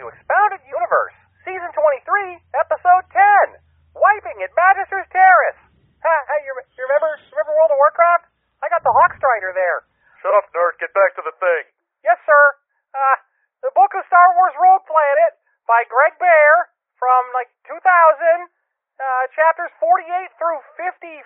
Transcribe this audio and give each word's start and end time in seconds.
To 0.00 0.08
Expounded 0.08 0.64
Universe, 0.64 1.12
Season 1.44 1.68
23, 1.76 2.40
Episode 2.56 3.04
10, 3.12 3.60
Wiping 3.92 4.40
at 4.40 4.48
Magister's 4.56 5.04
Terrace. 5.12 5.60
Ha, 6.00 6.14
hey, 6.24 6.40
you, 6.48 6.56
you 6.56 6.88
remember, 6.88 7.20
remember 7.28 7.52
World 7.52 7.68
of 7.68 7.76
Warcraft? 7.76 8.24
I 8.64 8.72
got 8.72 8.80
the 8.80 8.96
Hawkstrider 8.96 9.52
there. 9.52 9.84
Shut 10.24 10.32
up, 10.32 10.48
nerd. 10.56 10.80
Get 10.80 10.96
back 10.96 11.12
to 11.20 11.22
the 11.28 11.36
thing. 11.36 11.68
Yes, 12.00 12.16
sir. 12.24 12.44
Uh, 12.96 13.16
the 13.60 13.76
book 13.76 13.92
of 13.92 14.00
Star 14.08 14.24
Wars 14.40 14.56
Rogue 14.56 14.88
Planet 14.88 15.36
by 15.68 15.84
Greg 15.84 16.16
Bear 16.16 16.72
from, 16.96 17.20
like, 17.36 17.52
2000, 17.68 17.76
uh, 17.76 19.04
chapters 19.36 19.68
48 19.84 20.00
through 20.40 20.64
54. 20.80 21.20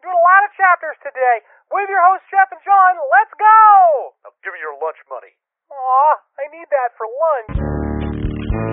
Doing 0.00 0.16
a 0.16 0.24
lot 0.24 0.40
of 0.48 0.56
chapters 0.56 0.96
today. 1.04 1.44
With 1.68 1.92
your 1.92 2.00
host, 2.00 2.24
Jeff 2.32 2.48
and 2.48 2.64
John, 2.64 2.96
let's 3.12 3.34
go! 3.36 4.16
Now 4.24 4.32
give 4.40 4.56
me 4.56 4.60
your 4.64 4.80
lunch 4.80 5.04
money. 5.12 5.36
Aw, 5.70 6.14
I 6.38 6.44
need 6.50 6.66
that 6.70 6.90
for 6.96 7.06
lunch. 7.06 8.68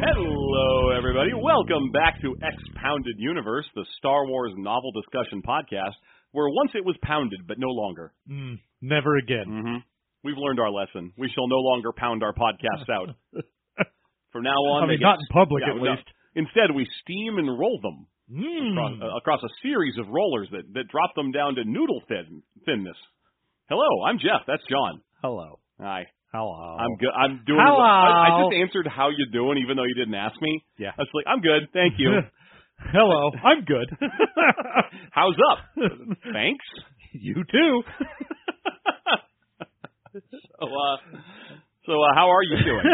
Hello, 0.00 0.90
everybody. 0.96 1.30
Welcome 1.34 1.90
back 1.92 2.20
to 2.22 2.34
Expounded 2.34 3.16
Universe, 3.18 3.66
the 3.74 3.84
Star 3.98 4.26
Wars 4.26 4.52
novel 4.56 4.92
discussion 4.92 5.42
podcast, 5.42 5.94
where 6.32 6.48
once 6.48 6.70
it 6.74 6.84
was 6.84 6.96
pounded, 7.02 7.40
but 7.48 7.58
no 7.58 7.68
longer. 7.68 8.12
Mm, 8.30 8.58
never 8.80 9.16
again. 9.16 9.44
hmm 9.46 9.76
We've 10.24 10.36
learned 10.36 10.60
our 10.60 10.70
lesson. 10.70 11.12
We 11.16 11.28
shall 11.34 11.48
no 11.48 11.58
longer 11.58 11.92
pound 11.92 12.22
our 12.22 12.32
podcasts 12.34 12.88
out. 12.90 13.14
From 14.32 14.42
now 14.42 14.50
on, 14.50 14.84
I 14.84 14.86
they 14.86 14.90
mean, 14.92 14.98
get- 15.00 15.04
not 15.06 15.18
in 15.20 15.26
public 15.32 15.62
Yeah, 15.66 15.74
at 15.74 15.76
no. 15.80 15.90
least. 15.90 16.08
Instead, 16.34 16.74
we 16.74 16.86
steam 17.02 17.38
and 17.38 17.48
roll 17.58 17.80
them 17.82 18.06
Mm. 18.30 18.72
across, 18.72 18.92
uh, 19.00 19.16
across 19.16 19.42
a 19.42 19.48
series 19.62 19.96
of 19.96 20.06
rollers 20.08 20.48
that, 20.52 20.70
that 20.74 20.88
drop 20.88 21.14
them 21.16 21.32
down 21.32 21.54
to 21.54 21.64
noodle 21.64 22.02
thin, 22.08 22.42
thinness. 22.66 22.96
Hello, 23.70 24.04
I'm 24.04 24.18
Jeff. 24.18 24.44
That's 24.46 24.62
John. 24.68 25.00
Hello. 25.22 25.60
Hi. 25.80 26.06
Hello. 26.30 26.76
I'm 26.78 26.96
good. 26.98 27.08
I'm 27.08 27.40
doing. 27.46 27.58
Hello. 27.64 27.80
I, 27.80 28.28
I 28.28 28.42
just 28.44 28.54
answered 28.60 28.86
how 28.86 29.08
you 29.08 29.24
doing, 29.32 29.56
even 29.64 29.78
though 29.78 29.84
you 29.88 29.94
didn't 29.94 30.14
ask 30.14 30.36
me. 30.42 30.62
Yeah. 30.76 30.90
I 30.90 31.00
was 31.00 31.08
like, 31.14 31.24
I'm 31.26 31.40
good, 31.40 31.68
thank 31.72 31.94
you. 31.96 32.20
Hello. 32.92 33.30
I'm 33.42 33.64
good. 33.64 33.88
How's 35.10 35.34
up? 35.50 35.58
Thanks. 36.30 36.64
you 37.14 37.42
too. 37.50 37.82
So, 40.30 40.66
uh, 40.66 40.96
so 41.86 41.92
uh, 41.92 42.14
how 42.14 42.30
are 42.30 42.42
you 42.42 42.56
doing? 42.64 42.84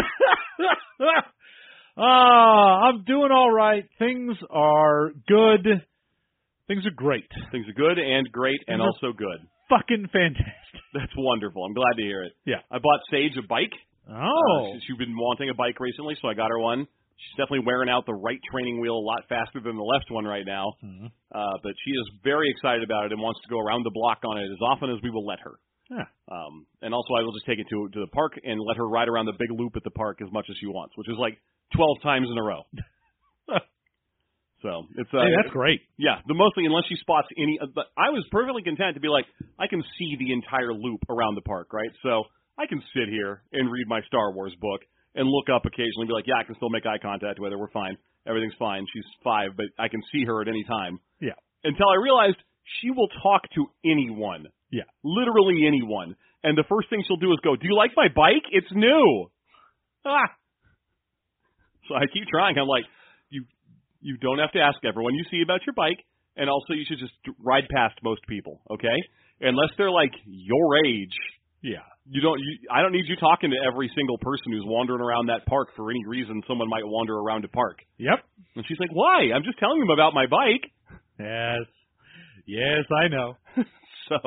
Ah, 1.97 2.81
I'm 2.89 3.05
doing 3.05 3.31
all 3.33 3.51
right. 3.53 3.85
Things 3.99 4.37
are 4.51 5.11
good. 5.29 5.67
Things 6.69 6.87
are 6.87 6.95
great. 6.97 7.29
Things 7.53 7.67
are 7.69 7.73
good 7.77 7.99
and 7.99 8.31
great 8.33 8.61
and 8.69 8.81
also 8.81 9.13
good. 9.17 9.39
Fucking 9.69 10.09
fantastic. 10.13 10.55
That's 10.95 11.13
wonderful. 11.17 11.65
I'm 11.65 11.75
glad 11.75 11.95
to 11.97 12.03
hear 12.03 12.23
it. 12.23 12.33
Yeah. 12.47 12.61
I 12.71 12.79
bought 12.79 13.01
Sage 13.11 13.33
a 13.43 13.47
bike. 13.47 13.73
Oh. 14.09 14.13
Uh, 14.15 14.79
she's 14.87 14.97
been 14.99 15.17
wanting 15.17 15.51
a 15.51 15.55
bike 15.55 15.81
recently, 15.81 16.17
so 16.21 16.29
I 16.29 16.35
got 16.35 16.51
her 16.51 16.59
one. 16.59 16.87
She's 17.17 17.37
definitely 17.39 17.65
wearing 17.67 17.89
out 17.89 18.05
the 18.07 18.15
right 18.15 18.41
training 18.53 18.81
wheel 18.81 18.97
a 18.97 19.07
lot 19.07 19.23
faster 19.29 19.61
than 19.61 19.77
the 19.77 19.83
left 19.87 20.11
one 20.11 20.25
right 20.25 20.45
now. 20.45 20.75
Mhm. 20.85 21.07
Uh, 21.35 21.57
but 21.63 21.73
she 21.85 21.91
is 21.93 22.11
very 22.23 22.51
excited 22.51 22.83
about 22.83 23.07
it 23.07 23.13
and 23.13 23.21
wants 23.21 23.41
to 23.43 23.49
go 23.49 23.59
around 23.61 23.85
the 23.85 23.91
block 23.95 24.19
on 24.25 24.37
it 24.39 24.45
as 24.51 24.59
often 24.61 24.91
as 24.91 25.01
we 25.03 25.11
will 25.11 25.25
let 25.25 25.41
her. 25.41 25.53
Yeah. 25.91 26.05
Um, 26.31 26.67
and 26.83 26.95
also, 26.95 27.15
I 27.15 27.23
will 27.23 27.33
just 27.33 27.47
take 27.47 27.59
it 27.59 27.67
to 27.71 27.89
to 27.93 28.01
the 28.01 28.07
park 28.09 28.33
and 28.43 28.61
let 28.61 28.77
her 28.77 28.89
ride 28.89 29.09
around 29.09 29.27
the 29.27 29.37
big 29.39 29.51
loop 29.51 29.77
at 29.77 29.85
the 29.85 29.91
park 29.91 30.19
as 30.25 30.33
much 30.33 30.47
as 30.49 30.57
she 30.61 30.67
wants, 30.67 30.97
which 30.97 31.09
is 31.09 31.17
like 31.19 31.37
12 31.77 32.03
times 32.03 32.29
in 32.31 32.39
a 32.39 32.43
row. 32.43 32.63
so 34.63 34.87
it's 34.97 35.11
uh, 35.13 35.21
Hey, 35.21 35.33
that's 35.37 35.53
great. 35.53 35.81
yeah, 35.99 36.21
the 36.27 36.35
mostly 36.35 36.65
unless 36.65 36.85
she 36.89 36.97
spots 36.97 37.29
any. 37.37 37.59
uh, 37.61 37.67
But 37.75 37.87
I 37.99 38.11
was 38.11 38.25
perfectly 38.31 38.63
content 38.63 38.95
to 38.95 39.01
be 39.01 39.09
like, 39.09 39.27
I 39.59 39.67
can 39.67 39.83
see 39.99 40.17
the 40.19 40.33
entire 40.33 40.73
loop 40.73 41.01
around 41.11 41.35
the 41.35 41.43
park, 41.45 41.73
right? 41.73 41.91
So 42.03 42.25
I 42.59 42.67
can 42.67 42.81
sit 42.97 43.09
here 43.11 43.43
and 43.53 43.71
read 43.71 43.87
my 43.87 44.01
Star 44.09 44.33
Wars 44.33 44.55
book 44.61 44.81
and 45.15 45.29
look 45.29 45.49
up 45.53 45.65
occasionally, 45.67 46.03
and 46.05 46.09
be 46.09 46.15
like, 46.15 46.27
yeah, 46.27 46.41
I 46.41 46.45
can 46.45 46.57
still 46.57 46.71
make 46.71 46.87
eye 46.87 46.99
contact 46.99 47.39
with 47.39 47.53
her. 47.53 47.59
We're 47.59 47.71
fine. 47.71 47.97
Everything's 48.27 48.57
fine. 48.59 48.87
She's 48.93 49.05
five, 49.23 49.51
but 49.57 49.67
I 49.79 49.89
can 49.89 50.01
see 50.11 50.25
her 50.25 50.41
at 50.41 50.49
any 50.49 50.65
time. 50.65 50.99
Yeah. 51.21 51.37
Until 51.63 51.89
I 51.89 52.03
realized 52.03 52.37
she 52.81 52.91
will 52.91 53.09
talk 53.23 53.43
to 53.55 53.67
anyone. 53.85 54.47
Yeah. 54.75 54.89
Literally 55.05 55.63
anyone. 55.67 56.17
And 56.43 56.59
the 56.59 56.65
first 56.69 56.91
thing 56.91 57.03
she'll 57.07 57.23
do 57.23 57.31
is 57.33 57.39
go, 57.47 57.55
"Do 57.55 57.67
you 57.71 57.77
like 57.77 57.93
my 57.97 58.09
bike? 58.11 58.43
It's 58.51 58.67
new." 58.75 59.31
Ah. 60.05 60.29
So 61.89 61.95
I 61.95 62.07
keep 62.13 62.27
trying. 62.29 62.59
I'm 62.59 62.67
like, 62.67 62.85
you 63.31 63.45
you 64.01 64.17
don't 64.19 64.39
have 64.39 64.53
to 64.53 64.61
ask 64.61 64.79
everyone 64.85 65.15
you 65.15 65.25
see 65.31 65.43
about 65.43 65.61
your 65.67 65.75
bike, 65.75 66.01
and 66.37 66.49
also 66.51 66.73
you 66.75 66.85
should 66.89 66.99
just 66.99 67.15
ride 67.39 67.65
past 67.71 67.95
most 68.03 68.21
people, 68.29 68.61
okay? 68.71 68.99
Unless 69.41 69.71
they're 69.79 69.91
like 69.91 70.13
your 70.27 70.77
age, 70.87 71.15
Yeah. 71.63 71.85
you 72.07 72.21
don't. 72.21 72.39
You, 72.39 72.69
I 72.71 72.83
don't 72.83 72.93
need 72.93 73.07
you 73.09 73.17
talking 73.17 73.51
to 73.51 73.57
every 73.67 73.91
single 73.95 74.19
person 74.19 74.53
who's 74.53 74.65
wandering 74.67 75.01
around 75.01 75.27
that 75.29 75.47
park 75.47 75.69
for 75.77 75.91
any 75.91 76.05
reason. 76.07 76.43
Someone 76.49 76.69
might 76.69 76.85
wander 76.87 77.17
around 77.17 77.45
a 77.45 77.49
park, 77.49 77.79
Yep. 77.99 78.19
and 78.57 78.65
she's 78.69 78.79
like, 78.81 78.93
"Why? 78.93 79.31
I'm 79.35 79.45
just 79.45 79.59
telling 79.59 79.81
them 79.81 79.91
about 79.91 80.13
my 80.15 80.27
bike." 80.27 80.65
Yes. 81.19 81.65
Yes, 82.47 82.85
I 83.05 83.09
know. 83.09 83.37
So, 84.11 84.19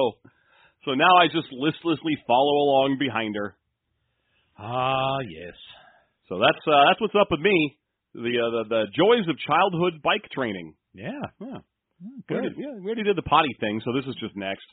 so 0.88 0.96
now 0.96 1.20
I 1.20 1.28
just 1.28 1.52
listlessly 1.52 2.16
follow 2.26 2.56
along 2.64 2.96
behind 2.98 3.36
her. 3.36 3.58
Ah, 4.58 5.20
yes. 5.28 5.54
So 6.32 6.40
that's 6.40 6.64
uh, 6.64 6.88
that's 6.88 7.02
what's 7.04 7.20
up 7.20 7.28
with 7.30 7.42
me. 7.42 7.78
The, 8.16 8.32
uh, 8.40 8.52
the 8.56 8.64
the 8.72 8.84
joys 8.96 9.28
of 9.28 9.36
childhood 9.44 10.02
bike 10.02 10.24
training. 10.32 10.74
Yeah. 10.96 11.12
Yeah. 11.44 11.60
We 12.00 12.24
Good. 12.28 12.38
already, 12.38 12.56
yeah, 12.58 12.74
we 12.80 12.88
already 12.88 13.04
did 13.04 13.18
the 13.18 13.28
potty 13.28 13.52
thing, 13.60 13.82
so 13.84 13.92
this 13.92 14.06
is 14.08 14.16
just 14.22 14.36
next. 14.38 14.66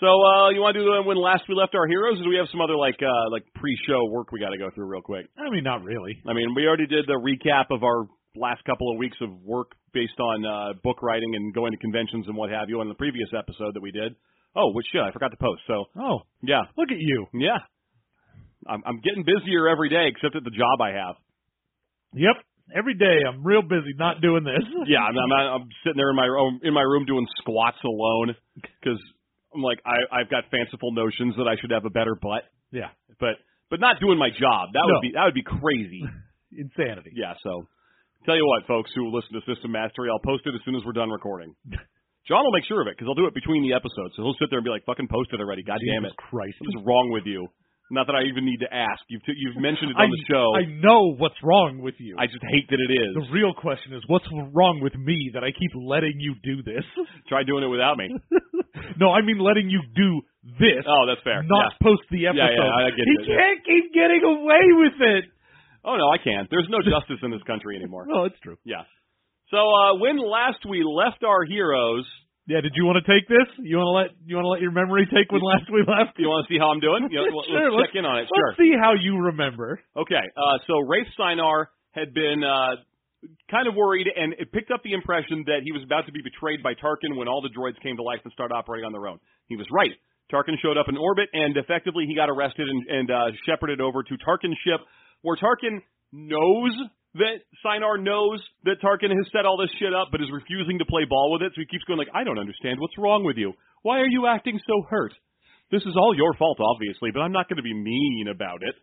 So, 0.00 0.08
uh, 0.08 0.50
you 0.50 0.60
want 0.60 0.74
to 0.74 0.82
do 0.82 0.90
uh, 0.90 1.02
when 1.04 1.16
last 1.16 1.44
we 1.48 1.54
left 1.54 1.74
our 1.74 1.86
heroes, 1.86 2.18
or 2.20 2.24
do 2.24 2.30
we 2.30 2.36
have 2.36 2.48
some 2.50 2.60
other 2.60 2.76
like 2.76 2.98
uh, 3.00 3.30
like 3.30 3.44
pre-show 3.54 4.04
work 4.10 4.32
we 4.32 4.40
got 4.40 4.50
to 4.50 4.58
go 4.58 4.68
through 4.74 4.86
real 4.86 5.02
quick? 5.02 5.26
I 5.38 5.48
mean, 5.50 5.64
not 5.64 5.84
really. 5.84 6.20
I 6.26 6.32
mean, 6.32 6.52
we 6.54 6.66
already 6.66 6.86
did 6.86 7.06
the 7.06 7.16
recap 7.16 7.72
of 7.72 7.84
our 7.84 8.08
last 8.36 8.64
couple 8.64 8.90
of 8.90 8.98
weeks 8.98 9.16
of 9.20 9.30
work 9.44 9.72
based 9.92 10.18
on 10.18 10.44
uh, 10.44 10.72
book 10.82 11.02
writing 11.02 11.34
and 11.34 11.54
going 11.54 11.72
to 11.72 11.78
conventions 11.78 12.26
and 12.28 12.36
what 12.36 12.50
have 12.50 12.68
you 12.68 12.80
on 12.80 12.88
the 12.88 12.94
previous 12.94 13.28
episode 13.36 13.74
that 13.74 13.82
we 13.82 13.90
did. 13.90 14.14
Oh, 14.56 14.72
which 14.72 14.86
yeah, 14.94 15.02
I 15.08 15.12
forgot 15.12 15.30
to 15.30 15.36
post. 15.36 15.62
So, 15.66 15.84
Oh, 15.98 16.20
yeah, 16.42 16.62
look 16.76 16.90
at 16.90 16.98
you. 16.98 17.26
yeah, 17.34 17.58
I'm, 18.66 18.82
I'm 18.86 19.00
getting 19.00 19.22
busier 19.24 19.68
every 19.68 19.88
day, 19.88 20.06
except 20.08 20.34
at 20.36 20.44
the 20.44 20.50
job 20.50 20.80
I 20.82 20.90
have. 20.98 21.14
Yep. 22.14 22.36
Every 22.76 22.94
day 22.94 23.22
I'm 23.26 23.42
real 23.44 23.62
busy 23.62 23.94
not 23.98 24.20
doing 24.20 24.44
this. 24.44 24.62
Yeah, 24.86 25.00
I'm, 25.02 25.14
I'm, 25.18 25.32
I'm 25.62 25.68
sitting 25.82 25.96
there 25.96 26.10
in 26.10 26.16
my 26.16 26.26
room, 26.26 26.60
in 26.62 26.72
my 26.74 26.82
room 26.82 27.04
doing 27.04 27.26
squats 27.40 27.78
alone 27.84 28.34
because 28.62 28.98
I'm 29.54 29.62
like 29.62 29.78
I, 29.86 30.20
I've 30.22 30.30
got 30.30 30.44
fanciful 30.50 30.92
notions 30.92 31.34
that 31.36 31.46
I 31.50 31.54
should 31.60 31.70
have 31.72 31.84
a 31.84 31.90
better 31.90 32.14
butt, 32.14 32.42
Yeah. 32.70 32.90
but 33.18 33.38
but 33.70 33.78
not 33.80 33.98
doing 34.00 34.18
my 34.18 34.30
job. 34.30 34.70
That 34.74 34.82
No. 34.86 34.94
would 34.94 35.02
be 35.02 35.12
that 35.14 35.24
would 35.26 35.34
be 35.34 35.42
crazy. 35.46 36.02
Insanity. 36.56 37.12
yeah. 37.14 37.34
So 37.42 37.66
tell 38.26 38.36
you 38.36 38.46
what, 38.46 38.66
folks 38.66 38.90
who 38.94 39.10
listen 39.14 39.34
to 39.34 39.42
System 39.52 39.70
Mastery, 39.72 40.08
I'll 40.10 40.22
post 40.22 40.42
it 40.46 40.54
as 40.54 40.60
soon 40.64 40.74
as 40.76 40.82
we're 40.84 40.92
done 40.92 41.10
recording. 41.10 41.54
John 42.28 42.44
will 42.44 42.52
make 42.52 42.64
sure 42.68 42.80
of 42.80 42.86
it 42.88 42.94
because 42.96 43.08
I'll 43.08 43.18
do 43.18 43.26
it 43.26 43.34
between 43.34 43.62
the 43.62 43.72
episodes. 43.74 44.14
So 44.16 44.22
he'll 44.22 44.36
sit 44.38 44.50
there 44.50 44.58
and 44.60 44.64
be 44.66 44.70
like, 44.70 44.84
"Fucking 44.84 45.08
post 45.08 45.30
it 45.32 45.40
already, 45.40 45.62
God 45.62 45.78
damn 45.80 46.04
it! 46.04 46.14
Christ. 46.16 46.56
What 46.60 46.68
is 46.74 46.80
wrong 46.84 47.10
with 47.10 47.24
you?" 47.26 47.48
Not 47.90 48.06
that 48.06 48.14
I 48.14 48.22
even 48.30 48.46
need 48.46 48.62
to 48.62 48.70
ask. 48.70 49.02
You've 49.10 49.24
t- 49.26 49.34
you've 49.34 49.58
mentioned 49.58 49.90
it 49.90 49.96
I, 49.98 50.06
on 50.06 50.10
the 50.14 50.22
show. 50.30 50.46
I 50.54 50.62
know 50.78 51.10
what's 51.18 51.34
wrong 51.42 51.82
with 51.82 51.98
you. 51.98 52.14
I 52.22 52.26
just 52.30 52.38
hate 52.46 52.70
that 52.70 52.78
it 52.78 52.86
is. 52.86 53.18
the 53.18 53.26
real 53.34 53.50
question 53.52 53.94
is, 53.98 54.02
what's 54.06 54.30
wrong 54.54 54.78
with 54.78 54.94
me 54.94 55.32
that 55.34 55.42
I 55.42 55.50
keep 55.50 55.74
letting 55.74 56.14
you 56.22 56.38
do 56.38 56.62
this? 56.62 56.86
Try 57.28 57.42
doing 57.42 57.64
it 57.64 57.66
without 57.66 57.98
me. 57.98 58.14
no, 59.02 59.10
I 59.10 59.22
mean 59.26 59.42
letting 59.42 59.68
you 59.68 59.82
do 59.96 60.22
this, 60.62 60.86
Oh, 60.86 61.02
that's 61.10 61.20
fair. 61.26 61.42
not 61.42 61.74
yeah. 61.74 61.82
post 61.82 62.06
the 62.14 62.30
episode. 62.30 62.46
yeah, 62.46 62.62
yeah, 62.62 62.86
I 62.86 62.90
get 62.94 63.04
he 63.10 63.16
it. 63.18 63.26
can't 63.26 63.60
keep 63.66 63.86
getting 63.92 64.22
away 64.22 64.64
with 64.78 64.96
it. 65.02 65.24
Oh 65.82 65.96
no, 65.98 66.06
I 66.14 66.18
can't. 66.22 66.46
There's 66.48 66.68
no 66.70 66.78
justice 66.86 67.18
in 67.26 67.32
this 67.34 67.42
country 67.42 67.74
anymore. 67.74 68.06
No, 68.10 68.22
it's 68.22 68.38
true. 68.38 68.54
Yeah. 68.64 68.86
So 69.50 69.58
uh, 69.58 69.98
when 69.98 70.18
last 70.18 70.62
we 70.68 70.82
left 70.86 71.24
our 71.26 71.44
heroes, 71.44 72.06
Yeah, 72.46 72.60
did 72.62 72.72
you 72.74 72.86
want 72.86 73.02
to 73.02 73.06
take 73.06 73.26
this? 73.26 73.46
You 73.58 73.78
want 73.78 73.90
to 73.90 73.96
let 73.98 74.08
you 74.22 74.36
want 74.38 74.46
to 74.46 74.52
let 74.54 74.62
your 74.62 74.70
memory 74.70 75.06
take 75.10 75.30
when 75.30 75.42
last 75.42 75.66
we 75.70 75.82
left? 75.82 76.18
You 76.18 76.30
want 76.30 76.46
to 76.46 76.48
see 76.50 76.58
how 76.58 76.70
I'm 76.70 76.78
doing? 76.80 77.10
You 77.10 77.26
know, 77.26 77.34
let's 77.38 77.50
Sure, 77.50 77.70
check 77.82 77.94
in 77.98 78.04
on 78.06 78.22
it. 78.22 78.30
Sure. 78.30 78.54
Let's 78.54 78.62
see 78.62 78.72
how 78.78 78.94
you 78.94 79.34
remember. 79.34 79.82
Okay, 79.98 80.22
uh, 80.38 80.56
so 80.66 80.78
Raithe 80.86 81.10
Seinar 81.18 81.70
had 81.90 82.14
been 82.14 82.46
uh, 82.46 82.78
kind 83.50 83.66
of 83.66 83.74
worried, 83.74 84.06
and 84.06 84.34
it 84.38 84.54
picked 84.54 84.70
up 84.70 84.82
the 84.86 84.94
impression 84.94 85.42
that 85.50 85.66
he 85.66 85.74
was 85.74 85.82
about 85.82 86.06
to 86.06 86.12
be 86.14 86.22
betrayed 86.22 86.62
by 86.62 86.74
Tarkin 86.78 87.18
when 87.18 87.26
all 87.26 87.42
the 87.42 87.50
droids 87.50 87.78
came 87.82 87.98
to 87.98 88.02
life 88.06 88.22
and 88.22 88.32
started 88.32 88.54
operating 88.54 88.86
on 88.86 88.92
their 88.94 89.06
own. 89.10 89.18
He 89.50 89.56
was 89.58 89.66
right. 89.74 89.90
Tarkin 90.30 90.54
showed 90.62 90.78
up 90.78 90.86
in 90.86 90.94
orbit, 90.96 91.26
and 91.34 91.56
effectively 91.58 92.06
he 92.06 92.14
got 92.14 92.30
arrested 92.30 92.70
and, 92.70 92.86
and 92.86 93.08
uh, 93.10 93.34
shepherded 93.46 93.80
over 93.82 94.02
to 94.06 94.14
Tarkin's 94.22 94.58
ship, 94.62 94.78
where 95.22 95.34
Tarkin 95.36 95.82
knows 96.14 96.74
that 97.14 97.42
Seinar 97.62 97.98
knows 97.98 98.40
that 98.64 98.80
Tarkin 98.80 99.10
has 99.10 99.26
set 99.32 99.44
all 99.44 99.56
this 99.56 99.70
shit 99.78 99.92
up, 99.92 100.08
but 100.12 100.20
is 100.20 100.30
refusing 100.30 100.78
to 100.78 100.86
play 100.86 101.04
ball 101.08 101.32
with 101.32 101.42
it. 101.42 101.52
So 101.54 101.60
he 101.60 101.66
keeps 101.66 101.84
going 101.84 101.98
like, 101.98 102.14
"I 102.14 102.24
don't 102.24 102.38
understand. 102.38 102.78
What's 102.78 102.98
wrong 102.98 103.24
with 103.24 103.36
you? 103.36 103.54
Why 103.82 103.98
are 103.98 104.08
you 104.08 104.26
acting 104.26 104.60
so 104.66 104.82
hurt? 104.88 105.12
This 105.70 105.82
is 105.82 105.96
all 105.96 106.14
your 106.14 106.34
fault, 106.34 106.58
obviously, 106.60 107.10
but 107.10 107.20
I'm 107.20 107.32
not 107.32 107.48
going 107.48 107.58
to 107.58 107.62
be 107.62 107.74
mean 107.74 108.28
about 108.28 108.62
it." 108.62 108.74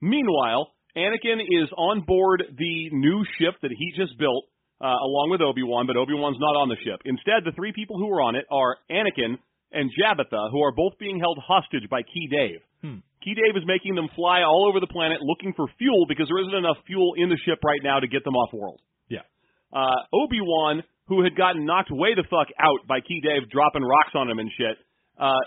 Meanwhile, 0.00 0.72
Anakin 0.96 1.40
is 1.40 1.68
on 1.76 2.02
board 2.02 2.44
the 2.56 2.90
new 2.90 3.24
ship 3.38 3.54
that 3.62 3.72
he 3.72 3.92
just 3.96 4.16
built, 4.18 4.44
uh, 4.80 4.86
along 4.86 5.30
with 5.30 5.40
Obi 5.40 5.62
Wan, 5.62 5.86
but 5.86 5.96
Obi 5.96 6.14
Wan's 6.14 6.38
not 6.38 6.56
on 6.56 6.68
the 6.68 6.76
ship. 6.84 7.00
Instead, 7.04 7.44
the 7.44 7.52
three 7.52 7.72
people 7.72 7.98
who 7.98 8.08
are 8.10 8.22
on 8.22 8.36
it 8.36 8.46
are 8.50 8.78
Anakin 8.90 9.38
and 9.72 9.90
Jabitha, 9.90 10.50
who 10.52 10.62
are 10.62 10.72
both 10.72 10.96
being 10.98 11.18
held 11.18 11.38
hostage 11.38 11.88
by 11.90 12.02
Ke 12.02 12.30
Daiv. 12.32 12.60
Ke 13.24 13.32
Daiv 13.32 13.56
is 13.56 13.64
making 13.64 13.96
them 13.96 14.12
fly 14.14 14.44
all 14.44 14.68
over 14.68 14.80
the 14.80 14.86
planet 14.86 15.24
looking 15.24 15.56
for 15.56 15.64
fuel 15.80 16.04
because 16.04 16.28
there 16.28 16.44
isn't 16.44 16.54
enough 16.54 16.76
fuel 16.84 17.16
in 17.16 17.32
the 17.32 17.40
ship 17.48 17.64
right 17.64 17.80
now 17.82 17.98
to 17.98 18.06
get 18.06 18.22
them 18.22 18.36
off 18.36 18.52
world. 18.52 18.80
Yeah. 19.08 19.24
Uh, 19.72 19.96
Obi 20.12 20.44
Wan, 20.44 20.84
who 21.08 21.24
had 21.24 21.34
gotten 21.34 21.64
knocked 21.64 21.90
way 21.90 22.12
the 22.12 22.28
fuck 22.28 22.52
out 22.60 22.84
by 22.86 23.00
Ke 23.00 23.24
Daiv 23.24 23.48
dropping 23.48 23.82
rocks 23.82 24.12
on 24.14 24.28
him 24.28 24.38
and 24.38 24.50
shit, 24.52 24.76
uh, 25.16 25.40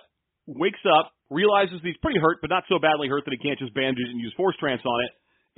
wakes 0.47 0.81
up, 0.89 1.13
realizes 1.29 1.77
he's 1.83 1.97
pretty 2.01 2.19
hurt, 2.19 2.41
but 2.41 2.49
not 2.49 2.63
so 2.67 2.79
badly 2.79 3.07
hurt 3.07 3.25
that 3.25 3.35
he 3.37 3.37
can't 3.37 3.59
just 3.59 3.73
bandage 3.73 4.09
and 4.09 4.19
use 4.19 4.33
force 4.35 4.55
trance 4.59 4.81
on 4.81 4.97
it, 5.05 5.11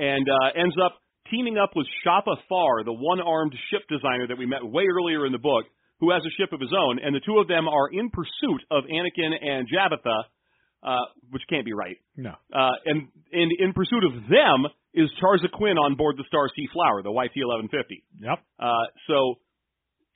and 0.03 0.27
uh, 0.27 0.59
ends 0.59 0.75
up 0.83 0.99
teaming 1.31 1.57
up 1.57 1.71
with 1.75 1.87
Shappa 2.03 2.35
Farr, 2.49 2.83
the 2.83 2.93
one-armed 2.93 3.53
ship 3.69 3.87
designer 3.87 4.27
that 4.27 4.37
we 4.37 4.45
met 4.45 4.65
way 4.65 4.83
earlier 4.91 5.25
in 5.25 5.31
the 5.31 5.39
book, 5.39 5.65
who 5.99 6.11
has 6.11 6.23
a 6.25 6.33
ship 6.41 6.51
of 6.53 6.59
his 6.59 6.73
own, 6.73 6.99
and 6.99 7.13
the 7.13 7.21
two 7.23 7.37
of 7.37 7.47
them 7.47 7.67
are 7.67 7.87
in 7.91 8.09
pursuit 8.09 8.61
of 8.71 8.85
Anakin 8.85 9.35
and 9.35 9.67
Jabitha, 9.67 10.23
uh, 10.83 11.05
which 11.31 11.43
can't 11.49 11.65
be 11.65 11.73
right. 11.73 11.97
No. 12.15 12.31
Uh, 12.53 12.71
and, 12.85 13.07
and 13.31 13.51
in 13.59 13.73
pursuit 13.73 14.03
of 14.03 14.13
them 14.29 14.65
is 14.93 15.09
Charza 15.19 15.47
Kwinn 15.53 15.77
on 15.77 15.95
board 15.95 16.17
the 16.17 16.23
Star 16.27 16.47
Sea 16.55 16.67
Flower, 16.73 17.03
the 17.03 17.11
YT-1150. 17.11 18.01
Yep. 18.21 18.39
Uh, 18.59 18.67
so 19.07 19.35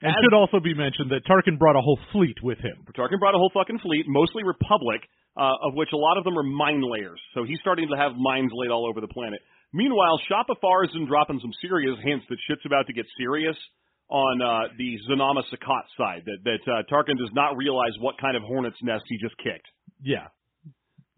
And 0.02 0.10
As- 0.12 0.16
should 0.24 0.34
also 0.34 0.60
be 0.60 0.74
mentioned 0.74 1.12
that 1.12 1.26
Tarkin 1.26 1.60
brought 1.60 1.76
a 1.76 1.82
whole 1.82 2.00
fleet 2.12 2.38
with 2.42 2.60
him. 2.60 2.86
Tarkin 2.98 3.20
brought 3.20 3.36
a 3.36 3.38
whole 3.38 3.52
fucking 3.54 3.80
fleet, 3.80 4.06
mostly 4.08 4.44
Republic, 4.44 5.02
uh, 5.38 5.68
of 5.68 5.74
which 5.76 5.90
a 5.94 5.98
lot 5.98 6.18
of 6.18 6.24
them 6.24 6.38
are 6.38 6.44
mine 6.44 6.82
layers. 6.82 7.20
So 7.34 7.44
he's 7.44 7.60
starting 7.62 7.88
to 7.90 7.98
have 7.98 8.14
mines 8.18 8.52
laid 8.54 8.72
all 8.72 8.88
over 8.88 9.02
the 9.02 9.08
planet. 9.08 9.40
Meanwhile, 9.74 10.20
Shappa 10.30 10.60
Farr 10.62 10.86
has 10.86 10.94
been 10.94 11.08
dropping 11.08 11.40
some 11.42 11.52
serious 11.62 11.98
hints 12.04 12.26
that 12.30 12.38
shit's 12.48 12.62
about 12.66 12.86
to 12.88 12.94
get 12.94 13.06
serious 13.18 13.58
on 14.10 14.42
uh, 14.42 14.70
the 14.78 15.00
Zonama 15.10 15.42
Sekot 15.50 15.86
side. 15.98 16.22
That 16.26 16.38
that 16.46 16.64
uh, 16.72 16.84
Tarkin 16.92 17.18
does 17.18 17.32
not 17.34 17.58
realize 17.58 17.94
what 18.00 18.16
kind 18.22 18.38
of 18.38 18.44
hornet's 18.44 18.78
nest 18.84 19.04
he 19.08 19.18
just 19.18 19.36
kicked. 19.38 19.66
Yeah. 20.04 20.28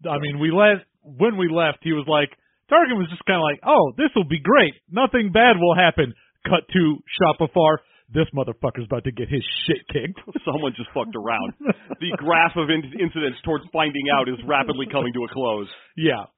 I 0.04 0.18
mean, 0.18 0.38
we 0.38 0.50
left 0.50 0.84
when 1.02 1.36
we 1.38 1.48
left. 1.48 1.78
He 1.82 1.92
was 1.92 2.04
like, 2.08 2.28
Tarkin 2.70 2.98
was 2.98 3.08
just 3.08 3.24
kind 3.24 3.38
of 3.38 3.46
like, 3.46 3.60
"Oh, 3.64 3.92
this 3.96 4.10
will 4.14 4.28
be 4.28 4.40
great. 4.42 4.74
Nothing 4.90 5.30
bad 5.32 5.56
will 5.56 5.74
happen." 5.74 6.12
Cut 6.44 6.66
to 6.72 6.82
Shappa 7.18 7.50
Farr. 7.52 7.80
This 8.12 8.26
motherfucker's 8.34 8.86
about 8.86 9.02
to 9.04 9.10
get 9.10 9.28
his 9.28 9.42
shit 9.66 9.82
kicked. 9.90 10.20
Someone 10.46 10.74
just 10.76 10.90
fucked 10.94 11.16
around. 11.18 11.54
the 11.98 12.14
graph 12.18 12.54
of 12.54 12.70
in- 12.70 12.94
incidents 13.02 13.38
towards 13.44 13.64
finding 13.72 14.06
out 14.14 14.28
is 14.28 14.38
rapidly 14.46 14.86
coming 14.90 15.12
to 15.14 15.24
a 15.24 15.28
close. 15.32 15.66
yeah. 15.96 16.30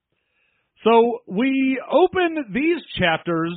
So 0.85 1.19
we 1.27 1.81
open 1.91 2.55
these 2.55 2.79
chapters 2.99 3.53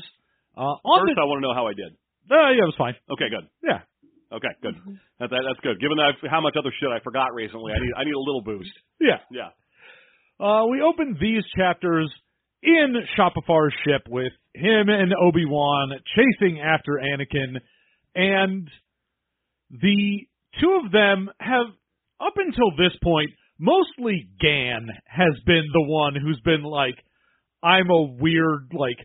uh, 0.57 0.61
on 0.83 1.05
First, 1.05 1.15
the. 1.15 1.21
I 1.21 1.25
want 1.29 1.39
to 1.39 1.45
know 1.47 1.53
how 1.53 1.67
I 1.69 1.73
did. 1.77 1.93
Uh, 2.25 2.49
yeah, 2.49 2.65
it 2.65 2.69
was 2.71 2.75
fine. 2.77 2.95
Okay, 3.13 3.29
good. 3.29 3.45
Yeah. 3.61 3.85
Okay, 4.33 4.49
good. 4.63 4.73
That, 5.19 5.29
that, 5.29 5.43
that's 5.45 5.61
good. 5.61 5.77
Given 5.79 5.97
that 6.01 6.17
how 6.31 6.41
much 6.41 6.55
other 6.57 6.73
shit 6.79 6.89
I 6.89 6.97
forgot 7.03 7.35
recently, 7.35 7.73
I 7.75 7.79
need 7.79 7.93
I 7.95 8.03
need 8.07 8.15
a 8.17 8.23
little 8.25 8.41
boost. 8.41 8.71
Yeah. 8.99 9.19
Yeah. 9.29 9.53
Uh, 10.41 10.65
we 10.65 10.81
open 10.81 11.15
these 11.21 11.43
chapters 11.55 12.11
in 12.63 12.95
Shappa 13.15 13.45
Farr's 13.45 13.75
ship 13.85 14.07
with 14.09 14.33
him 14.55 14.89
and 14.89 15.13
Obi 15.13 15.45
Wan 15.45 15.91
chasing 16.15 16.59
after 16.59 16.93
Anakin, 16.93 17.57
and 18.15 18.67
the 19.69 20.27
two 20.59 20.81
of 20.83 20.91
them 20.91 21.29
have, 21.39 21.67
up 22.19 22.33
until 22.37 22.71
this 22.71 22.97
point, 23.03 23.29
mostly 23.59 24.29
Gan 24.39 24.87
has 25.05 25.37
been 25.45 25.65
the 25.71 25.85
one 25.85 26.15
who's 26.15 26.41
been 26.43 26.63
like, 26.63 26.95
I'm 27.61 27.91
a 27.91 28.01
weird, 28.01 28.71
like, 28.73 28.97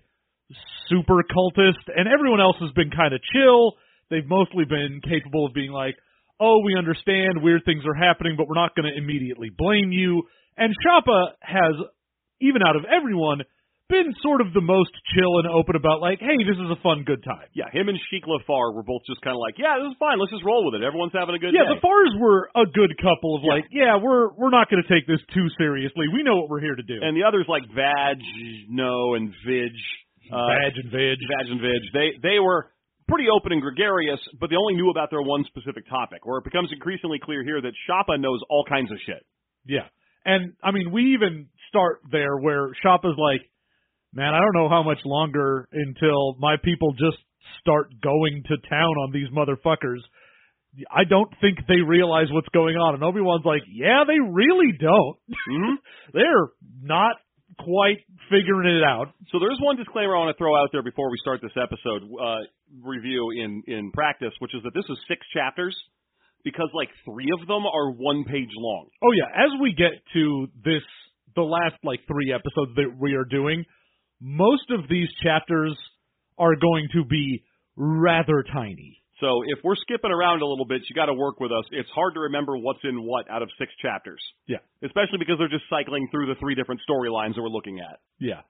super 0.89 1.23
cultist, 1.23 1.85
and 1.95 2.09
everyone 2.09 2.41
else 2.41 2.57
has 2.61 2.73
been 2.73 2.91
kind 2.91 3.13
of 3.13 3.21
chill. 3.35 3.73
They've 4.09 4.27
mostly 4.27 4.65
been 4.65 5.03
capable 5.07 5.45
of 5.45 5.53
being 5.53 5.71
like, 5.71 5.97
oh, 6.41 6.61
we 6.65 6.77
understand 6.79 7.43
weird 7.43 7.63
things 7.67 7.85
are 7.87 7.95
happening, 7.95 8.37
but 8.39 8.49
we're 8.49 8.55
not 8.55 8.75
going 8.75 8.91
to 8.91 8.99
immediately 8.99 9.51
blame 9.55 9.93
you. 9.93 10.23
And 10.57 10.73
Shappa 10.85 11.37
has, 11.43 11.75
even 12.41 12.63
out 12.67 12.77
of 12.77 12.85
everyone, 12.89 13.43
been 13.89 14.11
sort 14.19 14.41
of 14.43 14.51
the 14.51 14.61
most 14.65 14.91
chill 15.15 15.39
and 15.39 15.47
open 15.47 15.77
about 15.79 16.03
like, 16.03 16.19
hey, 16.19 16.43
this 16.43 16.59
is 16.59 16.67
a 16.75 16.81
fun, 16.83 17.07
good 17.07 17.23
time. 17.23 17.47
Yeah, 17.55 17.71
him 17.71 17.87
and 17.87 17.95
Sheekla 18.11 18.43
Farr 18.43 18.75
were 18.75 18.83
both 18.83 19.07
just 19.07 19.23
kind 19.23 19.31
of 19.31 19.39
like, 19.39 19.55
yeah, 19.63 19.79
this 19.79 19.95
is 19.95 19.97
fine. 20.03 20.19
Let's 20.19 20.35
just 20.35 20.43
roll 20.43 20.67
with 20.67 20.75
it. 20.75 20.83
Everyone's 20.83 21.15
having 21.15 21.37
a 21.37 21.39
good 21.39 21.55
Yeah, 21.55 21.71
day. 21.71 21.79
the 21.79 21.81
Farrs 21.85 22.11
were 22.19 22.51
a 22.59 22.67
good 22.67 22.91
couple 22.99 23.39
of 23.39 23.47
Yeah. 23.47 23.53
like, 23.55 23.67
yeah, 23.71 23.95
we're 24.03 24.35
we're 24.35 24.51
not 24.51 24.67
going 24.75 24.83
to 24.83 24.89
take 24.91 25.07
this 25.07 25.23
too 25.31 25.47
seriously. 25.55 26.11
We 26.11 26.27
know 26.27 26.35
what 26.35 26.51
we're 26.51 26.65
here 26.67 26.75
to 26.75 26.83
do. 26.83 26.99
and 26.99 27.15
the 27.15 27.23
others 27.23 27.47
like 27.47 27.63
Vag, 27.71 28.19
no, 28.67 29.15
and 29.15 29.31
Vig, 29.47 29.71
uh, 30.35 30.35
and 30.67 30.91
Vig. 30.91 31.19
Vag 31.23 31.47
and 31.47 31.61
Vig. 31.63 31.83
They 31.95 32.09
they 32.27 32.39
were 32.43 32.67
pretty 33.07 33.31
open 33.31 33.53
and 33.55 33.63
gregarious, 33.63 34.19
but 34.41 34.51
they 34.51 34.57
only 34.59 34.75
knew 34.75 34.91
about 34.91 35.11
their 35.15 35.23
one 35.23 35.45
specific 35.47 35.87
topic. 35.87 36.27
Where 36.27 36.39
it 36.39 36.45
becomes 36.45 36.73
increasingly 36.75 37.21
clear 37.23 37.45
here 37.47 37.61
that 37.63 37.75
Shappa 37.87 38.19
knows 38.19 38.41
all 38.51 38.65
kinds 38.67 38.91
of 38.91 38.99
shit. 39.07 39.23
Yeah. 39.65 39.87
And 40.27 40.55
I 40.63 40.73
mean, 40.73 40.91
we 40.91 41.15
even 41.15 41.47
start 41.69 42.01
there 42.11 42.37
where 42.37 42.71
Shop 42.83 43.03
is 43.05 43.15
like, 43.17 43.43
man, 44.13 44.35
I 44.35 44.41
don't 44.41 44.55
know 44.55 44.69
how 44.69 44.83
much 44.83 44.99
longer 45.05 45.69
until 45.73 46.35
my 46.41 46.57
people 46.63 46.93
just 46.93 47.19
start 47.61 47.91
going 48.03 48.43
to 48.49 48.57
town 48.69 48.95
on 49.07 49.13
these 49.13 49.29
motherfuckers. 49.31 50.01
I 50.91 51.05
don't 51.05 51.33
think 51.41 51.59
they 51.69 51.81
realize 51.81 52.27
what's 52.31 52.49
going 52.49 52.77
on. 52.77 52.95
And 52.95 53.05
Obi-Wan's 53.05 53.47
like, 53.47 53.63
yeah, 53.73 54.03
they 54.07 54.19
really 54.19 54.73
don't. 54.79 55.17
hmm 55.49 55.75
They're 56.13 56.49
not 56.83 57.17
quite 57.61 57.99
figuring 58.29 58.77
it 58.77 58.83
out. 58.83 59.15
So 59.31 59.39
there's 59.39 59.59
one 59.63 59.77
disclaimer 59.77 60.17
I 60.17 60.19
want 60.19 60.37
to 60.37 60.39
throw 60.39 60.61
out 60.61 60.71
there 60.73 60.83
before 60.83 61.09
we 61.09 61.19
start 61.23 61.41
this 61.41 61.55
episode 61.55 62.03
uh, 62.21 62.43
review 62.83 63.31
in 63.31 63.63
in 63.67 63.93
practice, 63.93 64.33
which 64.41 64.55
is 64.55 64.63
that 64.65 64.75
this 64.75 64.85
is 64.91 64.99
six 65.09 65.25
chapters 65.33 65.75
because 66.47 66.71
like 66.75 66.89
three 67.05 67.27
of 67.35 67.45
them 67.49 67.67
are 67.67 67.91
one 67.91 68.23
page 68.23 68.55
long. 68.57 68.87
Oh 69.03 69.11
yeah, 69.11 69.27
as 69.35 69.51
we 69.61 69.75
get 69.75 69.91
to 70.15 70.47
this, 70.65 70.87
the 71.35 71.43
last 71.43 71.75
like 71.83 72.07
three 72.07 72.33
episodes 72.33 72.71
that 72.77 72.95
we 72.97 73.15
are 73.15 73.25
doing, 73.25 73.65
most 74.21 74.71
of 74.71 74.89
these 74.89 75.09
chapters 75.25 75.77
are 76.39 76.55
going 76.55 76.87
to 76.95 77.05
be 77.05 77.43
rather 77.75 78.45
tiny. 78.55 79.03
So 79.21 79.43
if 79.47 79.59
we're 79.65 79.75
skipping 79.75 80.13
around 80.13 80.43
a 80.43 80.47
little 80.47 80.67
bit, 80.67 80.83
you 80.89 80.95
got 80.95 81.07
to 81.07 81.15
work 81.15 81.41
with 81.41 81.51
us. 81.51 81.65
It's 81.73 81.89
hard 81.91 82.15
to 82.15 82.21
remember 82.21 82.57
what's 82.57 82.85
in 82.85 83.03
what 83.03 83.29
out 83.29 83.43
of 83.43 83.49
six 83.59 83.73
chapters. 83.83 84.23
Yeah. 84.47 84.59
Especially 84.85 85.19
because 85.19 85.37
they're 85.39 85.49
just 85.49 85.65
cycling 85.69 86.07
through 86.13 86.27
the 86.27 86.39
three 86.39 86.55
different 86.55 86.81
storylines 86.89 87.35
that 87.35 87.43
we're 87.43 87.49
looking 87.49 87.81
at. 87.81 87.99
Yeah. 88.21 88.43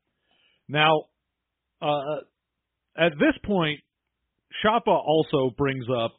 Now, 0.68 1.04
uh, 1.80 2.26
at 2.98 3.12
this 3.12 3.38
point, 3.44 3.80
Shappa 4.62 4.88
also 4.88 5.54
brings 5.56 5.86
up 5.88 6.12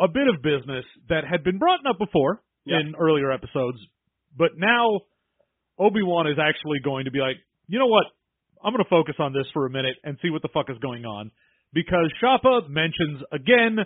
a 0.00 0.08
bit 0.08 0.28
of 0.28 0.42
business 0.42 0.84
that 1.08 1.24
had 1.28 1.42
been 1.44 1.58
brought 1.58 1.80
up 1.88 1.98
before 1.98 2.40
Yeah. 2.64 2.80
in 2.80 2.94
earlier 2.98 3.32
episodes, 3.32 3.78
but 4.36 4.52
now 4.56 5.00
Obi 5.78 6.02
Wan 6.02 6.26
is 6.26 6.38
actually 6.38 6.80
going 6.84 7.04
to 7.06 7.10
be 7.10 7.20
like, 7.20 7.36
you 7.66 7.78
know 7.78 7.86
what? 7.86 8.06
I'm 8.62 8.72
going 8.72 8.82
to 8.84 8.90
focus 8.90 9.14
on 9.18 9.32
this 9.32 9.46
for 9.52 9.66
a 9.66 9.70
minute 9.70 9.96
and 10.04 10.18
see 10.20 10.30
what 10.30 10.42
the 10.42 10.48
fuck 10.48 10.68
is 10.68 10.78
going 10.78 11.04
on 11.04 11.30
because 11.72 12.10
Shappa 12.22 12.68
mentions 12.68 13.22
again 13.32 13.78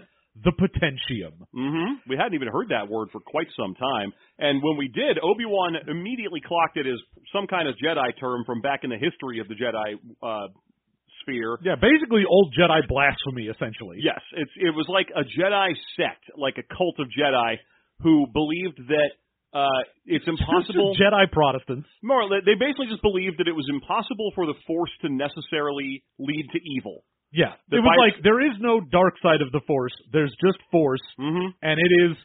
the 0.45 0.53
potentium. 0.53 1.45
Mm-hmm. 1.55 2.09
We 2.09 2.17
hadn't 2.17 2.33
even 2.35 2.49
heard 2.49 2.71
that 2.71 2.89
word 2.89 3.09
for 3.13 3.21
quite 3.21 3.49
some 3.55 3.75
time. 3.75 4.13
And 4.39 4.63
when 4.63 4.79
we 4.79 4.89
did, 4.89 5.19
Obi-Wan 5.23 5.77
immediately 5.89 6.41
clocked 6.41 6.79
it 6.79 6.87
as 6.87 6.99
some 7.35 7.47
kind 7.47 7.69
of 7.69 7.75
Jedi 7.77 8.19
term 8.19 8.45
from 8.47 8.63
back 8.63 8.81
in 8.83 8.89
the 8.91 8.97
history 8.97 9.41
of 9.41 9.49
the 9.49 9.55
Jedi 9.55 10.01
uh, 10.23 10.49
sphere. 11.23 11.59
Yeah, 11.63 11.77
basically 11.81 12.23
old 12.29 12.55
Jedi 12.59 12.87
blasphemy, 12.87 13.47
essentially. 13.49 13.99
Yes, 14.03 14.21
it's 14.37 14.53
it 14.57 14.75
was 14.75 14.87
like 14.89 15.09
a 15.15 15.23
Jedi 15.25 15.73
sect, 15.97 16.27
like 16.37 16.59
a 16.59 16.67
cult 16.75 16.99
of 16.99 17.07
Jedi 17.09 17.57
who 18.03 18.27
believed 18.33 18.79
that 18.89 19.11
uh, 19.55 19.85
it's 20.07 20.27
impossible. 20.27 20.97
Jedi 20.97 21.31
Protestants. 21.31 21.87
More, 22.03 22.25
they 22.29 22.57
basically 22.59 22.89
just 22.89 23.03
believed 23.03 23.39
that 23.39 23.49
it 23.49 23.53
was 23.53 23.69
impossible 23.69 24.33
for 24.35 24.47
the 24.47 24.55
Force 24.67 24.91
to 25.03 25.09
necessarily 25.13 26.03
lead 26.19 26.47
to 26.53 26.59
evil. 26.79 27.05
Yeah, 27.33 27.53
it 27.71 27.81
was 27.81 27.97
like 27.97 28.23
there 28.23 28.41
is 28.45 28.57
no 28.61 28.81
dark 28.81 29.15
side 29.23 29.41
of 29.41 29.53
the 29.53 29.61
Force. 29.67 29.93
There's 30.13 30.35
just 30.45 30.59
Force, 30.71 31.01
Mm-hmm. 31.21 31.49
and 31.63 31.81
it 31.81 31.93
is 32.11 32.17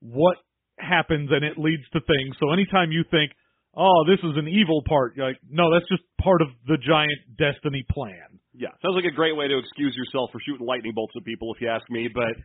what 0.00 0.38
happens, 0.78 1.30
and 1.32 1.44
it 1.44 1.58
leads 1.58 1.82
to 1.94 2.00
things. 2.00 2.36
So 2.38 2.50
anytime 2.50 2.90
you 2.92 3.04
think, 3.10 3.32
"Oh, 3.74 4.04
this 4.06 4.18
is 4.18 4.36
an 4.36 4.46
evil 4.48 4.82
part," 4.86 5.14
you're 5.16 5.26
like, 5.26 5.38
"No, 5.48 5.72
that's 5.72 5.88
just 5.88 6.02
part 6.20 6.42
of 6.42 6.48
the 6.66 6.78
giant 6.78 7.38
destiny 7.38 7.84
plan." 7.90 8.38
Yeah, 8.54 8.68
sounds 8.84 8.96
like 8.96 9.08
a 9.08 9.14
great 9.14 9.36
way 9.36 9.48
to 9.48 9.58
excuse 9.58 9.96
yourself 9.96 10.30
for 10.30 10.40
shooting 10.44 10.66
lightning 10.66 10.92
bolts 10.94 11.14
at 11.16 11.24
people, 11.24 11.52
if 11.54 11.60
you 11.60 11.68
ask 11.68 11.88
me. 11.88 12.08
But, 12.12 12.36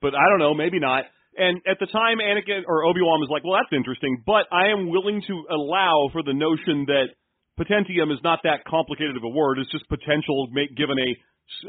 but 0.00 0.14
I 0.14 0.24
don't 0.30 0.38
know, 0.38 0.54
maybe 0.54 0.78
not. 0.78 1.04
And 1.36 1.60
at 1.68 1.76
the 1.78 1.86
time, 1.86 2.18
Anakin 2.18 2.64
or 2.66 2.84
Obi 2.84 3.02
Wan 3.02 3.20
was 3.20 3.28
like, 3.28 3.44
"Well, 3.44 3.60
that's 3.60 3.72
interesting, 3.76 4.22
but 4.24 4.48
I 4.50 4.68
am 4.72 4.88
willing 4.88 5.20
to 5.26 5.44
allow 5.50 6.08
for 6.12 6.22
the 6.22 6.32
notion 6.32 6.86
that 6.88 7.12
potentium 7.60 8.10
is 8.10 8.18
not 8.24 8.40
that 8.44 8.64
complicated 8.64 9.16
of 9.16 9.24
a 9.24 9.28
word. 9.28 9.58
It's 9.58 9.70
just 9.70 9.86
potential, 9.88 10.48
make, 10.52 10.74
given 10.74 10.96
a 10.98 11.10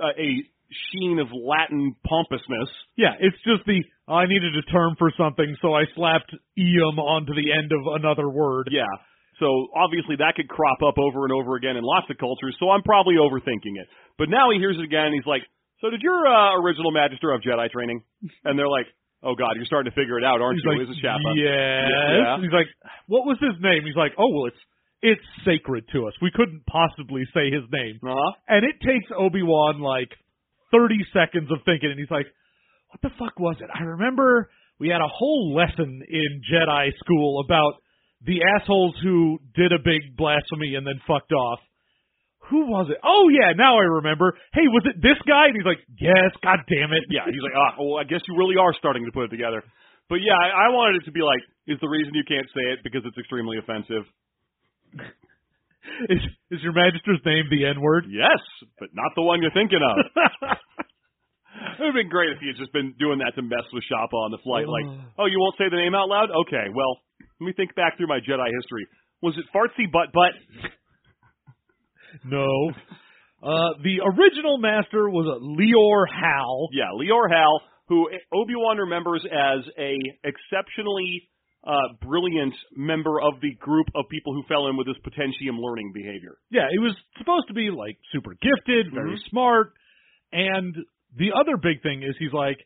a 0.07 0.29
sheen 0.71 1.19
of 1.19 1.27
Latin 1.33 1.95
pompousness." 2.07 2.69
Yeah, 2.95 3.19
it's 3.19 3.35
just 3.43 3.67
the 3.67 3.83
I 4.07 4.25
needed 4.25 4.55
a 4.55 4.63
term 4.71 4.95
for 4.97 5.11
something, 5.17 5.57
so 5.61 5.73
I 5.73 5.83
slapped 5.95 6.31
"eum" 6.57 6.97
onto 6.97 7.35
the 7.35 7.51
end 7.51 7.73
of 7.73 7.99
another 7.99 8.29
word. 8.29 8.69
Yeah. 8.71 8.87
So 9.39 9.69
obviously 9.75 10.17
that 10.17 10.33
could 10.35 10.49
crop 10.49 10.81
up 10.81 10.97
over 10.97 11.23
and 11.23 11.33
over 11.33 11.55
again 11.55 11.77
in 11.77 11.83
lots 11.83 12.09
of 12.09 12.17
cultures. 12.17 12.55
So 12.59 12.69
I'm 12.69 12.81
probably 12.81 13.15
overthinking 13.21 13.77
it. 13.77 13.87
But 14.17 14.29
now 14.29 14.49
he 14.49 14.57
hears 14.57 14.77
it 14.77 14.83
again. 14.83 15.13
and 15.13 15.15
He's 15.15 15.29
like, 15.29 15.45
"So 15.81 15.89
did 15.89 16.01
your 16.01 16.25
uh, 16.25 16.57
original 16.57 16.91
Magister 16.91 17.31
of 17.31 17.41
Jedi 17.41 17.69
training?" 17.69 18.01
And 18.43 18.57
they're 18.57 18.67
like, 18.69 18.87
"Oh 19.21 19.35
God, 19.35 19.53
you're 19.55 19.69
starting 19.69 19.91
to 19.91 19.95
figure 19.95 20.17
it 20.17 20.25
out, 20.25 20.41
aren't 20.41 20.57
He's 20.57 20.65
you?" 20.65 20.71
like, 20.73 20.89
Is 20.89 20.97
it 20.97 21.05
Shappa? 21.05 21.29
Yes. 21.37 21.89
Yeah. 21.89 22.41
He's 22.41 22.53
like, 22.53 22.69
what 23.05 23.25
was 23.29 23.37
his 23.39 23.55
name? 23.61 23.85
He's 23.85 23.95
like, 23.95 24.13
oh 24.17 24.29
well, 24.33 24.45
it's 24.47 24.63
it's 25.01 25.27
sacred 25.45 25.85
to 25.93 26.07
us. 26.07 26.13
We 26.21 26.31
couldn't 26.33 26.65
possibly 26.65 27.23
say 27.33 27.53
his 27.53 27.63
name. 27.69 27.99
Uh-huh. 28.01 28.31
And 28.47 28.65
it 28.65 28.81
takes 28.81 29.05
Obi 29.13 29.43
Wan 29.43 29.79
like 29.79 30.09
thirty 30.71 31.05
seconds 31.13 31.51
of 31.51 31.59
thinking, 31.65 31.91
and 31.91 31.99
he's 31.99 32.09
like, 32.11 32.25
what 32.89 33.01
the 33.05 33.13
fuck 33.19 33.37
was 33.39 33.57
it? 33.61 33.69
I 33.69 33.83
remember 33.83 34.49
we 34.79 34.89
had 34.89 35.01
a 35.01 35.07
whole 35.07 35.53
lesson 35.53 36.01
in 36.09 36.41
Jedi 36.51 36.89
school 36.97 37.43
about 37.45 37.73
the 38.25 38.41
assholes 38.43 38.95
who 39.03 39.39
did 39.53 39.71
a 39.71 39.81
big 39.83 40.17
blasphemy 40.17 40.75
and 40.75 40.85
then 40.85 40.99
fucked 41.07 41.31
off. 41.31 41.59
Who 42.49 42.65
was 42.71 42.87
it? 42.89 42.97
Oh 43.03 43.27
yeah, 43.27 43.51
now 43.53 43.75
I 43.77 43.99
remember. 43.99 44.33
Hey, 44.55 44.71
was 44.71 44.87
it 44.87 45.03
this 45.03 45.19
guy? 45.27 45.51
And 45.51 45.55
he's 45.55 45.67
like, 45.67 45.83
yes. 45.99 46.31
God 46.39 46.63
damn 46.71 46.95
it. 46.95 47.03
Yeah. 47.11 47.27
He's 47.27 47.43
like, 47.43 47.53
"Ah, 47.59 47.75
well, 47.75 47.99
I 47.99 48.07
guess 48.07 48.23
you 48.23 48.39
really 48.39 48.55
are 48.55 48.71
starting 48.79 49.03
to 49.03 49.11
put 49.11 49.27
it 49.27 49.33
together." 49.35 49.61
But 50.07 50.23
yeah, 50.23 50.39
I, 50.39 50.67
I 50.67 50.67
wanted 50.71 51.03
it 51.03 51.05
to 51.11 51.13
be 51.13 51.19
like, 51.19 51.43
"Is 51.67 51.75
the 51.83 51.91
reason 51.91 52.15
you 52.15 52.23
can't 52.23 52.47
say 52.55 52.71
it 52.71 52.79
because 52.87 53.03
it's 53.03 53.19
extremely 53.19 53.59
offensive?" 53.59 54.07
Is 56.09 56.19
is 56.51 56.59
your 56.67 56.75
Magister's 56.75 57.23
name 57.23 57.47
the 57.49 57.63
N 57.63 57.79
word? 57.79 58.11
Yes, 58.11 58.43
but 58.77 58.89
not 58.91 59.15
the 59.15 59.23
one 59.23 59.41
you're 59.41 59.55
thinking 59.55 59.79
of. 59.79 59.95
It 61.57 61.81
would 61.81 61.93
have 61.93 61.97
been 61.97 62.09
great 62.09 62.29
if 62.33 62.39
he 62.41 62.53
had 62.53 62.57
just 62.57 62.73
been 62.73 62.93
doing 62.97 63.17
that 63.25 63.33
to 63.33 63.41
mess 63.41 63.65
with 63.73 63.81
Shappa 63.89 64.13
on 64.13 64.29
the 64.29 64.41
flight. 64.45 64.69
Like, 64.69 64.85
oh, 65.17 65.25
you 65.25 65.41
won't 65.41 65.57
say 65.57 65.69
the 65.69 65.77
name 65.77 65.93
out 65.97 66.09
loud? 66.09 66.29
Okay, 66.45 66.69
well, 66.73 67.01
let 67.39 67.45
me 67.45 67.53
think 67.53 67.75
back 67.75 67.97
through 67.97 68.07
my 68.07 68.19
Jedi 68.19 68.49
history. 68.59 68.87
Was 69.21 69.35
it 69.37 69.45
Fartsy 69.53 69.91
Butt 69.91 70.11
Butt? 70.13 70.33
No. 72.25 72.71
Uh, 73.43 73.77
the 73.83 74.01
original 74.03 74.57
master 74.57 75.09
was 75.09 75.27
a 75.27 75.39
Leor 75.43 76.05
Hal. 76.09 76.69
Yeah, 76.71 76.89
Leor 76.95 77.29
Hal, 77.29 77.61
who 77.87 78.09
Obi 78.33 78.55
Wan 78.55 78.77
remembers 78.77 79.23
as 79.25 79.59
a 79.77 79.95
exceptionally 80.23 81.29
uh, 81.63 81.93
brilliant 82.01 82.53
member 82.75 83.19
of 83.21 83.33
the 83.41 83.53
group 83.59 83.87
of 83.95 84.05
people 84.09 84.33
who 84.33 84.41
fell 84.47 84.67
in 84.67 84.77
with 84.77 84.87
this 84.87 84.97
potentium 85.03 85.59
learning 85.59 85.91
behavior. 85.93 86.37
Yeah, 86.49 86.67
he 86.71 86.79
was 86.79 86.95
supposed 87.17 87.47
to 87.49 87.53
be 87.53 87.69
like 87.69 87.97
super 88.11 88.33
gifted, 88.41 88.93
very 88.93 89.15
Mhm. 89.17 89.29
smart. 89.29 89.73
And 90.31 90.75
the 91.15 91.33
other 91.33 91.57
big 91.57 91.81
thing 91.83 92.03
is 92.03 92.15
he's 92.17 92.33
like 92.33 92.65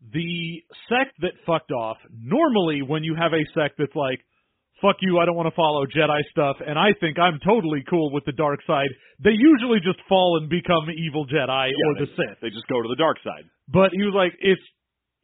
the 0.00 0.62
sect 0.88 1.18
that 1.20 1.32
fucked 1.46 1.72
off. 1.72 1.98
Normally, 2.10 2.82
when 2.82 3.04
you 3.04 3.14
have 3.14 3.32
a 3.32 3.44
sect 3.54 3.76
that's 3.78 3.94
like, 3.94 4.20
fuck 4.80 4.96
you, 5.00 5.18
I 5.18 5.26
don't 5.26 5.36
want 5.36 5.50
to 5.50 5.58
follow 5.58 5.84
Jedi 5.86 6.22
stuff, 6.30 6.56
and 6.64 6.78
I 6.78 6.94
think 7.00 7.18
I'm 7.18 7.38
totally 7.44 7.82
cool 7.90 8.12
with 8.12 8.24
the 8.24 8.32
dark 8.32 8.60
side, 8.66 8.90
they 9.22 9.34
usually 9.34 9.80
just 9.82 9.98
fall 10.08 10.38
and 10.40 10.48
become 10.48 10.86
evil 10.90 11.26
Jedi 11.26 11.70
or 11.74 11.94
they, 11.94 12.06
the 12.06 12.10
Sith. 12.14 12.38
They 12.40 12.50
just 12.50 12.68
go 12.68 12.80
to 12.80 12.88
the 12.88 12.98
dark 12.98 13.18
side. 13.24 13.44
But 13.66 13.90
he 13.92 14.02
was 14.02 14.14
like, 14.14 14.32
it's 14.38 14.62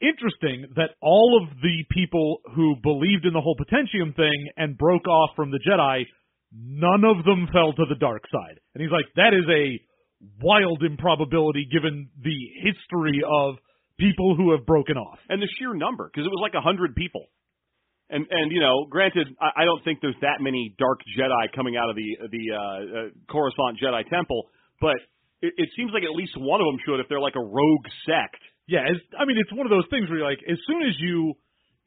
interesting 0.03 0.67
that 0.75 0.99
all 1.01 1.41
of 1.41 1.55
the 1.63 1.85
people 1.91 2.39
who 2.55 2.77
believed 2.83 3.25
in 3.25 3.33
the 3.33 3.41
whole 3.41 3.57
potentium 3.57 4.13
thing 4.15 4.51
and 4.57 4.77
broke 4.77 5.07
off 5.07 5.31
from 5.37 5.51
the 5.51 5.61
Jedi, 5.63 6.05
none 6.53 7.05
of 7.05 7.25
them 7.25 7.49
fell 7.53 7.73
to 7.73 7.87
the 7.89 7.99
dark 7.99 8.23
side. 8.31 8.59
And 8.75 8.83
he's 8.83 8.93
like, 8.93 9.07
that 9.17 9.33
is 9.33 9.47
a 9.49 9.79
wild 10.43 10.83
improbability 10.83 11.67
given 11.71 12.11
the 12.23 12.39
history 12.63 13.23
of 13.23 13.57
people 13.99 14.35
who 14.37 14.53
have 14.53 14.67
broken 14.67 14.97
off. 14.97 15.19
and 15.29 15.41
the 15.41 15.49
sheer 15.59 15.75
number 15.75 16.11
because 16.11 16.27
it 16.27 16.33
was 16.33 16.43
like 16.43 16.55
a 16.55 16.63
hundred 16.63 16.95
people. 16.95 17.27
And 18.11 18.27
and 18.31 18.53
you 18.53 18.61
know, 18.61 18.87
granted, 18.91 19.29
I, 19.41 19.63
I 19.63 19.65
don't 19.65 19.83
think 19.83 20.01
there's 20.03 20.19
that 20.21 20.41
many 20.41 20.75
dark 20.79 21.01
Jedi 21.17 21.55
coming 21.55 21.77
out 21.77 21.89
of 21.89 21.97
the 21.97 22.09
the 22.29 22.45
uh, 22.53 22.59
uh, 22.59 23.09
Coruscant 23.31 23.81
Jedi 23.81 24.05
Temple, 24.11 24.51
but 24.81 24.97
it, 25.41 25.53
it 25.57 25.69
seems 25.77 25.93
like 25.93 26.05
at 26.05 26.13
least 26.13 26.33
one 26.37 26.61
of 26.61 26.67
them 26.67 26.79
should 26.85 27.01
if 27.01 27.09
they're 27.09 27.23
like 27.23 27.37
a 27.37 27.45
rogue 27.45 27.87
sect. 28.09 28.41
Yeah, 28.67 28.89
it's, 28.89 29.05
I 29.13 29.29
mean, 29.29 29.37
it's 29.37 29.53
one 29.53 29.69
of 29.69 29.73
those 29.73 29.85
things 29.93 30.09
where 30.09 30.25
you're 30.25 30.29
like, 30.29 30.41
as 30.49 30.57
soon 30.65 30.81
as 30.89 30.97
you, 30.97 31.37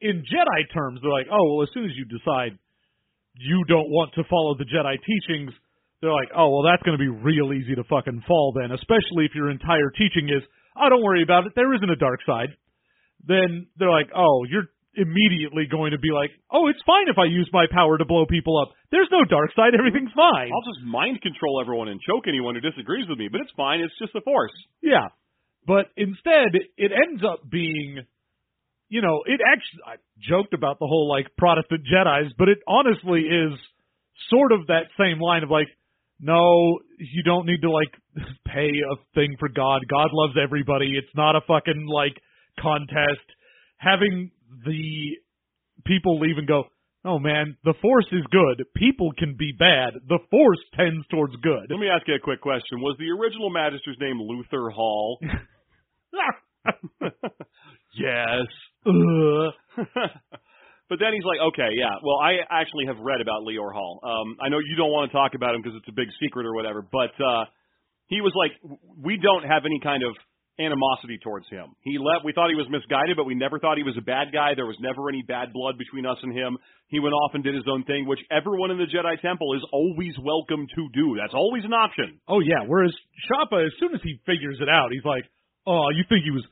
in 0.02 0.22
Jedi 0.22 0.62
terms, 0.70 1.02
they're 1.02 1.10
like, 1.10 1.26
oh, 1.26 1.42
well, 1.42 1.66
as 1.66 1.74
soon 1.74 1.86
as 1.90 1.94
you 1.98 2.06
decide 2.06 2.54
you 3.34 3.66
don't 3.66 3.90
want 3.90 4.14
to 4.14 4.24
follow 4.30 4.54
the 4.54 4.66
Jedi 4.66 4.98
teachings, 5.02 5.54
they're 6.02 6.14
like, 6.14 6.30
oh, 6.38 6.50
well, 6.50 6.66
that's 6.70 6.82
going 6.86 6.98
to 6.98 7.02
be 7.02 7.10
real 7.10 7.54
easy 7.54 7.74
to 7.74 7.84
fucking 7.90 8.22
fall 8.28 8.54
then, 8.54 8.70
especially 8.70 9.26
if 9.26 9.34
your 9.34 9.50
entire 9.50 9.90
teaching 9.98 10.30
is, 10.30 10.46
oh, 10.80 10.90
don't 10.90 11.04
worry 11.04 11.24
about 11.24 11.46
it, 11.46 11.54
there 11.56 11.74
isn't 11.74 11.90
a 11.90 11.96
dark 11.96 12.20
side. 12.26 12.56
Then 13.26 13.68
they're 13.78 13.92
like, 13.92 14.10
oh, 14.16 14.46
you're 14.50 14.70
immediately 14.98 15.70
going 15.70 15.92
to 15.92 16.00
be 16.00 16.10
like, 16.10 16.32
oh, 16.50 16.68
it's 16.68 16.82
fine 16.86 17.06
if 17.08 17.18
I 17.18 17.26
use 17.26 17.50
my 17.54 17.66
power 17.70 17.98
to 17.98 18.06
blow 18.06 18.26
people 18.26 18.58
up. 18.60 18.74
There's 18.90 19.10
no 19.12 19.26
dark 19.26 19.54
side, 19.56 19.78
everything's 19.78 20.14
fine. 20.16 20.50
I'll 20.50 20.74
just 20.74 20.86
mind 20.86 21.22
control 21.22 21.62
everyone 21.62 21.88
and 21.88 22.02
choke 22.02 22.26
anyone 22.28 22.56
who 22.56 22.62
disagrees 22.62 23.06
with 23.08 23.20
me, 23.20 23.30
but 23.32 23.42
it's 23.42 23.54
fine. 23.56 23.82
It's 23.82 23.94
just 24.00 24.14
the 24.14 24.22
Force. 24.22 24.56
Yeah. 24.82 25.14
But 25.68 25.92
instead, 25.98 26.56
it 26.78 26.92
ends 26.92 27.22
up 27.22 27.48
being, 27.48 28.06
you 28.90 29.02
know, 29.02 29.22
it 29.26 29.42
actually, 29.44 29.84
I 29.86 29.96
joked 30.18 30.54
about 30.54 30.80
the 30.80 30.88
whole, 30.88 31.10
like, 31.10 31.36
Protestant 31.38 31.84
Jedi's, 31.86 32.34
but 32.38 32.50
it 32.50 32.60
honestly 32.68 33.22
is 33.22 33.54
sort 34.30 34.52
of 34.52 34.68
that 34.68 34.90
same 34.98 35.20
line 35.20 35.44
of, 35.44 35.52
like, 35.52 35.68
no, 36.20 36.80
you 36.98 37.24
don't 37.24 37.46
need 37.46 37.62
to, 37.62 37.72
like, 37.72 37.94
pay 38.46 38.70
a 38.70 38.96
thing 39.16 39.36
for 39.40 39.50
God. 39.50 39.82
God 39.90 40.10
loves 40.12 40.36
everybody. 40.42 40.98
It's 40.98 41.16
not 41.16 41.36
a 41.36 41.42
fucking, 41.48 41.88
like, 41.88 42.18
contest. 42.60 43.26
Having 43.78 44.32
the 44.66 45.18
people 45.86 46.20
leave 46.20 46.38
and 46.38 46.48
go, 46.48 46.64
oh 47.06 47.20
man, 47.20 47.56
the 47.64 47.76
Force 47.82 48.08
is 48.12 48.24
good. 48.32 48.66
People 48.76 49.12
can 49.18 49.36
be 49.38 49.54
bad. 49.58 49.94
The 50.08 50.20
Force 50.32 50.60
tends 50.76 51.06
towards 51.08 51.36
good. 51.38 51.68
Let 51.70 51.80
me 51.80 51.88
ask 51.88 52.08
you 52.08 52.16
a 52.16 52.20
quick 52.20 52.42
question: 52.42 52.82
Was 52.82 52.98
the 52.98 53.10
original 53.10 53.50
Magister's 53.50 53.98
name 54.00 54.20
Luther 54.20 54.70
Hall? 54.70 55.20
yes. 57.96 58.48
But 60.90 61.00
then 61.04 61.12
he's 61.12 61.28
like, 61.28 61.44
okay, 61.52 61.76
yeah. 61.76 61.92
Well, 62.00 62.20
I 62.24 62.40
actually 62.48 62.88
have 62.88 62.98
read 63.00 63.20
about 63.20 63.44
Leor 63.44 63.76
Hal. 63.76 64.00
Um, 64.04 64.38
I 64.40 64.48
know 64.48 64.60
you 64.60 64.76
don't 64.80 64.92
want 64.92 65.12
to 65.12 65.14
talk 65.16 65.36
about 65.36 65.54
him 65.54 65.62
because 65.62 65.76
it's 65.76 65.90
a 65.92 65.96
big 65.96 66.08
secret 66.20 66.48
or 66.48 66.56
whatever, 66.56 66.80
but 66.80 67.12
uh, 67.20 67.44
he 68.08 68.24
was 68.24 68.32
like, 68.40 68.56
we 68.96 69.20
don't 69.20 69.44
have 69.44 69.68
any 69.68 69.80
kind 69.84 70.04
of 70.04 70.16
animosity 70.60 71.20
towards 71.22 71.46
him. 71.50 71.76
He 71.86 71.98
let 72.02 72.26
we 72.26 72.34
thought 72.34 72.50
he 72.50 72.58
was 72.58 72.66
misguided, 72.70 73.16
but 73.16 73.26
we 73.30 73.36
never 73.36 73.60
thought 73.60 73.78
he 73.78 73.86
was 73.86 73.98
a 73.98 74.02
bad 74.02 74.34
guy. 74.34 74.56
There 74.56 74.66
was 74.66 74.78
never 74.82 75.10
any 75.10 75.22
bad 75.22 75.54
blood 75.54 75.78
between 75.78 76.06
us 76.06 76.18
and 76.24 76.34
him. 76.34 76.58
He 76.88 77.00
went 77.00 77.14
off 77.14 77.36
and 77.36 77.44
did 77.44 77.54
his 77.54 77.68
own 77.70 77.84
thing, 77.86 78.08
which 78.08 78.20
everyone 78.32 78.72
in 78.72 78.78
the 78.78 78.90
Jedi 78.90 79.22
Temple 79.22 79.54
is 79.54 79.62
always 79.72 80.18
welcome 80.24 80.66
to 80.66 80.82
do. 80.94 81.18
That's 81.20 81.36
always 81.36 81.64
an 81.64 81.74
option. 81.74 82.20
Oh 82.28 82.40
yeah. 82.40 82.66
Whereas 82.66 82.94
Shappa, 83.30 83.66
as 83.66 83.74
soon 83.80 83.94
as 83.94 84.02
he 84.04 84.18
figures 84.26 84.58
it 84.60 84.70
out, 84.70 84.90
he's 84.92 85.06
like, 85.06 85.26
"Oh, 85.68 85.90
you 85.94 86.04
think 86.10 86.26
he 86.26 86.34
was 86.34 86.46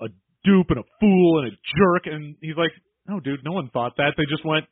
a 0.00 0.08
dupe 0.42 0.70
and 0.70 0.82
a 0.82 0.88
fool 0.98 1.44
and 1.44 1.52
a 1.52 1.54
jerk?" 1.54 2.10
And 2.10 2.34
he's 2.40 2.58
like, 2.58 2.72
"No, 3.08 3.20
dude, 3.20 3.44
no 3.44 3.52
one 3.52 3.70
thought 3.70 3.96
that. 3.96 4.14
They 4.16 4.26
just 4.26 4.44
went, 4.44 4.66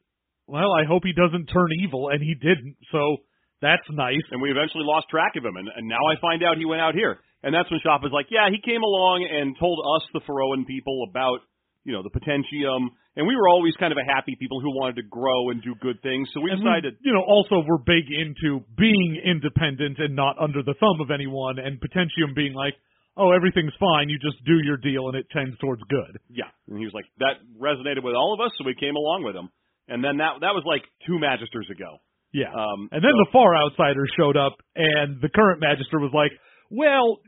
well, 0.47 0.73
I 0.73 0.85
hope 0.85 1.03
he 1.05 1.13
doesn't 1.13 1.47
turn 1.47 1.69
evil, 1.83 2.09
and 2.09 2.23
he 2.23 2.35
didn't. 2.35 2.77
So 2.93 3.19
that's 3.61 3.87
nice." 3.91 4.27
And 4.31 4.41
we 4.41 4.51
eventually 4.51 4.85
lost 4.85 5.09
track 5.09 5.37
of 5.37 5.45
him, 5.45 5.57
and, 5.57 5.69
and 5.75 5.89
now 5.89 6.01
I 6.11 6.21
find 6.21 6.43
out 6.43 6.59
he 6.59 6.65
went 6.65 6.81
out 6.81 6.95
here. 6.95 7.21
And 7.43 7.55
that's 7.55 7.71
when 7.71 7.81
Shop 7.81 8.03
was 8.03 8.13
like, 8.13 8.27
yeah, 8.29 8.53
he 8.53 8.61
came 8.61 8.83
along 8.83 9.25
and 9.25 9.57
told 9.57 9.81
us, 9.81 10.05
the 10.13 10.21
Ferroan 10.29 10.67
people, 10.67 11.09
about, 11.09 11.41
you 11.85 11.93
know, 11.93 12.03
the 12.03 12.13
potentium. 12.13 12.93
And 13.17 13.27
we 13.27 13.35
were 13.35 13.49
always 13.49 13.73
kind 13.81 13.93
of 13.93 13.99
a 13.99 14.05
happy 14.05 14.37
people 14.39 14.61
who 14.61 14.77
wanted 14.77 15.01
to 15.01 15.09
grow 15.09 15.49
and 15.49 15.63
do 15.63 15.75
good 15.81 16.03
things. 16.03 16.29
So 16.35 16.41
we 16.41 16.53
And 16.53 16.61
decided, 16.61 17.01
you 17.01 17.13
know, 17.13 17.25
also 17.25 17.65
we're 17.65 17.81
big 17.81 18.05
into 18.13 18.61
being 18.77 19.21
independent 19.25 19.99
and 19.99 20.15
not 20.15 20.37
under 20.39 20.63
the 20.63 20.75
thumb 20.79 21.01
of 21.01 21.11
anyone, 21.11 21.59
and 21.59 21.81
Potentium 21.81 22.37
being 22.37 22.53
like, 22.53 22.75
"Oh, 23.21 23.31
everything's 23.37 23.77
fine. 23.79 24.09
You 24.09 24.17
just 24.19 24.41
do 24.49 24.57
your 24.65 24.79
deal, 24.81 25.09
and 25.13 25.17
it 25.21 25.27
tends 25.31 25.53
towards 25.61 25.83
good." 25.93 26.17
yeah. 26.33 26.49
And 26.69 26.79
he 26.79 26.85
was 26.89 26.95
like, 26.97 27.05
that 27.21 27.37
resonated 27.61 28.03
with 28.03 28.15
all 28.17 28.33
of 28.33 28.41
us, 28.41 28.51
so 28.57 28.65
we 28.65 28.75
came 28.75 28.97
along 28.97 29.25
with 29.29 29.37
him. 29.37 29.49
and 29.89 30.03
then 30.03 30.17
that 30.19 30.41
that 30.41 30.55
was 30.57 30.65
like 30.65 30.83
two 31.07 31.19
magisters 31.21 31.69
ago. 31.71 31.99
Yeah. 32.33 32.49
Um, 32.55 32.89
and 32.93 33.03
then 33.05 33.11
so- 33.13 33.23
the 33.27 33.31
far 33.33 33.55
outsiders 33.57 34.09
showed 34.17 34.37
up, 34.39 34.55
and 34.75 35.21
the 35.21 35.29
current 35.29 35.61
magister 35.61 35.99
was 35.99 36.13
like, 36.15 36.33
"Well, 36.71 37.19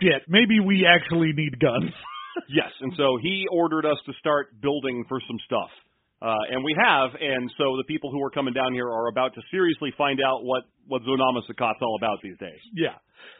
shit, 0.00 0.22
maybe 0.28 0.60
we 0.60 0.86
actually 0.86 1.32
need 1.36 1.60
guns." 1.60 1.92
Yes, 2.48 2.72
and 2.80 2.94
so 2.96 3.18
he 3.20 3.44
ordered 3.52 3.84
us 3.84 3.98
to 4.06 4.12
start 4.18 4.58
building 4.58 5.04
for 5.06 5.20
some 5.28 5.36
stuff. 5.44 5.68
Uh, 6.22 6.54
and 6.54 6.62
we 6.62 6.70
have, 6.78 7.10
and 7.18 7.50
so 7.58 7.74
the 7.76 7.84
people 7.88 8.12
who 8.12 8.22
are 8.22 8.30
coming 8.30 8.54
down 8.54 8.72
here 8.72 8.86
are 8.86 9.08
about 9.08 9.34
to 9.34 9.42
seriously 9.50 9.90
find 9.98 10.20
out 10.22 10.44
what, 10.44 10.62
what 10.86 11.02
Zonama 11.02 11.42
Sekot's 11.50 11.82
all 11.82 11.96
about 11.98 12.18
these 12.22 12.38
days. 12.38 12.62
yeah, 12.74 12.94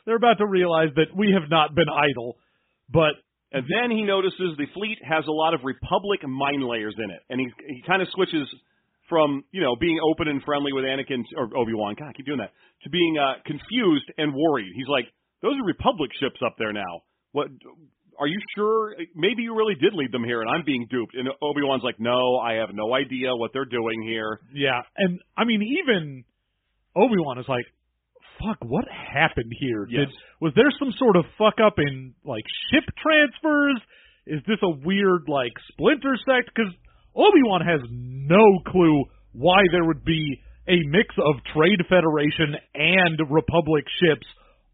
they're 0.04 0.16
about 0.16 0.38
to 0.38 0.46
realize 0.46 0.88
that 0.96 1.14
we 1.14 1.30
have 1.30 1.48
not 1.48 1.76
been 1.76 1.86
idle, 1.88 2.36
but 2.90 3.14
And 3.52 3.64
then 3.68 3.90
he 3.90 4.02
notices 4.02 4.56
the 4.56 4.66
fleet 4.74 4.98
has 5.04 5.24
a 5.28 5.30
lot 5.30 5.54
of 5.54 5.60
Republic 5.62 6.20
mine 6.26 6.66
layers 6.66 6.96
in 6.98 7.10
it, 7.10 7.20
and 7.30 7.38
he 7.38 7.46
he 7.68 7.82
kind 7.86 8.00
of 8.02 8.08
switches 8.12 8.48
from 9.08 9.44
you 9.52 9.60
know 9.60 9.76
being 9.76 9.98
open 10.00 10.26
and 10.26 10.42
friendly 10.42 10.72
with 10.72 10.84
Anakin 10.84 11.22
or 11.36 11.54
Obi 11.56 11.74
Wan, 11.74 11.94
God, 11.98 12.08
I 12.08 12.12
keep 12.12 12.26
doing 12.26 12.38
that, 12.38 12.52
to 12.84 12.90
being 12.90 13.18
uh, 13.18 13.34
confused 13.44 14.08
and 14.16 14.32
worried. 14.34 14.72
He's 14.74 14.88
like, 14.88 15.04
"Those 15.42 15.54
are 15.60 15.64
Republic 15.64 16.10
ships 16.18 16.40
up 16.44 16.56
there 16.58 16.72
now. 16.72 17.02
What? 17.32 17.48
Are 18.18 18.26
you 18.26 18.38
sure? 18.56 18.94
Maybe 19.14 19.42
you 19.42 19.56
really 19.56 19.74
did 19.74 19.94
lead 19.94 20.12
them 20.12 20.24
here, 20.24 20.40
and 20.40 20.50
I'm 20.50 20.64
being 20.64 20.86
duped." 20.90 21.14
And 21.14 21.28
Obi 21.42 21.62
Wan's 21.62 21.82
like, 21.82 21.98
"No, 21.98 22.36
I 22.36 22.54
have 22.54 22.70
no 22.72 22.94
idea 22.94 23.34
what 23.34 23.52
they're 23.52 23.64
doing 23.64 24.02
here." 24.02 24.40
yeah, 24.52 24.80
and 24.96 25.20
I 25.36 25.44
mean 25.44 25.62
even 25.62 26.24
Obi 26.94 27.16
Wan 27.18 27.38
is 27.38 27.48
like, 27.48 27.66
"Fuck, 28.38 28.58
what 28.62 28.84
happened 28.88 29.52
here? 29.58 29.86
Yes. 29.88 30.08
Did 30.08 30.16
was 30.40 30.52
there 30.54 30.70
some 30.78 30.92
sort 30.98 31.16
of 31.16 31.24
fuck 31.38 31.60
up 31.64 31.78
in 31.78 32.14
like 32.24 32.44
ship 32.70 32.84
transfers? 33.02 33.80
Is 34.26 34.40
this 34.46 34.58
a 34.62 34.70
weird 34.70 35.28
like 35.28 35.52
splinter 35.72 36.16
sect? 36.24 36.50
Because 36.54 36.72
Obi 37.14 37.42
Wan 37.44 37.60
has 37.60 37.80
no 37.90 38.60
clue 38.66 39.04
why 39.32 39.62
there 39.72 39.84
would 39.84 40.04
be 40.04 40.40
a 40.68 40.78
mix 40.86 41.14
of 41.18 41.42
Trade 41.54 41.80
Federation 41.88 42.54
and 42.74 43.18
Republic 43.30 43.84
ships, 44.00 44.26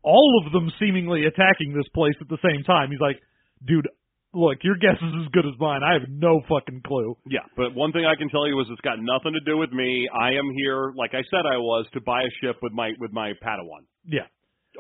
all 0.09 0.43
of 0.43 0.53
them 0.53 0.73
seemingly 0.81 1.25
attacking 1.27 1.77
this 1.77 1.89
place 1.95 2.17
at 2.21 2.29
the 2.29 2.41
same 2.41 2.65
time. 2.65 2.91
He's 2.91 3.01
like, 3.01 3.21
dude, 3.67 3.87
look, 4.33 4.57
your 4.65 4.77
guess 4.77 4.97
is 4.97 5.13
as 5.21 5.29
good 5.33 5.45
as 5.45 5.53
mine. 5.61 5.83
I 5.85 5.93
have 6.01 6.09
no 6.09 6.41
fucking 6.49 6.81
clue. 6.87 7.15
Yeah, 7.27 7.45
but 7.57 7.75
one 7.75 7.93
thing 7.93 8.07
I 8.07 8.17
can 8.17 8.31
tell 8.31 8.49
you 8.49 8.59
is 8.61 8.67
it's 8.71 8.81
got 8.81 8.97
nothing 8.99 9.35
to 9.35 9.45
do 9.45 9.59
with 9.59 9.71
me. 9.71 10.09
I 10.09 10.29
am 10.41 10.49
here, 10.57 10.93
like 10.97 11.13
I 11.13 11.21
said 11.31 11.45
I 11.45 11.59
was, 11.59 11.87
to 11.93 12.01
buy 12.01 12.23
a 12.23 12.33
ship 12.41 12.57
with 12.63 12.73
my 12.73 12.93
with 12.99 13.13
my 13.13 13.33
Padawan. 13.45 13.85
Yeah. 14.05 14.27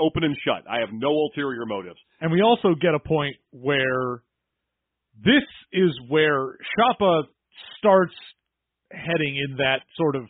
Open 0.01 0.25
and 0.25 0.37
shut. 0.45 0.65
I 0.71 0.81
have 0.81 0.91
no 0.93 1.11
ulterior 1.11 1.67
motives. 1.67 1.99
And 2.21 2.33
we 2.33 2.41
also 2.41 2.75
get 2.81 2.95
a 2.95 3.01
point 3.01 3.37
where 3.51 4.23
this 5.17 5.45
is 5.73 5.91
where 6.09 6.57
Shappa 6.79 7.25
starts 7.79 8.15
heading 8.91 9.37
in 9.37 9.57
that 9.59 9.81
sort 9.97 10.17
of 10.17 10.23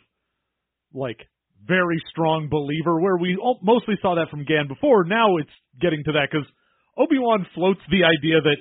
like 0.93 1.19
very 1.69 2.01
strong 2.09 2.49
believer 2.49 2.99
where 2.99 3.15
we 3.15 3.37
mostly 3.61 3.95
saw 4.01 4.15
that 4.15 4.33
from 4.33 4.43
Gan 4.43 4.67
before. 4.67 5.05
Now 5.05 5.37
it's 5.37 5.53
getting 5.79 6.01
to 6.05 6.13
that 6.17 6.27
because 6.31 6.49
Obi-Wan 6.97 7.45
floats 7.53 7.79
the 7.93 8.03
idea 8.03 8.41
that, 8.41 8.57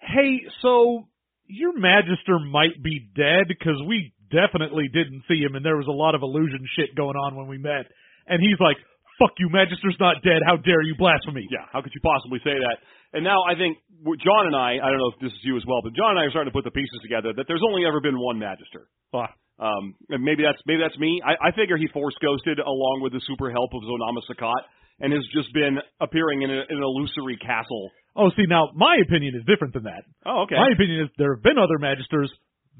hey, 0.00 0.40
so 0.64 1.04
your 1.46 1.76
Magister 1.76 2.40
might 2.40 2.82
be 2.82 3.06
dead 3.14 3.46
because 3.46 3.76
we 3.86 4.16
definitely 4.32 4.88
didn't 4.88 5.28
see 5.28 5.44
him 5.44 5.54
and 5.54 5.62
there 5.62 5.76
was 5.76 5.86
a 5.86 5.94
lot 5.94 6.16
of 6.16 6.24
illusion 6.24 6.64
shit 6.74 6.96
going 6.96 7.14
on 7.20 7.36
when 7.36 7.46
we 7.46 7.58
met. 7.60 7.84
And 8.26 8.40
he's 8.40 8.58
like, 8.58 8.80
fuck 9.20 9.36
you, 9.38 9.52
Magister's 9.52 10.00
not 10.00 10.24
dead. 10.24 10.40
How 10.48 10.56
dare 10.56 10.80
you 10.80 10.96
blasphemy? 10.96 11.46
Yeah, 11.52 11.68
how 11.70 11.84
could 11.84 11.92
you 11.94 12.00
possibly 12.00 12.40
say 12.40 12.56
that? 12.56 12.76
And 13.12 13.22
now 13.22 13.44
I 13.44 13.54
think 13.54 13.76
John 14.24 14.48
and 14.48 14.56
I, 14.56 14.80
I 14.80 14.88
don't 14.88 14.98
know 14.98 15.12
if 15.12 15.20
this 15.20 15.36
is 15.36 15.44
you 15.44 15.60
as 15.60 15.62
well, 15.68 15.84
but 15.84 15.92
John 15.92 16.16
and 16.16 16.18
I 16.18 16.24
are 16.26 16.32
starting 16.32 16.50
to 16.50 16.56
put 16.56 16.64
the 16.64 16.72
pieces 16.72 16.96
together 17.04 17.36
that 17.36 17.44
there's 17.46 17.62
only 17.62 17.84
ever 17.84 18.00
been 18.00 18.16
one 18.16 18.40
Magister. 18.40 18.88
Ah. 19.12 19.28
Um, 19.58 19.94
and 20.08 20.24
maybe 20.24 20.42
that's 20.42 20.60
maybe 20.66 20.80
that's 20.82 20.98
me. 20.98 21.20
I, 21.24 21.48
I 21.48 21.50
figure 21.52 21.76
he 21.76 21.86
force 21.92 22.14
ghosted 22.20 22.58
along 22.58 23.00
with 23.02 23.12
the 23.12 23.20
super 23.26 23.50
help 23.50 23.70
of 23.74 23.82
Zonama 23.84 24.20
Sekot 24.26 24.62
and 25.00 25.12
has 25.12 25.22
just 25.34 25.52
been 25.52 25.78
appearing 26.00 26.42
in, 26.42 26.50
a, 26.50 26.62
in 26.68 26.76
an 26.78 26.82
illusory 26.82 27.36
castle. 27.36 27.90
Oh, 28.16 28.30
see, 28.36 28.44
now 28.48 28.70
my 28.74 28.96
opinion 29.02 29.34
is 29.36 29.44
different 29.46 29.74
than 29.74 29.84
that. 29.84 30.04
Oh, 30.26 30.44
okay. 30.44 30.56
My 30.56 30.68
opinion 30.72 31.04
is 31.04 31.10
there 31.18 31.34
have 31.34 31.42
been 31.42 31.58
other 31.58 31.78
Magisters. 31.80 32.28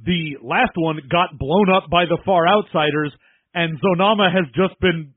The 0.04 0.38
last 0.42 0.72
one 0.74 0.98
got 1.10 1.38
blown 1.38 1.68
up 1.70 1.90
by 1.90 2.04
the 2.04 2.18
far 2.24 2.48
outsiders, 2.48 3.12
and 3.54 3.78
Zonama 3.80 4.32
has 4.32 4.46
just 4.56 4.78
been 4.80 5.12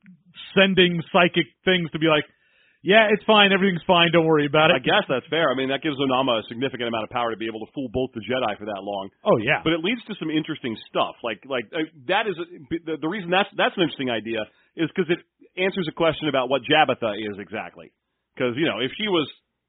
sending 0.55 1.01
psychic 1.11 1.47
things 1.63 1.89
to 1.91 1.99
be 1.99 2.07
like, 2.07 2.25
yeah, 2.85 3.09
it's 3.09 3.25
fine, 3.25 3.49
everything's 3.49 3.81
fine, 3.89 4.13
don't 4.13 4.29
worry 4.29 4.45
about 4.45 4.69
it. 4.69 4.77
I 4.77 4.83
guess 4.85 5.09
that's 5.09 5.25
fair. 5.33 5.49
I 5.49 5.57
mean, 5.57 5.73
that 5.73 5.81
gives 5.81 5.97
Onama 5.97 6.39
a 6.39 6.43
significant 6.45 6.85
amount 6.87 7.03
of 7.03 7.09
power 7.09 7.33
to 7.33 7.37
be 7.37 7.49
able 7.49 7.65
to 7.65 7.69
fool 7.73 7.89
both 7.89 8.13
the 8.13 8.21
Jedi 8.21 8.53
for 8.61 8.69
that 8.69 8.85
long. 8.85 9.09
Oh 9.25 9.37
yeah, 9.41 9.65
But 9.65 9.73
it 9.73 9.81
leads 9.81 10.05
to 10.05 10.13
some 10.21 10.29
interesting 10.29 10.77
stuff. 10.87 11.17
Like, 11.25 11.41
like 11.49 11.65
uh, 11.73 11.89
that 12.07 12.29
is 12.29 12.37
the, 12.85 13.01
the 13.01 13.09
reason 13.09 13.33
that's 13.33 13.49
that's 13.57 13.73
an 13.75 13.83
interesting 13.83 14.13
idea 14.13 14.45
is 14.77 14.85
because 14.93 15.09
it 15.09 15.19
answers 15.57 15.89
a 15.89 15.95
question 15.97 16.29
about 16.29 16.47
what 16.47 16.61
Jabitha 16.61 17.17
is 17.17 17.41
exactly. 17.41 17.89
Because 18.37 18.53
you 18.55 18.69
know, 18.69 18.77
if 18.79 18.91
she 19.01 19.09
was 19.09 19.25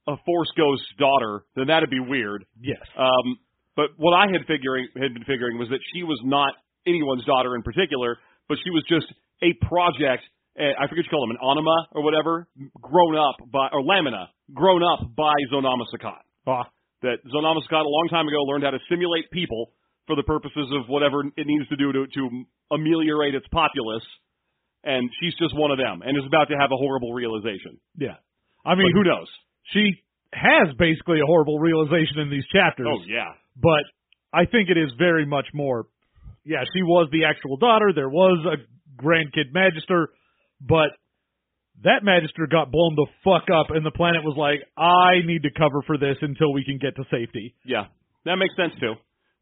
a 0.06 0.20
Force 0.28 0.52
Ghost's 0.56 0.86
daughter, 1.00 1.42
then 1.56 1.66
that'd 1.66 1.90
be 1.90 2.00
weird. 2.00 2.44
yes, 2.60 2.84
Um, 2.96 3.40
but 3.74 3.90
what 3.96 4.14
I 4.14 4.30
had 4.30 4.46
figuring 4.46 4.88
had 4.94 5.12
been 5.14 5.24
figuring 5.24 5.58
was 5.58 5.68
that 5.70 5.80
she 5.94 6.02
was 6.02 6.20
not 6.24 6.54
anyone's 6.86 7.24
daughter 7.24 7.56
in 7.56 7.62
particular, 7.62 8.18
but 8.48 8.58
she 8.62 8.70
was 8.70 8.84
just 8.88 9.06
a 9.42 9.52
project. 9.66 10.22
Uh, 10.58 10.72
I 10.80 10.88
forget 10.88 11.04
what 11.04 11.06
you 11.06 11.12
call 11.12 11.26
them, 11.28 11.36
an 11.36 11.42
anima 11.44 11.76
or 11.92 12.02
whatever, 12.02 12.48
grown 12.80 13.14
up 13.16 13.36
by 13.52 13.68
or 13.72 13.82
lamina, 13.82 14.30
grown 14.54 14.82
up 14.82 15.04
by 15.14 15.34
Zonama 15.52 15.84
Sekot. 15.92 16.24
Ah. 16.46 16.64
That 17.02 17.20
Zonama 17.28 17.60
Sekot 17.68 17.84
a 17.84 17.88
long 17.88 18.08
time 18.10 18.26
ago 18.26 18.40
learned 18.48 18.64
how 18.64 18.70
to 18.70 18.80
simulate 18.88 19.30
people 19.30 19.72
for 20.06 20.16
the 20.16 20.22
purposes 20.22 20.68
of 20.72 20.88
whatever 20.88 21.20
it 21.36 21.46
needs 21.46 21.68
to 21.68 21.76
do 21.76 21.92
to, 21.92 22.06
to 22.06 22.22
ameliorate 22.72 23.34
its 23.34 23.46
populace, 23.52 24.04
and 24.84 25.10
she's 25.20 25.34
just 25.36 25.52
one 25.56 25.70
of 25.70 25.78
them, 25.78 26.00
and 26.00 26.16
is 26.16 26.24
about 26.26 26.48
to 26.48 26.56
have 26.56 26.70
a 26.72 26.76
horrible 26.76 27.12
realization. 27.12 27.76
yeah. 27.98 28.16
I 28.64 28.74
mean, 28.74 28.90
But 28.90 28.98
who 28.98 29.04
knows? 29.04 29.28
she 29.74 30.02
has 30.32 30.74
basically 30.78 31.20
a 31.20 31.26
horrible 31.26 31.58
realization 31.58 32.18
in 32.18 32.30
these 32.30 32.44
chapters. 32.52 32.86
Oh 32.90 32.98
yeah, 33.06 33.30
but 33.60 33.84
I 34.32 34.44
think 34.46 34.70
it 34.70 34.78
is 34.78 34.90
very 34.98 35.24
much 35.26 35.46
more. 35.54 35.86
Yeah, 36.44 36.64
she 36.74 36.82
was 36.82 37.08
the 37.12 37.24
actual 37.26 37.56
daughter. 37.58 37.92
There 37.94 38.08
was 38.08 38.44
a 38.46 38.56
grandkid 39.02 39.52
magister, 39.52 40.10
but 40.60 40.90
that 41.84 42.02
magister 42.02 42.46
got 42.50 42.70
blown 42.72 42.94
the 42.96 43.06
fuck 43.22 43.50
up, 43.52 43.68
and 43.70 43.84
the 43.84 43.90
planet 43.90 44.24
was 44.24 44.36
like, 44.36 44.64
"I 44.76 45.20
need 45.26 45.42
to 45.42 45.50
cover 45.50 45.82
for 45.86 45.98
this 45.98 46.16
until 46.22 46.52
we 46.52 46.64
can 46.64 46.78
get 46.78 46.96
to 46.96 47.04
safety." 47.10 47.54
Yeah, 47.64 47.86
that 48.24 48.36
makes 48.36 48.56
sense 48.56 48.72
too. 48.80 48.94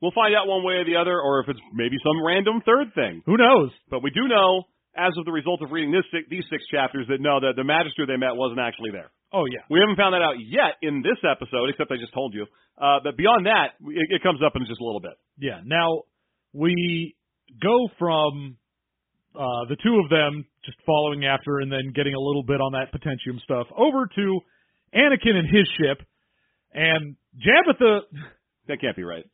We'll 0.03 0.13
find 0.13 0.35
out 0.35 0.47
one 0.49 0.65
way 0.65 0.75
or 0.75 0.85
the 0.85 0.97
other, 0.97 1.15
or 1.19 1.41
if 1.41 1.49
it's 1.49 1.61
maybe 1.73 1.97
some 2.03 2.19
random 2.27 2.61
third 2.67 2.93
thing. 2.95 3.23
Who 3.27 3.37
knows? 3.37 3.71
But 3.89 4.03
we 4.03 4.11
do 4.11 4.27
know, 4.29 4.65
as 4.97 5.13
of 5.17 5.25
the 5.25 5.33
result 5.33 5.63
of 5.63 5.71
reading 5.71 5.93
this 5.93 6.05
these 6.29 6.45
six 6.51 6.67
chapters, 6.67 7.07
that 7.09 7.21
no, 7.21 7.41
that 7.41 7.55
the 7.57 7.65
magister 7.65 8.05
they 8.05 8.17
met 8.19 8.35
wasn't 8.35 8.61
actually 8.61 8.91
there. 8.91 9.11
Oh 9.33 9.47
yeah, 9.47 9.63
We 9.71 9.81
haven't 9.81 9.97
found 9.97 10.15
that 10.15 10.23
out 10.23 10.37
yet 10.39 10.79
in 10.83 11.03
this 11.03 11.19
episode, 11.29 11.71
except 11.71 11.91
I 11.91 11.97
just 11.97 12.13
told 12.15 12.35
you. 12.35 12.47
Uh, 12.79 12.99
but 13.03 13.17
beyond 13.17 13.47
that, 13.47 13.75
it, 13.83 14.19
it 14.19 14.23
comes 14.23 14.41
up 14.45 14.55
in 14.55 14.67
just 14.67 14.81
a 14.81 14.85
little 14.85 15.01
bit. 15.01 15.15
yeah. 15.39 15.61
Now 15.65 16.03
we 16.53 17.15
go 17.63 17.89
from 17.99 18.57
uh, 19.35 19.69
the 19.69 19.77
two 19.83 20.01
of 20.03 20.11
them 20.11 20.45
just 20.65 20.79
following 20.87 21.25
after, 21.25 21.59
and 21.59 21.71
then 21.71 21.93
getting 21.95 22.15
a 22.15 22.21
little 22.21 22.43
bit 22.43 22.61
on 22.61 22.73
that 22.73 22.93
potentium 22.93 23.39
stuff 23.43 23.67
over 23.77 24.07
to 24.07 24.41
Anakin 24.95 25.37
and 25.37 25.49
his 25.49 25.69
ship, 25.79 26.07
and 26.73 27.17
Jabitha 27.37 28.01
That 28.69 28.81
can't 28.81 28.97
be 28.97 29.05
right. 29.05 29.25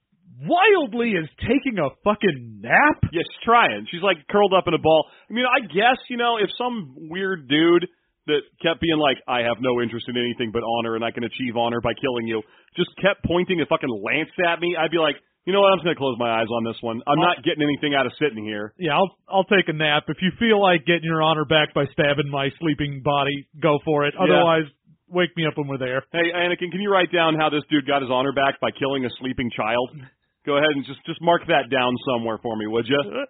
wildly 0.43 1.11
is 1.15 1.29
taking 1.39 1.79
a 1.79 1.91
fucking 2.03 2.61
nap. 2.63 2.99
Yeah, 3.13 3.23
trying. 3.45 3.87
She's 3.91 4.03
like 4.03 4.27
curled 4.29 4.53
up 4.57 4.65
in 4.67 4.75
a 4.75 4.79
ball. 4.83 5.07
I 5.29 5.33
mean, 5.33 5.45
I 5.47 5.61
guess 5.67 5.99
you 6.09 6.17
know 6.17 6.37
if 6.39 6.51
some 6.59 6.95
weird 7.11 7.49
dude 7.49 7.87
that 8.27 8.43
kept 8.63 8.81
being 8.81 8.99
like, 8.99 9.19
I 9.27 9.47
have 9.47 9.59
no 9.61 9.81
interest 9.81 10.07
in 10.09 10.17
anything 10.17 10.51
but 10.53 10.63
honor, 10.63 10.95
and 10.97 11.05
I 11.05 11.11
can 11.11 11.25
achieve 11.25 11.57
honor 11.57 11.81
by 11.81 11.95
killing 11.95 12.27
you, 12.27 12.43
just 12.77 12.91
kept 13.01 13.25
pointing 13.25 13.61
a 13.61 13.67
fucking 13.67 13.89
lance 13.89 14.31
at 14.47 14.61
me, 14.61 14.77
I'd 14.77 14.91
be 14.91 14.99
like, 14.99 15.17
you 15.45 15.53
know 15.53 15.61
what? 15.61 15.73
I'm 15.73 15.79
just 15.79 15.85
gonna 15.85 15.97
close 15.97 16.17
my 16.19 16.31
eyes 16.31 16.49
on 16.53 16.65
this 16.65 16.77
one. 16.81 17.01
I'm 17.07 17.19
not 17.19 17.43
getting 17.43 17.63
anything 17.63 17.95
out 17.95 18.07
of 18.07 18.13
sitting 18.21 18.45
here. 18.45 18.75
Yeah, 18.79 18.95
I'll 18.97 19.11
I'll 19.29 19.49
take 19.49 19.69
a 19.69 19.73
nap. 19.73 20.05
If 20.09 20.19
you 20.21 20.31
feel 20.39 20.61
like 20.61 20.85
getting 20.87 21.05
your 21.05 21.23
honor 21.23 21.45
back 21.45 21.73
by 21.75 21.87
stabbing 21.93 22.29
my 22.31 22.51
sleeping 22.61 23.03
body, 23.05 23.49
go 23.61 23.79
for 23.85 24.05
it. 24.05 24.15
Otherwise, 24.21 24.69
wake 25.09 25.37
me 25.37 25.47
up 25.47 25.57
when 25.57 25.67
we're 25.67 25.79
there. 25.79 26.05
Hey, 26.13 26.31
Anakin, 26.35 26.71
can 26.71 26.81
you 26.81 26.91
write 26.93 27.13
down 27.13 27.35
how 27.35 27.51
this 27.51 27.65
dude 27.71 27.87
got 27.87 28.03
his 28.03 28.11
honor 28.11 28.33
back 28.33 28.61
by 28.61 28.71
killing 28.71 29.05
a 29.05 29.11
sleeping 29.19 29.51
child? 29.55 29.91
Go 30.47 30.57
ahead 30.57 30.73
and 30.73 30.85
just 30.87 31.05
just 31.05 31.21
mark 31.21 31.43
that 31.49 31.69
down 31.71 31.93
somewhere 32.09 32.39
for 32.43 32.57
me, 32.57 32.67
would 32.67 32.87
you? 32.89 32.99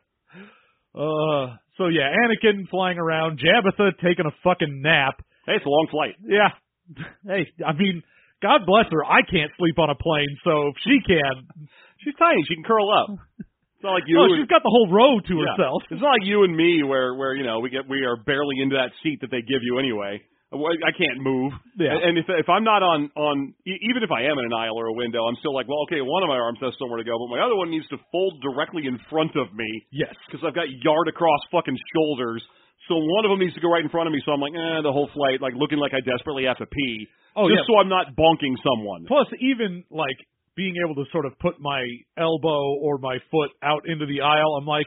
Uh, 0.92 1.55
so 1.79 1.87
yeah, 1.87 2.11
Anakin 2.11 2.68
flying 2.68 2.99
around, 2.99 3.38
Jabitha 3.38 3.92
taking 4.03 4.27
a 4.27 4.35
fucking 4.42 4.83
nap. 4.83 5.23
Hey, 5.46 5.53
it's 5.55 5.64
a 5.64 5.68
long 5.68 5.87
flight. 5.90 6.16
Yeah. 6.20 6.51
Hey, 7.25 7.46
I 7.64 7.73
mean, 7.73 8.03
God 8.42 8.62
bless 8.66 8.87
her. 8.90 9.05
I 9.05 9.20
can't 9.23 9.53
sleep 9.57 9.79
on 9.79 9.90
a 9.90 9.94
plane, 9.94 10.35
so 10.42 10.68
if 10.68 10.75
she 10.83 10.99
can, 11.07 11.68
She's 12.04 12.14
tiny. 12.18 12.42
She 12.48 12.54
can 12.54 12.64
curl 12.64 12.88
up. 12.90 13.10
It's 13.40 13.84
not 13.84 13.92
like 13.96 14.04
you. 14.06 14.18
oh, 14.20 14.24
and- 14.28 14.36
she's 14.40 14.48
got 14.48 14.62
the 14.62 14.68
whole 14.72 14.88
row 14.92 15.20
to 15.20 15.34
Yeah. 15.40 15.56
herself. 15.56 15.82
It's 15.90 16.00
not 16.02 16.12
like 16.20 16.24
you 16.28 16.44
and 16.44 16.52
me 16.56 16.82
where 16.82 17.14
where 17.14 17.34
you 17.34 17.44
know 17.44 17.60
we 17.60 17.70
get 17.70 17.88
we 17.88 18.04
are 18.04 18.16
barely 18.16 18.60
into 18.60 18.76
that 18.76 18.92
seat 19.02 19.20
that 19.22 19.30
they 19.30 19.40
give 19.42 19.62
you 19.62 19.78
anyway. 19.78 20.20
I 20.52 20.90
can't 20.98 21.22
move. 21.22 21.52
Yeah. 21.78 21.94
And 21.94 22.18
if 22.18 22.26
if 22.28 22.48
I'm 22.50 22.64
not 22.64 22.82
on 22.82 23.08
on 23.14 23.54
even 23.64 24.02
if 24.02 24.10
I 24.10 24.24
am 24.26 24.36
in 24.38 24.44
an 24.50 24.52
aisle 24.52 24.74
or 24.76 24.86
a 24.90 24.92
window, 24.92 25.24
I'm 25.24 25.36
still 25.38 25.54
like, 25.54 25.68
well, 25.68 25.82
okay, 25.86 26.00
one 26.02 26.24
of 26.24 26.28
my 26.28 26.36
arms 26.36 26.58
has 26.60 26.74
somewhere 26.76 26.98
to 26.98 27.04
go, 27.06 27.14
but 27.22 27.30
my 27.36 27.40
other 27.40 27.54
one 27.54 27.70
needs 27.70 27.86
to 27.94 27.98
fold 28.10 28.42
directly 28.42 28.86
in 28.90 28.98
front 29.08 29.36
of 29.36 29.54
me 29.54 29.70
Yes. 29.92 30.12
because 30.26 30.42
I've 30.44 30.54
got 30.58 30.66
yard 30.82 31.06
across 31.08 31.38
fucking 31.52 31.78
shoulders. 31.94 32.42
So 32.88 32.96
one 32.98 33.24
of 33.24 33.30
them 33.30 33.38
needs 33.38 33.54
to 33.54 33.60
go 33.62 33.70
right 33.70 33.84
in 33.84 33.88
front 33.94 34.08
of 34.08 34.12
me. 34.12 34.20
So 34.26 34.32
I'm 34.32 34.40
like, 34.40 34.52
eh, 34.52 34.82
the 34.82 34.90
whole 34.90 35.06
flight, 35.14 35.40
like 35.40 35.54
looking 35.54 35.78
like 35.78 35.94
I 35.94 36.00
desperately 36.02 36.44
have 36.50 36.58
to 36.58 36.66
pee. 36.66 37.06
Oh, 37.36 37.46
just 37.48 37.62
yeah. 37.62 37.66
so 37.70 37.78
I'm 37.78 37.88
not 37.88 38.16
bonking 38.18 38.58
someone. 38.66 39.06
Plus, 39.06 39.28
even 39.38 39.84
like 39.94 40.18
being 40.61 40.77
able 40.85 40.94
to 41.01 41.09
sort 41.11 41.25
of 41.25 41.33
put 41.40 41.57
my 41.59 41.81
elbow 42.20 42.77
or 42.85 42.99
my 42.99 43.16
foot 43.33 43.49
out 43.64 43.88
into 43.88 44.05
the 44.05 44.20
aisle, 44.20 44.61
I'm 44.61 44.68
like, 44.68 44.85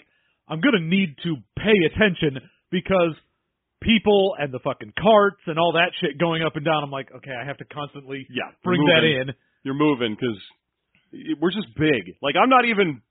I'm 0.47 0.61
gonna 0.61 0.85
need 0.85 1.17
to 1.25 1.33
pay 1.57 1.73
attention 1.89 2.37
because 2.69 3.17
people 3.81 4.35
and 4.37 4.53
the 4.53 4.59
fucking 4.59 4.93
carts 5.01 5.41
and 5.47 5.57
all 5.57 5.73
that 5.73 5.89
shit 5.97 6.19
going 6.21 6.43
up 6.43 6.55
and 6.55 6.63
down. 6.63 6.83
I'm 6.83 6.91
like, 6.93 7.09
okay, 7.09 7.33
I 7.33 7.43
have 7.43 7.57
to 7.57 7.65
constantly 7.65 8.27
Yeah, 8.29 8.53
bring 8.63 8.85
that 8.85 9.01
in. 9.01 9.33
You're 9.63 9.73
moving 9.73 10.13
because 10.13 10.37
we're 11.41 11.49
just 11.49 11.73
big. 11.73 12.21
Like 12.21 12.35
I'm 12.37 12.53
not 12.53 12.65
even 12.69 13.01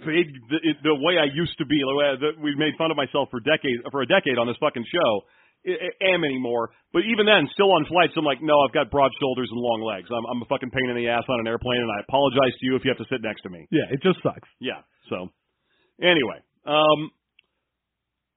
big 0.00 0.32
the, 0.48 0.58
the 0.80 0.96
way 0.96 1.20
I 1.20 1.28
used 1.28 1.58
to 1.58 1.66
be. 1.68 1.84
The 1.84 1.96
way 2.00 2.16
that 2.16 2.40
we 2.40 2.56
made 2.56 2.80
fun 2.80 2.90
of 2.90 2.96
myself 2.96 3.28
for 3.28 3.44
decades 3.44 3.84
for 3.92 4.00
a 4.00 4.08
decade 4.08 4.40
on 4.40 4.48
this 4.48 4.56
fucking 4.56 4.88
show. 4.88 5.28
Am 5.66 6.24
anymore, 6.24 6.70
but 6.92 7.02
even 7.04 7.26
then, 7.26 7.44
still 7.52 7.70
on 7.72 7.84
flights, 7.84 8.14
I'm 8.16 8.24
like, 8.24 8.40
no, 8.40 8.56
I've 8.64 8.72
got 8.72 8.90
broad 8.90 9.12
shoulders 9.20 9.48
and 9.52 9.60
long 9.60 9.82
legs. 9.84 10.08
I'm, 10.08 10.24
I'm 10.24 10.40
a 10.40 10.48
fucking 10.48 10.70
pain 10.70 10.88
in 10.88 10.96
the 10.96 11.08
ass 11.08 11.24
on 11.28 11.38
an 11.40 11.46
airplane, 11.46 11.80
and 11.84 11.90
I 11.92 12.00
apologize 12.08 12.56
to 12.58 12.64
you 12.64 12.76
if 12.76 12.84
you 12.84 12.90
have 12.90 12.98
to 12.98 13.08
sit 13.12 13.20
next 13.20 13.42
to 13.42 13.50
me. 13.50 13.68
Yeah, 13.70 13.84
it 13.92 14.00
just 14.02 14.22
sucks. 14.22 14.48
Yeah. 14.58 14.80
So, 15.12 15.28
anyway, 16.00 16.40
um, 16.64 17.12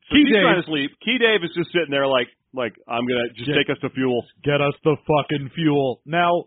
so 0.10 0.16
Key 0.20 0.24
she's 0.28 0.34
Dave- 0.36 0.44
trying 0.44 0.62
to 0.62 0.68
sleep. 0.68 0.92
Ke 1.00 1.16
Daiv 1.16 1.44
is 1.48 1.52
just 1.56 1.72
sitting 1.72 1.92
there, 1.92 2.08
like, 2.08 2.28
like 2.54 2.74
I'm 2.88 3.08
gonna 3.08 3.30
just 3.36 3.48
Yeah. 3.50 3.56
take 3.56 3.70
us 3.72 3.80
to 3.82 3.90
fuel. 3.96 4.26
Get 4.44 4.60
us 4.60 4.74
the 4.84 4.98
fucking 5.08 5.50
fuel. 5.56 6.02
Now, 6.06 6.44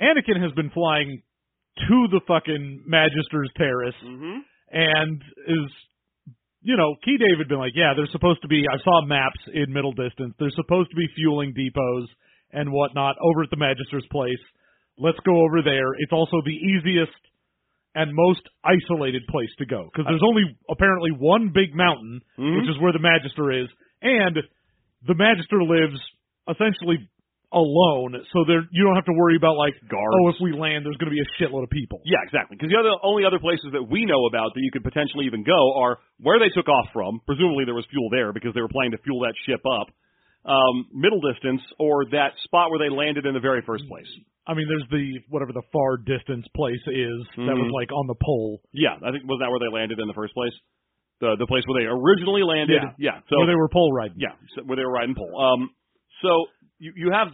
Anakin 0.00 0.40
has 0.40 0.52
been 0.52 0.70
flying 0.70 1.22
to 1.88 1.96
the 2.14 2.20
fucking 2.26 2.84
Magister's 2.86 3.50
Terrace 3.56 3.94
Mm-hmm. 4.04 4.38
and 4.70 5.22
is 5.48 5.70
you 6.66 6.76
know, 6.76 6.96
Ke 6.98 7.14
Daiv 7.14 7.38
had 7.38 7.46
been 7.46 7.62
like, 7.62 7.78
yeah, 7.78 7.94
there's 7.94 8.10
supposed 8.10 8.42
to 8.42 8.48
be 8.48 8.66
I 8.66 8.82
saw 8.82 9.06
maps 9.06 9.38
in 9.54 9.72
middle 9.72 9.92
distance. 9.94 10.34
There's 10.38 10.54
supposed 10.58 10.90
to 10.90 10.96
be 10.96 11.06
fueling 11.14 11.54
depots 11.54 12.10
and 12.52 12.72
whatnot 12.72 13.14
over 13.22 13.46
at 13.46 13.50
the 13.50 13.56
Magister's 13.56 14.06
place. 14.10 14.42
Let's 14.98 15.18
go 15.24 15.46
over 15.46 15.62
there. 15.62 15.94
It's 16.02 16.10
also 16.10 16.42
the 16.42 16.58
easiest 16.58 17.14
and 17.94 18.10
most 18.12 18.42
isolated 18.64 19.22
place 19.30 19.48
to 19.58 19.66
go 19.66 19.88
because 19.92 20.10
there's 20.10 20.26
only 20.26 20.42
apparently 20.68 21.12
one 21.12 21.50
big 21.54 21.70
mountain, 21.72 22.20
Mhm. 22.36 22.58
which 22.60 22.68
is 22.68 22.78
where 22.82 22.92
the 22.92 22.98
Magister 22.98 23.52
is, 23.52 23.68
and 24.02 24.36
the 25.06 25.14
Magister 25.14 25.62
lives 25.62 26.00
essentially 26.50 26.98
alone, 27.52 28.18
so 28.34 28.44
there 28.46 28.66
you 28.74 28.82
don't 28.84 28.96
have 28.98 29.06
to 29.06 29.14
worry 29.14 29.36
about 29.36 29.56
like, 29.56 29.74
Guards. 29.88 30.14
oh, 30.18 30.28
if 30.34 30.36
we 30.42 30.50
land, 30.52 30.84
there's 30.84 30.98
going 30.98 31.10
to 31.10 31.16
be 31.16 31.22
a 31.22 31.30
shitload 31.38 31.62
of 31.62 31.70
people. 31.70 32.02
Yeah, 32.04 32.18
exactly. 32.26 32.56
Because 32.58 32.70
the 32.74 32.78
other 32.78 32.94
only 33.06 33.24
other 33.24 33.38
places 33.38 33.70
that 33.72 33.86
we 33.86 34.04
know 34.04 34.26
about 34.26 34.54
that 34.54 34.62
you 34.62 34.70
could 34.74 34.82
potentially 34.84 35.26
even 35.26 35.44
go 35.46 35.56
are 35.78 35.98
where 36.18 36.38
they 36.42 36.50
took 36.50 36.68
off 36.68 36.90
from. 36.92 37.20
Presumably 37.26 37.64
there 37.64 37.74
was 37.78 37.86
fuel 37.90 38.10
there 38.10 38.32
because 38.32 38.52
they 38.54 38.60
were 38.60 38.72
planning 38.72 38.92
to 38.98 39.02
fuel 39.06 39.20
that 39.22 39.34
ship 39.46 39.62
up. 39.66 39.88
Um, 40.46 40.86
middle 40.94 41.18
distance 41.18 41.58
or 41.78 42.06
that 42.14 42.30
spot 42.46 42.70
where 42.70 42.78
they 42.78 42.86
landed 42.90 43.26
in 43.26 43.34
the 43.34 43.42
very 43.42 43.62
first 43.66 43.82
place. 43.90 44.06
I 44.46 44.54
mean, 44.54 44.70
there's 44.70 44.86
the 44.94 45.18
whatever 45.26 45.50
the 45.50 45.66
far 45.74 45.98
distance 45.98 46.46
place 46.54 46.82
is 46.86 47.18
that 47.34 47.50
was 47.58 47.66
Mhm. 47.66 47.74
like 47.74 47.90
on 47.90 48.06
the 48.06 48.14
pole 48.14 48.62
Yeah, 48.72 48.94
I 49.02 49.10
think 49.10 49.26
was 49.26 49.40
that 49.42 49.50
where 49.50 49.58
they 49.58 49.66
landed 49.74 49.98
in 49.98 50.06
the 50.06 50.14
first 50.14 50.34
place. 50.34 50.54
The 51.18 51.34
the 51.34 51.46
place 51.50 51.64
where 51.66 51.82
they 51.82 51.86
originally 51.90 52.42
landed. 52.46 52.78
Yeah. 52.98 53.18
so 53.26 53.38
where 53.38 53.46
they 53.50 53.56
were 53.58 53.68
pole 53.68 53.90
riding. 53.92 54.18
Yeah, 54.20 54.34
so 54.54 54.62
where 54.62 54.76
they 54.76 54.84
were 54.84 54.92
riding 54.92 55.16
pole. 55.16 55.34
Um, 55.34 55.70
so 56.22 56.46
you 56.78 56.92
you 56.96 57.10
have 57.12 57.28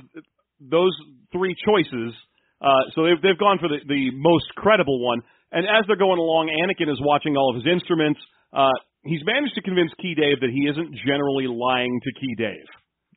those 0.61 0.93
three 1.33 1.55
choices. 1.67 2.15
Uh, 2.61 2.69
so 2.95 3.05
they've 3.05 3.21
they've 3.23 3.39
gone 3.39 3.59
for 3.59 3.69
the 3.69 3.79
the 3.89 4.11
most 4.15 4.47
credible 4.57 5.01
one. 5.05 5.21
And 5.51 5.67
as 5.67 5.85
they're 5.87 5.97
going 6.01 6.19
along, 6.19 6.49
Anakin 6.49 6.91
is 6.91 6.99
watching 7.03 7.37
all 7.37 7.51
of 7.51 7.57
his 7.63 7.67
instruments. 7.71 8.21
Uh, 8.53 8.71
he's 9.05 9.21
managed 9.27 9.55
to 9.57 9.63
convince 9.63 9.91
Ke 10.01 10.17
Daiv 10.17 10.41
that 10.41 10.51
he 10.51 10.65
isn't 10.69 10.95
generally 11.05 11.47
lying 11.49 11.93
to 12.05 12.11
Ke 12.17 12.39
Daiv. 12.41 12.67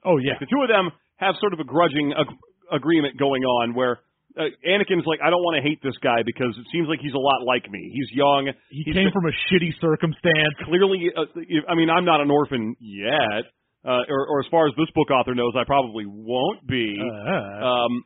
Oh 0.04 0.18
yeah. 0.18 0.34
The 0.40 0.48
two 0.48 0.62
of 0.62 0.68
them 0.70 0.92
have 1.18 1.36
sort 1.40 1.54
of 1.54 1.60
a 1.60 1.64
grudging 1.64 2.14
ag- 2.14 2.38
agreement 2.72 3.18
going 3.18 3.44
on 3.44 3.74
where. 3.74 4.00
Uh, 4.38 4.52
Anakin's 4.68 5.08
like, 5.08 5.22
I 5.24 5.30
don't 5.32 5.40
want 5.48 5.56
to 5.56 5.64
hate 5.64 5.80
this 5.82 5.96
guy 6.04 6.20
because 6.26 6.52
it 6.60 6.68
seems 6.70 6.90
like 6.92 7.00
he's 7.00 7.14
a 7.16 7.18
lot 7.18 7.48
like 7.48 7.72
me. 7.72 7.80
He's 7.96 8.12
young. 8.12 8.52
He 8.68 8.84
he's 8.84 8.92
came 8.94 9.08
been- 9.08 9.14
from 9.16 9.32
a 9.32 9.36
shitty 9.48 9.72
circumstance. 9.80 10.52
clearly, 10.68 11.08
uh, 11.16 11.24
I 11.72 11.76
mean, 11.76 11.88
I'm 11.90 12.04
not 12.04 12.20
an 12.20 12.30
orphan 12.30 12.76
yet, 12.82 13.48
uh, 13.86 14.02
or, 14.10 14.28
or 14.28 14.40
as 14.42 14.48
far 14.50 14.68
as 14.68 14.74
this 14.78 14.90
book 14.96 15.12
author 15.12 15.36
knows, 15.36 15.54
I 15.56 15.64
probably 15.64 16.06
won't 16.08 16.66
be. 16.68 16.98
Uh, 17.00 17.66
Um, 17.66 18.04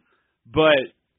but 0.51 0.77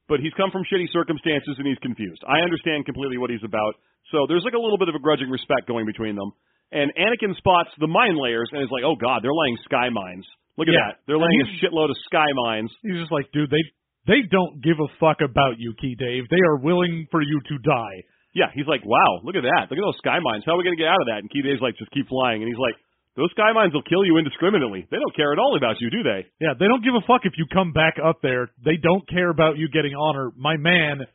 but 0.09 0.21
he's 0.21 0.35
come 0.35 0.51
from 0.51 0.63
shitty 0.67 0.91
circumstances 0.93 1.55
and 1.59 1.67
he's 1.67 1.79
confused. 1.79 2.21
I 2.27 2.41
understand 2.43 2.85
completely 2.85 3.17
what 3.19 3.31
he's 3.31 3.45
about. 3.47 3.75
So 4.11 4.27
there's 4.27 4.43
like 4.43 4.55
a 4.55 4.63
little 4.63 4.77
bit 4.79 4.89
of 4.91 4.95
a 4.95 4.99
grudging 4.99 5.31
respect 5.31 5.69
going 5.71 5.87
between 5.87 6.17
them. 6.17 6.33
And 6.73 6.91
Anakin 6.99 7.35
spots 7.39 7.71
the 7.79 7.87
mine 7.87 8.19
layers 8.19 8.51
and 8.53 8.63
is 8.63 8.71
like, 8.71 8.83
"Oh 8.85 8.97
God, 8.99 9.23
they're 9.23 9.35
laying 9.35 9.57
sky 9.65 9.89
mines. 9.91 10.27
Look 10.59 10.67
at 10.69 10.75
Yeah. 10.75 10.87
that. 10.93 10.95
They're 11.07 11.19
laying 11.19 11.41
a 11.43 11.49
shitload 11.63 11.91
of 11.91 11.97
sky 12.07 12.27
mines." 12.47 12.71
he's 12.83 12.99
just 12.99 13.11
like, 13.13 13.31
dude, 13.33 13.51
they 13.51 13.63
they 14.07 14.23
don't 14.31 14.61
give 14.63 14.79
a 14.81 14.89
fuck 14.99 15.21
about 15.21 15.59
you, 15.59 15.73
Ke 15.79 15.95
Daiv. 15.99 16.27
They 16.29 16.43
are 16.49 16.57
willing 16.59 17.07
for 17.11 17.23
you 17.23 17.39
to 17.49 17.59
die. 17.59 17.97
Yeah, 18.35 18.51
he's 18.55 18.67
like, 18.67 18.83
"Wow, 18.85 19.21
look 19.23 19.37
at 19.37 19.43
that. 19.43 19.71
Look 19.71 19.79
at 19.79 19.87
those 19.87 19.99
sky 19.99 20.19
mines. 20.23 20.43
How 20.47 20.55
are 20.55 20.59
we 20.59 20.65
gonna 20.65 20.77
get 20.79 20.89
out 20.89 21.01
of 21.01 21.07
that?" 21.07 21.19
And 21.23 21.31
Ke 21.31 21.43
Daiv's 21.45 21.61
like, 21.63 21.77
"Just 21.77 21.91
keep 21.93 22.09
flying." 22.09 22.43
And 22.43 22.49
he's 22.51 22.59
like, 22.59 22.75
"Those 23.17 23.31
sky 23.33 23.53
mines 23.53 23.73
will 23.75 23.83
kill 23.83 24.05
you 24.05 24.17
indiscriminately. 24.19 24.87
They 24.91 24.97
don't 24.99 25.15
care 25.17 25.33
at 25.33 25.39
all 25.39 25.57
about 25.57 25.81
you, 25.81 25.91
do 25.91 26.03
they?" 26.03 26.27
Yeah, 26.41 26.55
they 26.59 26.67
don't 26.67 26.85
give 26.85 26.95
a 26.95 27.05
fuck 27.07 27.23
if 27.25 27.35
you 27.37 27.47
come 27.53 27.73
back 27.73 27.97
up 28.03 28.21
there. 28.23 28.51
They 28.65 28.77
don't 28.77 29.07
care 29.09 29.31
about 29.31 29.59
you 29.59 29.69
getting 29.69 29.95
honor. 29.95 30.31
My 30.37 30.57
man, 30.57 31.07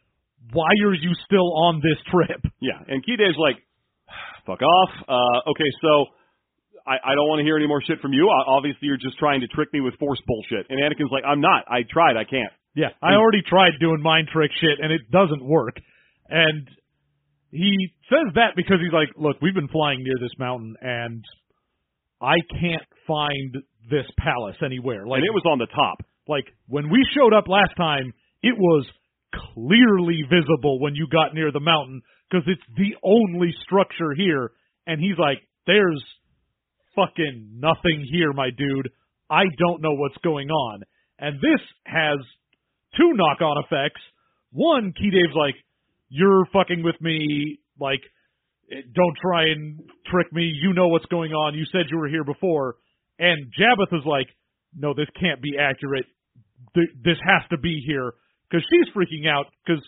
why 0.54 0.70
are 0.84 0.94
you 0.94 1.14
still 1.26 1.54
on 1.66 1.82
this 1.82 1.98
trip? 2.12 2.42
Yeah, 2.62 2.80
and 2.88 3.02
Ke 3.04 3.18
Daiv's 3.18 3.38
like, 3.38 3.58
fuck 4.46 4.62
off. 4.62 4.90
Uh, 5.08 5.50
okay, 5.52 5.72
so 5.82 6.06
I, 6.86 7.12
I 7.12 7.16
don't 7.16 7.28
want 7.28 7.40
to 7.40 7.44
hear 7.46 7.58
any 7.58 7.66
more 7.68 7.82
shit 7.82 8.00
from 8.00 8.14
you. 8.14 8.30
O- 8.30 8.52
Obviously, 8.58 8.88
you're 8.88 8.98
just 9.02 9.18
trying 9.18 9.42
to 9.42 9.48
trick 9.48 9.70
me 9.74 9.82
with 9.82 9.96
force 9.98 10.22
bullshit. 10.28 10.68
And 10.70 10.78
Anakin's 10.80 11.12
like, 11.12 11.24
I'm 11.26 11.42
not. 11.42 11.66
I 11.68 11.82
tried. 11.90 12.16
I 12.18 12.24
can't. 12.26 12.52
Yeah, 12.76 12.90
I 13.02 13.14
already 13.16 13.42
tried 13.42 13.72
doing 13.80 14.02
mind 14.02 14.28
trick 14.32 14.52
shit 14.60 14.80
and 14.84 14.92
it 14.92 15.10
doesn't 15.10 15.44
work. 15.44 15.78
And 16.30 16.68
he 17.52 17.72
says 18.10 18.34
that 18.36 18.54
because 18.56 18.78
he's 18.84 18.92
like, 18.94 19.10
look, 19.16 19.38
we've 19.42 19.54
been 19.56 19.70
flying 19.70 20.04
near 20.04 20.16
this 20.20 20.34
mountain 20.38 20.76
and 20.82 21.24
I 22.26 22.38
can't 22.60 22.88
find 23.06 23.54
this 23.90 24.06
palace 24.18 24.58
anywhere. 24.66 25.06
Like 25.06 25.20
and 25.20 25.28
it 25.28 25.34
was 25.34 25.46
on 25.46 25.60
the 25.60 25.68
top. 25.68 26.02
like 26.28 26.46
when 26.68 26.90
we 26.90 27.06
showed 27.14 27.34
up 27.34 27.48
last 27.48 27.78
time, 27.78 28.14
it 28.42 28.58
was 28.58 28.86
clearly 29.54 30.24
visible 30.28 30.80
when 30.80 30.96
you 30.96 31.08
got 31.12 31.36
near 31.36 31.52
the 31.52 31.60
mountain 31.60 32.02
because 32.30 32.48
it's 32.48 32.66
the 32.78 32.96
only 33.04 33.54
structure 33.64 34.14
here. 34.18 34.52
And 34.88 35.00
he's 35.00 35.18
like, 35.20 35.38
there's 35.68 36.04
fucking 36.96 37.60
nothing 37.60 38.08
here, 38.12 38.34
my 38.34 38.50
dude. 38.50 38.90
I 39.30 39.44
don't 39.60 39.82
know 39.82 39.94
what's 39.94 40.18
going 40.24 40.50
on. 40.50 40.84
And 41.20 41.38
this 41.38 41.62
has 41.86 42.18
two 42.98 43.14
knock 43.14 43.42
on 43.42 43.64
effects. 43.64 44.02
One, 44.52 44.94
Ke 44.94 45.12
Daiv's 45.12 45.36
like, 45.36 45.56
you're 46.10 46.46
fucking 46.54 46.84
with 46.84 47.00
me, 47.02 47.60
like, 47.80 48.02
eh, 48.72 48.82
don't 48.94 49.18
try 49.22 49.44
and 49.44 49.80
trick 50.12 50.32
me. 50.34 50.44
You 50.62 50.74
know 50.74 50.88
what's 50.88 51.06
going 51.06 51.32
on. 51.34 51.56
You 51.56 51.66
said 51.72 51.84
you 51.90 51.98
were 51.98 52.08
here 52.10 52.24
before. 52.24 52.76
And 53.20 53.48
Jabitha 53.58 54.00
is 54.00 54.06
like, 54.06 54.28
no, 54.78 54.94
this 54.94 55.08
can't 55.20 55.42
be 55.42 55.58
accurate. 55.60 56.06
Th- 56.76 56.90
This 57.04 57.18
has 57.26 57.48
to 57.52 57.58
be 57.58 57.82
here. 57.86 58.14
Because 58.50 58.66
she's 58.70 58.94
freaking 58.94 59.28
out 59.30 59.46
because 59.66 59.84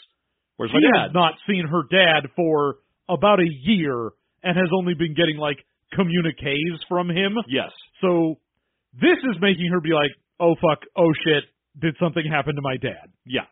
she 0.69 0.77
has 1.03 1.13
not 1.13 1.33
seen 1.47 1.65
her 1.67 1.83
dad 1.91 2.29
for 2.35 2.77
about 3.07 3.39
a 3.39 3.47
year 3.63 4.11
and 4.43 4.57
has 4.57 4.69
only 4.77 4.93
been 4.95 5.13
getting 5.13 5.37
like 5.37 5.57
communiques 5.93 6.81
from 6.89 7.09
him. 7.09 7.33
Yes. 7.47 7.69
So 8.01 8.35
this 8.93 9.17
is 9.29 9.35
making 9.41 9.69
her 9.71 9.79
be 9.81 9.91
like, 9.93 10.11
oh 10.39 10.55
fuck, 10.55 10.79
oh 10.97 11.11
shit, 11.23 11.43
did 11.79 11.95
something 12.01 12.23
happen 12.29 12.55
to 12.55 12.61
my 12.61 12.77
dad? 12.77 13.11
Yeah. 13.25 13.45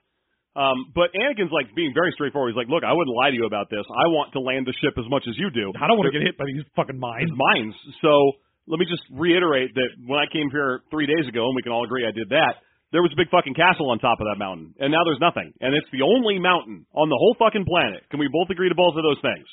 Um, 0.55 0.95
but 0.95 1.11
Anakin's 1.11 1.51
like 1.51 1.75
being 1.75 1.91
very 1.91 2.15
straightforward. 2.15 2.55
He's 2.55 2.59
like, 2.59 2.71
look, 2.71 2.87
I 2.87 2.95
wouldn't 2.95 3.11
lie 3.11 3.29
to 3.29 3.35
you 3.35 3.43
about 3.45 3.67
this. 3.67 3.83
I 3.91 4.07
want 4.07 4.31
to 4.33 4.39
land 4.39 4.63
the 4.63 4.73
ship 4.79 4.95
as 4.95 5.03
much 5.11 5.27
as 5.27 5.35
you 5.35 5.51
do. 5.51 5.75
I 5.75 5.87
don't 5.87 5.99
want 5.99 6.07
to 6.07 6.15
get 6.15 6.23
hit 6.23 6.39
by 6.39 6.47
these 6.47 6.63
fucking 6.79 6.95
mines. 6.95 7.27
Mines. 7.35 7.75
So 7.99 8.39
let 8.67 8.79
me 8.79 8.87
just 8.87 9.03
reiterate 9.11 9.75
that 9.75 9.89
when 10.07 10.15
I 10.17 10.31
came 10.31 10.47
here 10.49 10.81
three 10.89 11.05
days 11.05 11.27
ago, 11.27 11.51
and 11.51 11.55
we 11.55 11.61
can 11.61 11.75
all 11.75 11.83
agree 11.83 12.07
I 12.07 12.15
did 12.15 12.31
that, 12.31 12.63
there 12.95 13.03
was 13.03 13.11
a 13.11 13.19
big 13.19 13.27
fucking 13.27 13.53
castle 13.53 13.91
on 13.91 13.99
top 13.99 14.23
of 14.23 14.27
that 14.31 14.39
mountain, 14.39 14.71
and 14.79 14.95
now 14.95 15.03
there's 15.03 15.19
nothing. 15.19 15.51
And 15.59 15.75
it's 15.75 15.91
the 15.91 16.07
only 16.07 16.39
mountain 16.39 16.87
on 16.95 17.11
the 17.11 17.19
whole 17.19 17.35
fucking 17.35 17.67
planet. 17.67 18.07
Can 18.09 18.23
we 18.23 18.31
both 18.31 18.47
agree 18.49 18.69
to 18.69 18.77
both 18.77 18.95
of 18.95 19.03
those 19.03 19.19
things? 19.19 19.43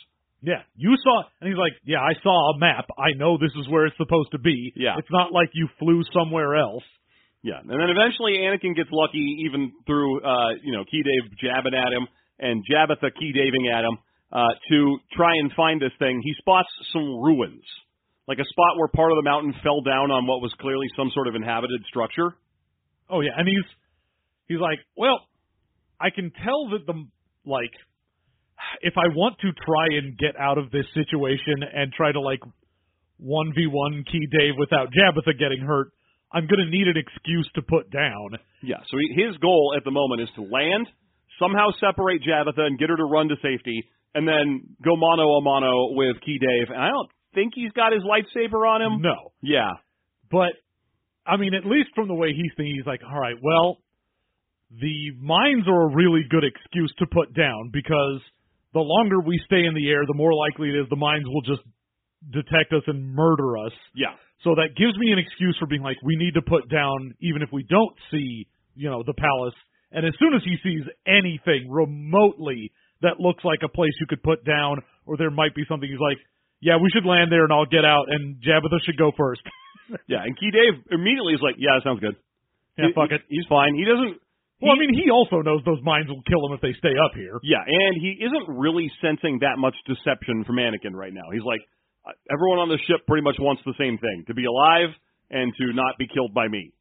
Yeah, 0.42 0.62
you 0.74 0.94
saw, 1.02 1.22
and 1.40 1.50
he's 1.50 1.58
like, 1.58 1.72
yeah, 1.82 1.98
I 2.02 2.14
saw 2.22 2.54
a 2.54 2.58
map. 2.58 2.86
I 2.98 3.14
know 3.14 3.38
this 3.38 3.54
is 3.58 3.68
where 3.70 3.86
it's 3.86 3.96
supposed 3.96 4.30
to 4.32 4.38
be. 4.38 4.72
Yeah. 4.74 4.98
It's 4.98 5.10
not 5.10 5.30
like 5.30 5.50
you 5.54 5.68
flew 5.78 6.02
somewhere 6.14 6.56
else. 6.56 6.82
Yeah, 7.42 7.58
and 7.58 7.68
then 7.68 7.90
eventually 7.90 8.38
Anakin 8.38 8.76
gets 8.76 8.90
lucky, 8.92 9.42
even 9.50 9.72
through 9.86 10.22
uh, 10.22 10.54
you 10.62 10.72
know 10.72 10.84
Ke 10.84 11.02
Daiv 11.02 11.26
jabbing 11.42 11.74
at 11.74 11.92
him 11.92 12.06
and 12.38 12.62
Jabitha 12.64 13.10
Key 13.18 13.32
Daving 13.34 13.68
at 13.68 13.82
him 13.82 13.98
uh, 14.32 14.54
to 14.70 14.98
try 15.12 15.34
and 15.36 15.52
find 15.54 15.80
this 15.80 15.92
thing. 15.98 16.20
He 16.22 16.34
spots 16.38 16.68
some 16.92 17.20
ruins, 17.20 17.64
like 18.28 18.38
a 18.38 18.44
spot 18.44 18.78
where 18.78 18.88
part 18.88 19.10
of 19.10 19.16
the 19.16 19.22
mountain 19.22 19.54
fell 19.62 19.82
down 19.82 20.10
on 20.10 20.26
what 20.26 20.40
was 20.40 20.54
clearly 20.60 20.86
some 20.96 21.10
sort 21.12 21.26
of 21.26 21.34
inhabited 21.34 21.82
structure. 21.88 22.34
Oh 23.10 23.20
yeah, 23.20 23.34
and 23.36 23.48
he's 23.48 23.66
he's 24.46 24.60
like, 24.60 24.78
well, 24.96 25.20
I 26.00 26.10
can 26.10 26.30
tell 26.44 26.70
that 26.70 26.86
the 26.86 26.94
like 27.44 27.74
if 28.82 28.94
I 28.96 29.08
want 29.14 29.38
to 29.40 29.50
try 29.52 29.98
and 29.98 30.16
get 30.16 30.38
out 30.38 30.58
of 30.58 30.70
this 30.70 30.86
situation 30.94 31.62
and 31.74 31.92
try 31.92 32.12
to 32.12 32.20
like 32.20 32.40
one 33.18 33.52
v 33.54 33.66
one 33.66 34.04
Ke 34.06 34.30
Daiv 34.30 34.58
without 34.58 34.88
Jabitha 34.94 35.38
getting 35.38 35.60
hurt, 35.60 35.92
I'm 36.32 36.46
going 36.46 36.64
to 36.64 36.70
need 36.70 36.88
an 36.88 36.96
excuse 36.96 37.48
to 37.54 37.62
put 37.62 37.90
down. 37.90 38.38
Yeah, 38.62 38.80
so 38.90 38.96
he, 38.98 39.22
his 39.22 39.36
goal 39.38 39.74
at 39.76 39.84
the 39.84 39.90
moment 39.90 40.22
is 40.22 40.28
to 40.36 40.42
land, 40.42 40.88
somehow 41.38 41.68
separate 41.78 42.22
Jabitha 42.22 42.60
and 42.60 42.78
get 42.78 42.88
her 42.88 42.96
to 42.96 43.04
run 43.04 43.28
to 43.28 43.36
safety, 43.42 43.84
and 44.14 44.26
then 44.26 44.76
go 44.84 44.96
mano 44.96 45.36
a 45.36 45.42
mano 45.42 45.92
with 45.92 46.16
Ke 46.20 46.40
Daiv. 46.40 46.72
And 46.72 46.80
I 46.80 46.88
don't 46.88 47.10
think 47.34 47.52
he's 47.54 47.72
got 47.72 47.92
his 47.92 48.02
lightsaber 48.02 48.66
on 48.66 48.82
him. 48.82 49.02
No, 49.02 49.32
Yeah, 49.42 49.70
but 50.30 50.52
I 51.26 51.36
mean, 51.36 51.54
at 51.54 51.64
least 51.64 51.90
from 51.94 52.08
the 52.08 52.14
way 52.14 52.32
he's 52.34 52.50
thinking, 52.56 52.74
he's 52.76 52.86
like, 52.86 53.00
all 53.04 53.18
right, 53.18 53.36
well, 53.40 53.78
the 54.70 55.12
mines 55.20 55.68
are 55.68 55.88
a 55.88 55.94
really 55.94 56.22
good 56.28 56.44
excuse 56.44 56.92
to 56.98 57.06
put 57.06 57.34
down 57.34 57.70
because 57.72 58.20
the 58.72 58.80
longer 58.80 59.20
we 59.20 59.40
stay 59.46 59.64
in 59.64 59.74
the 59.74 59.88
air, 59.90 60.02
the 60.06 60.16
more 60.16 60.32
likely 60.32 60.70
it 60.70 60.80
is 60.80 60.88
the 60.88 60.96
mines 60.96 61.24
will 61.26 61.42
just 61.42 61.62
detect 62.30 62.72
us 62.72 62.82
and 62.86 63.14
murder 63.14 63.58
us. 63.58 63.72
yeah, 63.94 64.14
So 64.44 64.54
that 64.56 64.74
gives 64.76 64.96
me 64.98 65.12
an 65.12 65.18
excuse 65.18 65.56
for 65.58 65.66
being 65.66 65.82
like, 65.82 65.96
we 66.02 66.16
need 66.16 66.34
to 66.34 66.42
put 66.42 66.68
down, 66.68 67.14
even 67.20 67.42
if 67.42 67.50
we 67.52 67.62
don't 67.68 67.94
see, 68.10 68.46
you 68.74 68.90
know, 68.90 69.02
the 69.06 69.14
palace. 69.14 69.54
And 69.92 70.04
as 70.06 70.14
soon 70.18 70.34
as 70.34 70.42
he 70.44 70.56
sees 70.62 70.82
anything 71.06 71.70
remotely 71.70 72.72
that 73.02 73.18
looks 73.20 73.44
like 73.44 73.60
a 73.62 73.68
place 73.68 73.92
you 74.00 74.06
could 74.06 74.22
put 74.22 74.44
down, 74.44 74.78
or 75.06 75.16
there 75.16 75.30
might 75.30 75.54
be 75.54 75.62
something, 75.68 75.88
he's 75.88 76.00
like, 76.00 76.18
yeah, 76.62 76.78
we 76.78 76.88
should 76.94 77.04
land 77.06 77.30
there 77.30 77.42
and 77.44 77.52
I'll 77.52 77.66
get 77.66 77.84
out, 77.84 78.06
and 78.08 78.36
Jabitha 78.38 78.78
should 78.86 78.96
go 78.96 79.10
first. 79.18 79.42
yeah. 80.06 80.22
And 80.22 80.34
Ke 80.38 80.54
Daiv 80.54 80.78
immediately 80.94 81.34
is 81.34 81.42
like, 81.42 81.56
"Yeah, 81.58 81.74
that 81.76 81.82
sounds 81.82 81.98
good. 81.98 82.14
yeah, 82.78 82.86
He- 82.88 82.94
fuck 82.94 83.10
it. 83.10 83.22
He's 83.28 83.46
fine. 83.50 83.74
He 83.74 83.84
doesn't. 83.84 84.22
Well, 84.62 84.70
I 84.70 84.78
mean, 84.78 84.94
he 84.94 85.10
also 85.10 85.42
knows 85.42 85.58
those 85.66 85.82
mines 85.82 86.06
will 86.06 86.22
kill 86.22 86.38
him 86.46 86.54
if 86.54 86.62
they 86.62 86.70
stay 86.78 86.94
up 86.94 87.18
here. 87.18 87.34
Yeah, 87.42 87.66
and 87.66 87.98
he 87.98 88.14
isn't 88.22 88.46
really 88.46 88.86
sensing 89.02 89.40
that 89.42 89.58
much 89.58 89.74
deception 89.90 90.44
from 90.46 90.62
Anakin 90.62 90.94
right 90.94 91.10
now. 91.12 91.34
He's 91.34 91.42
like, 91.42 91.62
"Uh, 91.62 91.66
everyone 92.32 92.58
on 92.58 92.68
the 92.68 92.78
ship 92.86 93.06
pretty 93.06 93.22
much 93.22 93.36
wants 93.38 93.62
the 93.64 93.74
same 93.78 93.98
thing: 93.98 94.24
to 94.26 94.34
be 94.34 94.44
alive 94.44 94.90
and 95.30 95.52
to 95.58 95.72
not 95.72 95.96
be 95.98 96.06
killed 96.06 96.34
by 96.34 96.48
me, 96.48 96.72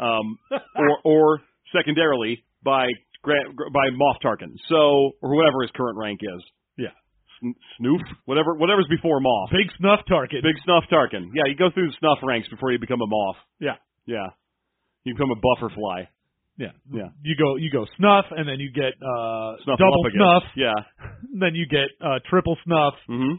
um, 0.00 0.38
or 0.76 0.98
or 1.04 1.40
secondarily 1.76 2.44
by 2.62 2.86
Gra- 3.22 3.50
by 3.72 3.90
Moff 3.90 4.20
Tarkin. 4.24 4.54
So, 4.68 5.12
or 5.22 5.34
whatever 5.36 5.62
his 5.62 5.70
current 5.74 5.98
rank 5.98 6.20
is. 6.22 6.42
Yeah. 6.76 6.94
Snoof, 7.80 8.00
whatever, 8.24 8.54
whatever's 8.54 8.88
before 8.90 9.20
Moff. 9.20 9.50
Big 9.52 9.70
snuff 9.78 10.00
target. 10.08 10.42
Big 10.42 10.56
Snuff 10.64 10.84
Tarkin. 10.90 11.30
Yeah, 11.34 11.44
you 11.46 11.54
go 11.54 11.70
through 11.72 11.86
the 11.88 11.96
Snuff 12.00 12.18
ranks 12.24 12.48
before 12.48 12.72
you 12.72 12.78
become 12.80 13.00
a 13.00 13.06
Moff. 13.06 13.34
Yeah. 13.60 13.76
Yeah, 14.06 14.28
you 15.04 15.14
become 15.14 15.30
a 15.30 15.36
Bufferfly. 15.38 16.08
Yeah. 16.56 16.72
Yeah. 16.92 17.08
You 17.22 17.36
go 17.38 17.54
you 17.56 17.70
go 17.70 17.86
snuff 17.96 18.24
and 18.32 18.48
then 18.48 18.58
you 18.58 18.72
get 18.72 18.94
uh 18.98 19.54
Snuffle 19.62 19.76
double 19.78 20.04
snuff, 20.12 20.42
Yeah. 20.56 20.74
then 21.38 21.54
you 21.54 21.66
get 21.68 21.86
uh 22.04 22.18
triple 22.28 22.56
snuff. 22.64 22.94
hmm 23.06 23.34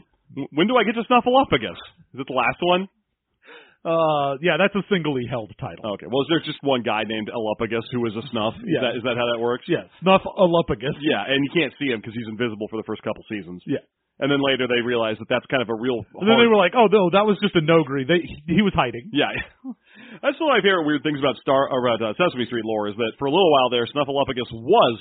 When 0.52 0.66
do 0.68 0.76
I 0.76 0.84
get 0.84 0.94
to 0.94 1.02
Snuffleupagus? 1.08 1.78
Is 2.14 2.20
it 2.20 2.26
the 2.26 2.34
last 2.36 2.58
one? 2.62 2.88
Uh 3.82 4.36
yeah, 4.44 4.60
that's 4.60 4.76
a 4.76 4.84
singly 4.92 5.24
held 5.24 5.48
title. 5.58 5.96
Okay. 5.96 6.04
Well, 6.04 6.20
is 6.22 6.28
there 6.28 6.44
just 6.44 6.60
one 6.62 6.82
guy 6.82 7.02
named 7.08 7.30
Elupagus 7.32 7.80
who 7.92 8.04
is 8.06 8.12
a 8.14 8.20
snuff? 8.28 8.52
Is 8.60 8.68
Yeah. 8.68 8.80
that, 8.84 8.96
is 8.96 9.02
that 9.08 9.16
how 9.16 9.24
that 9.32 9.40
works? 9.40 9.64
Yeah, 9.66 9.88
snuff 10.04 10.20
alopagus. 10.28 11.00
Yeah, 11.00 11.24
and 11.26 11.40
you 11.42 11.50
can't 11.50 11.72
see 11.80 11.88
him 11.88 12.00
because 12.00 12.12
he's 12.12 12.28
invisible 12.28 12.68
for 12.68 12.76
the 12.76 12.84
first 12.84 13.00
couple 13.02 13.24
seasons. 13.32 13.62
Yeah. 13.66 13.80
And 14.20 14.28
then 14.28 14.44
later 14.44 14.68
they 14.68 14.84
realize 14.84 15.16
that 15.16 15.32
that's 15.32 15.48
kind 15.48 15.64
of 15.64 15.72
a 15.72 15.78
real. 15.80 16.04
And 16.20 16.28
then 16.28 16.36
they 16.36 16.44
were 16.44 16.60
like, 16.60 16.76
"Oh 16.76 16.92
no, 16.92 17.08
that 17.16 17.24
was 17.24 17.40
just 17.40 17.56
a 17.56 17.64
Noghri. 17.64 18.04
They 18.04 18.20
he 18.44 18.60
was 18.60 18.76
hiding." 18.76 19.08
Yeah. 19.16 19.32
That's 20.20 20.36
one 20.36 20.52
of 20.52 20.60
my 20.60 20.64
favorite 20.64 20.84
weird 20.84 21.00
things 21.00 21.16
about 21.16 21.40
Star 21.40 21.70
or 21.70 21.80
about 21.80 22.02
uh, 22.04 22.12
Sesame 22.18 22.44
Street 22.44 22.66
lore 22.66 22.92
is 22.92 22.96
that 23.00 23.16
for 23.16 23.24
a 23.24 23.32
little 23.32 23.48
while 23.48 23.72
there, 23.72 23.88
Snuffleupagus 23.88 24.52
was 24.52 24.96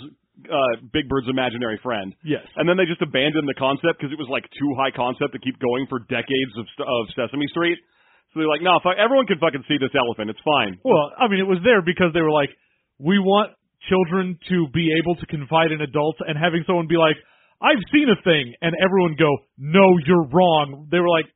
uh, 0.47 0.79
Big 0.95 1.11
Bird's 1.11 1.27
imaginary 1.27 1.75
friend. 1.83 2.15
Yes. 2.23 2.47
And 2.55 2.63
then 2.63 2.79
they 2.79 2.87
just 2.87 3.03
abandoned 3.03 3.43
the 3.43 3.57
concept 3.59 3.99
because 3.99 4.15
it 4.15 4.19
was 4.21 4.31
like 4.31 4.47
too 4.55 4.71
high 4.79 4.95
concept 4.95 5.35
to 5.35 5.41
keep 5.43 5.59
going 5.59 5.83
for 5.91 5.99
decades 6.07 6.53
of 6.55 6.65
of 6.79 7.11
Sesame 7.19 7.51
Street. 7.51 7.75
So 8.31 8.39
they're 8.39 8.47
like, 8.47 8.63
no, 8.63 8.79
fuck, 8.79 8.95
everyone 8.95 9.25
can 9.25 9.41
fucking 9.41 9.65
see 9.67 9.81
this 9.81 9.91
elephant. 9.97 10.31
It's 10.31 10.43
fine. 10.45 10.77
Well, 10.85 11.11
I 11.17 11.27
mean, 11.27 11.41
it 11.41 11.49
was 11.49 11.59
there 11.65 11.81
because 11.81 12.13
they 12.13 12.21
were 12.21 12.31
like, 12.31 12.53
"We 13.01 13.17
want 13.17 13.57
children 13.89 14.37
to 14.53 14.69
be 14.71 14.93
able 15.01 15.17
to 15.17 15.25
confide 15.25 15.73
in 15.73 15.81
adults," 15.81 16.21
and 16.23 16.37
having 16.37 16.63
someone 16.63 16.85
be 16.85 17.01
like, 17.01 17.17
"I've 17.61 17.83
seen 17.91 18.09
a 18.09 18.19
thing," 18.23 18.55
and 18.61 18.75
everyone 18.83 19.15
go, 19.15 19.29
"No, 19.57 19.85
you're 20.05 20.27
wrong." 20.27 20.87
They 20.91 20.99
were 20.99 21.09
like, 21.09 21.27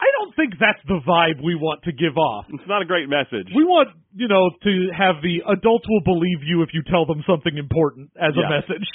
"I 0.00 0.06
don't 0.18 0.34
think 0.36 0.54
that's 0.58 0.82
the 0.86 1.00
vibe 1.06 1.42
we 1.42 1.54
want 1.54 1.82
to 1.84 1.92
give 1.92 2.16
off." 2.16 2.46
It's 2.52 2.68
not 2.68 2.82
a 2.82 2.86
great 2.86 3.08
message. 3.08 3.48
We 3.54 3.64
want, 3.64 3.88
you 4.14 4.28
know, 4.28 4.50
to 4.50 4.72
have 4.96 5.22
the 5.22 5.42
adults 5.48 5.86
will 5.88 6.02
believe 6.04 6.42
you 6.42 6.62
if 6.62 6.72
you 6.72 6.82
tell 6.84 7.06
them 7.06 7.22
something 7.26 7.56
important 7.56 8.10
as 8.16 8.36
a 8.36 8.48
message. 8.48 8.86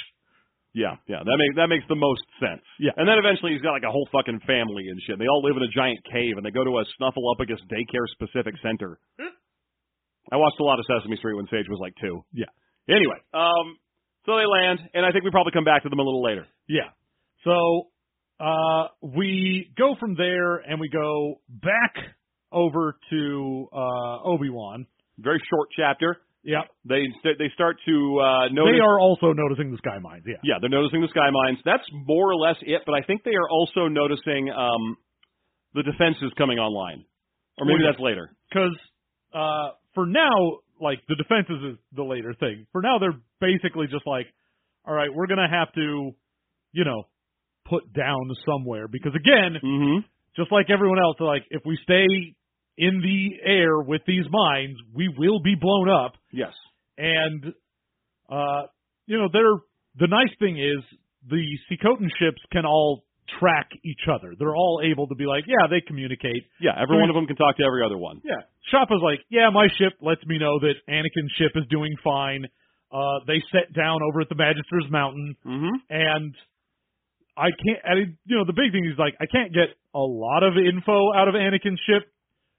Yeah, 0.76 1.00
yeah, 1.08 1.24
that 1.24 1.36
makes 1.40 1.56
that 1.56 1.68
makes 1.72 1.88
the 1.88 1.96
most 1.96 2.20
sense. 2.36 2.60
Yeah. 2.78 2.92
and 3.00 3.08
then 3.08 3.16
eventually 3.16 3.52
he's 3.56 3.64
got 3.64 3.72
like 3.72 3.88
a 3.88 3.90
whole 3.90 4.06
fucking 4.12 4.40
family 4.46 4.92
and 4.92 5.00
shit. 5.00 5.18
They 5.18 5.24
all 5.26 5.40
live 5.40 5.56
in 5.56 5.64
a 5.64 5.72
giant 5.72 6.04
cave 6.04 6.36
and 6.36 6.44
they 6.44 6.52
go 6.52 6.64
to 6.64 6.78
a 6.78 6.84
Snuffleupagus 7.00 7.64
daycare 7.72 8.04
specific 8.12 8.60
center. 8.60 9.00
I 10.30 10.36
watched 10.36 10.60
a 10.60 10.64
lot 10.64 10.78
of 10.78 10.84
Sesame 10.84 11.16
Street 11.16 11.32
when 11.34 11.46
Sage 11.48 11.64
was 11.70 11.80
like 11.80 11.94
two. 11.96 12.20
Yeah. 12.34 12.52
Anyway, 12.90 13.16
um, 13.32 13.78
so 14.26 14.36
they 14.36 14.46
land, 14.46 14.80
and 14.92 15.06
I 15.06 15.12
think 15.12 15.24
we 15.24 15.30
probably 15.30 15.52
come 15.52 15.64
back 15.64 15.84
to 15.84 15.88
them 15.88 15.98
a 15.98 16.02
little 16.02 16.22
later. 16.22 16.46
Yeah. 16.68 16.90
So 17.44 17.88
uh 18.38 18.88
we 19.00 19.72
go 19.78 19.94
from 19.98 20.14
there 20.16 20.56
and 20.56 20.78
we 20.78 20.90
go 20.90 21.40
back 21.48 21.94
over 22.52 22.96
to 23.10 23.68
uh 23.72 24.22
Obi 24.24 24.50
Wan. 24.50 24.86
Very 25.18 25.40
short 25.48 25.68
chapter. 25.76 26.18
Yeah. 26.46 26.62
They 26.84 27.10
they 27.24 27.50
start 27.54 27.76
to 27.86 28.20
uh, 28.22 28.48
notice. 28.52 28.78
They 28.78 28.80
are 28.80 29.00
also 29.00 29.32
noticing 29.32 29.72
the 29.72 29.78
sky 29.78 29.98
mines, 29.98 30.22
yeah. 30.26 30.36
Yeah, 30.44 30.54
they're 30.60 30.70
noticing 30.70 31.00
the 31.00 31.08
sky 31.08 31.30
mines. 31.32 31.58
That's 31.64 31.82
more 31.92 32.30
or 32.30 32.36
less 32.36 32.54
it, 32.62 32.82
but 32.86 32.94
I 32.94 33.02
think 33.02 33.24
they 33.24 33.34
are 33.34 33.50
also 33.50 33.88
noticing 33.88 34.50
um, 34.50 34.96
the 35.74 35.82
defenses 35.82 36.30
coming 36.38 36.58
online, 36.58 37.04
or 37.58 37.66
maybe 37.66 37.82
Well, 37.82 37.92
that's 37.92 38.00
later. 38.00 38.30
Because 38.48 38.78
uh, 39.34 39.74
for 39.94 40.06
now, 40.06 40.62
like 40.80 41.00
the 41.08 41.16
defenses 41.16 41.72
is 41.72 41.78
the 41.94 42.02
later 42.04 42.34
thing. 42.38 42.66
For 42.72 42.82
now, 42.82 42.98
they're 42.98 43.18
basically 43.40 43.86
just 43.86 44.06
like, 44.06 44.26
all 44.86 44.94
right, 44.94 45.12
we're 45.12 45.26
gonna 45.26 45.48
have 45.50 45.72
to, 45.74 46.12
you 46.72 46.84
know, 46.84 47.04
put 47.68 47.92
down 47.92 48.30
somewhere 48.44 48.88
because 48.88 49.12
again, 49.14 49.58
Mm-hmm. 49.62 50.06
just 50.36 50.52
like 50.52 50.66
everyone 50.70 50.98
else, 50.98 51.16
like 51.20 51.42
if 51.50 51.62
we 51.64 51.78
stay 51.82 52.34
in 52.78 53.00
the 53.00 53.48
air 53.50 53.80
with 53.80 54.02
these 54.06 54.24
mines, 54.30 54.76
we 54.94 55.08
will 55.08 55.40
be 55.42 55.54
blown 55.54 55.88
up. 55.88 56.12
Yes. 56.32 56.52
And 56.98 57.52
uh, 58.30 58.62
you 59.06 59.18
know, 59.18 59.28
they're 59.32 59.60
the 59.98 60.08
nice 60.08 60.34
thing 60.38 60.58
is 60.58 60.84
the 61.28 61.42
Sekotan 61.70 62.08
ships 62.18 62.40
can 62.52 62.66
all 62.66 63.04
track 63.38 63.70
each 63.84 64.04
other. 64.12 64.34
They're 64.38 64.54
all 64.56 64.80
able 64.84 65.06
to 65.08 65.14
be 65.14 65.26
like, 65.26 65.44
yeah, 65.46 65.66
they 65.68 65.80
communicate. 65.80 66.44
Yeah, 66.60 66.72
every 66.80 66.98
one 66.98 67.10
of 67.10 67.14
them 67.14 67.26
can 67.26 67.36
talk 67.36 67.56
to 67.58 67.64
every 67.64 67.84
other 67.84 67.98
one. 67.98 68.20
Yeah. 68.24 68.42
Shoppa's 68.72 69.02
like, 69.02 69.20
yeah, 69.30 69.50
my 69.50 69.68
ship 69.78 69.94
lets 70.00 70.24
me 70.26 70.38
know 70.38 70.58
that 70.60 70.74
Anakin's 70.88 71.32
ship 71.38 71.52
is 71.54 71.64
doing 71.70 71.94
fine. 72.02 72.46
Uh, 72.92 73.20
they 73.26 73.42
set 73.52 73.72
down 73.74 74.00
over 74.02 74.20
at 74.22 74.28
the 74.28 74.34
Magister's 74.36 74.86
Mountain, 74.90 75.36
Mm-hmm. 75.44 75.74
and 75.90 76.34
I 77.36 77.50
can't. 77.52 77.80
I, 77.84 77.92
you 78.24 78.36
know, 78.36 78.44
the 78.46 78.56
big 78.56 78.72
thing 78.72 78.86
is 78.86 78.96
like, 78.98 79.14
I 79.20 79.26
can't 79.26 79.52
get 79.52 79.68
a 79.94 80.00
lot 80.00 80.42
of 80.42 80.54
info 80.56 81.12
out 81.12 81.28
of 81.28 81.34
Anakin's 81.34 81.80
ship 81.84 82.08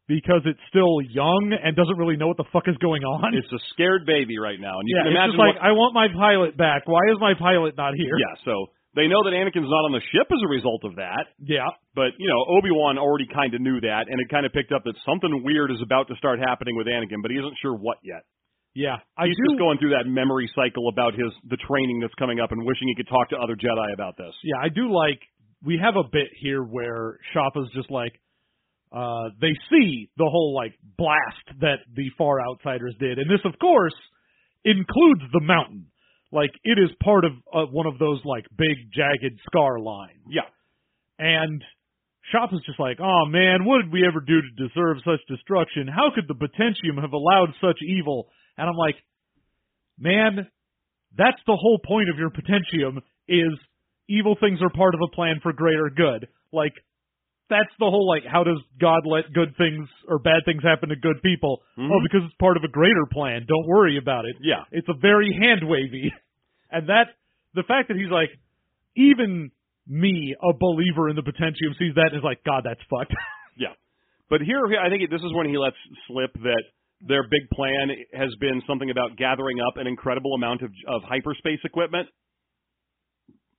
because 0.07 0.41
it's 0.45 0.59
still 0.69 1.01
young 1.01 1.51
and 1.51 1.75
doesn't 1.75 1.97
really 1.97 2.15
know 2.15 2.27
what 2.27 2.37
the 2.37 2.45
fuck 2.53 2.67
is 2.67 2.77
going 2.77 3.03
on. 3.03 3.33
It's 3.33 3.51
a 3.51 3.59
scared 3.73 4.05
baby 4.05 4.37
right 4.37 4.59
now, 4.59 4.79
and 4.79 4.87
you 4.87 4.95
yeah, 4.95 5.03
can 5.03 5.11
it's 5.11 5.17
imagine 5.17 5.31
just 5.33 5.39
like, 5.41 5.55
what. 5.57 5.65
I 5.65 5.71
want 5.73 5.91
my 5.97 6.07
pilot 6.13 6.55
back. 6.55 6.83
Why 6.85 7.01
is 7.11 7.17
my 7.19 7.33
pilot 7.33 7.75
not 7.75 7.95
here? 7.97 8.15
Yeah, 8.19 8.35
so 8.45 8.67
they 8.97 9.05
know 9.07 9.21
that 9.23 9.31
Anakin's 9.37 9.69
not 9.69 9.85
on 9.85 9.93
the 9.93 10.01
ship 10.11 10.25
as 10.33 10.41
a 10.41 10.49
result 10.49 10.81
of 10.83 10.97
that. 10.97 11.29
Yeah. 11.37 11.69
But 11.93 12.17
you 12.17 12.25
know, 12.27 12.41
Obi 12.57 12.73
Wan 12.73 12.97
already 12.97 13.29
kind 13.29 13.53
of 13.53 13.61
knew 13.61 13.79
that, 13.85 14.09
and 14.09 14.17
it 14.19 14.27
kind 14.33 14.45
of 14.45 14.51
picked 14.51 14.73
up 14.73 14.83
that 14.89 14.97
something 15.05 15.45
weird 15.45 15.69
is 15.71 15.79
about 15.85 16.09
to 16.09 16.15
start 16.17 16.39
happening 16.41 16.75
with 16.75 16.87
Anakin, 16.89 17.21
but 17.21 17.29
he 17.29 17.37
isn't 17.37 17.55
sure 17.61 17.77
what 17.77 18.01
yet. 18.03 18.25
Yeah. 18.73 18.97
I 19.17 19.25
He's 19.25 19.37
do. 19.37 19.53
just 19.53 19.59
going 19.61 19.77
through 19.77 19.93
that 19.97 20.05
memory 20.09 20.49
cycle 20.53 20.89
about 20.89 21.13
his 21.13 21.29
the 21.49 21.57
training 21.69 22.01
that's 22.01 22.13
coming 22.17 22.39
up, 22.41 22.51
and 22.51 22.65
wishing 22.65 22.89
he 22.89 22.95
could 22.97 23.07
talk 23.09 23.29
to 23.29 23.37
other 23.37 23.55
Jedi 23.55 23.93
about 23.93 24.17
this. 24.17 24.33
yeah, 24.43 24.57
I 24.61 24.69
do 24.69 24.89
like 24.91 25.21
we 25.63 25.77
have 25.81 25.95
a 25.95 26.03
bit 26.11 26.29
here 26.41 26.61
where 26.61 27.17
Shoppa's 27.33 27.69
just 27.73 27.89
like 27.89 28.13
uh 28.91 29.29
they 29.41 29.53
see 29.69 30.09
the 30.17 30.25
whole 30.29 30.53
like 30.55 30.73
blast 30.97 31.59
that 31.61 31.79
the 31.93 32.09
far 32.17 32.39
outsiders 32.41 32.95
did. 32.99 33.17
And 33.19 33.29
this 33.29 33.41
of 33.45 33.57
course 33.59 33.95
includes 34.63 35.21
the 35.33 35.41
mountain. 35.41 35.87
Like 36.31 36.51
it 36.63 36.77
is 36.77 36.89
part 37.03 37.25
of 37.25 37.31
uh, 37.53 37.71
one 37.71 37.87
of 37.87 37.99
those 37.99 38.19
like 38.25 38.45
big 38.55 38.91
jagged 38.93 39.39
scar 39.45 39.79
lines. 39.79 40.27
Yeah. 40.29 40.47
And 41.19 41.63
Shop 42.31 42.49
is 42.51 42.59
just 42.65 42.79
like, 42.79 42.99
"Oh 42.99 43.25
man, 43.25 43.63
what 43.63 43.81
did 43.81 43.91
we 43.91 44.05
ever 44.05 44.19
do 44.19 44.41
to 44.41 44.67
deserve 44.67 44.97
such 45.05 45.25
destruction? 45.29 45.87
How 45.87 46.11
could 46.13 46.27
the 46.27 46.35
potentium 46.35 46.97
have 47.01 47.13
allowed 47.13 47.53
such 47.61 47.79
evil?" 47.81 48.27
And 48.57 48.67
I'm 48.67 48.75
like, 48.75 48.95
"Man, 49.97 50.47
that's 51.17 51.41
the 51.47 51.55
whole 51.55 51.79
point 51.79 52.09
of 52.09 52.17
your 52.17 52.29
potentium 52.29 53.01
is 53.27 53.53
evil 54.09 54.35
things 54.39 54.59
are 54.61 54.69
part 54.69 54.95
of 54.95 55.01
a 55.01 55.15
plan 55.15 55.39
for 55.41 55.53
greater 55.53 55.89
good. 55.89 56.27
Like 56.51 56.73
that's 57.49 57.71
the 57.79 57.85
whole 57.89 58.07
like 58.07 58.23
how 58.25 58.43
does 58.43 58.59
God 58.79 59.03
let 59.05 59.31
good 59.33 59.55
things 59.57 59.87
or 60.07 60.19
bad 60.19 60.43
things 60.45 60.63
happen 60.63 60.89
to 60.89 60.95
good 60.95 61.21
people? 61.23 61.61
Mhm. 61.77 61.89
Oh, 61.91 61.99
because 62.03 62.21
it's 62.25 62.35
part 62.35 62.57
of 62.57 62.63
a 62.63 62.67
greater 62.67 63.05
plan. 63.11 63.45
Don't 63.47 63.67
worry 63.67 63.97
about 63.97 64.25
it. 64.25 64.35
Yeah. 64.41 64.63
It's 64.71 64.87
a 64.89 64.93
very 64.99 65.31
hand 65.33 65.61
wavy. 65.67 66.13
And 66.69 66.89
that 66.89 67.15
the 67.55 67.63
fact 67.63 67.87
that 67.87 67.95
he's 67.95 68.11
like 68.11 68.27
even 68.97 69.51
me, 69.87 70.35
a 70.35 70.51
believer 70.59 71.07
in 71.07 71.15
the 71.15 71.23
potentium, 71.23 71.71
sees 71.79 71.95
that 71.95 72.11
and 72.11 72.17
is 72.17 72.23
like, 72.23 72.43
God, 72.43 72.63
that's 72.65 72.81
fucked. 72.89 73.13
Yeah. 73.55 73.73
But 74.29 74.41
here, 74.41 74.59
I 74.83 74.89
think 74.89 75.09
this 75.09 75.21
is 75.21 75.33
when 75.33 75.47
he 75.47 75.57
lets 75.57 75.77
slip 76.07 76.33
that 76.43 76.63
their 77.01 77.23
big 77.23 77.49
plan 77.53 77.89
has 78.13 78.29
been 78.39 78.61
something 78.67 78.89
about 78.91 79.15
gathering 79.17 79.57
up 79.61 79.77
an 79.77 79.87
incredible 79.87 80.33
amount 80.35 80.61
of, 80.61 80.71
of 80.87 81.01
hyperspace 81.03 81.61
equipment 81.63 82.09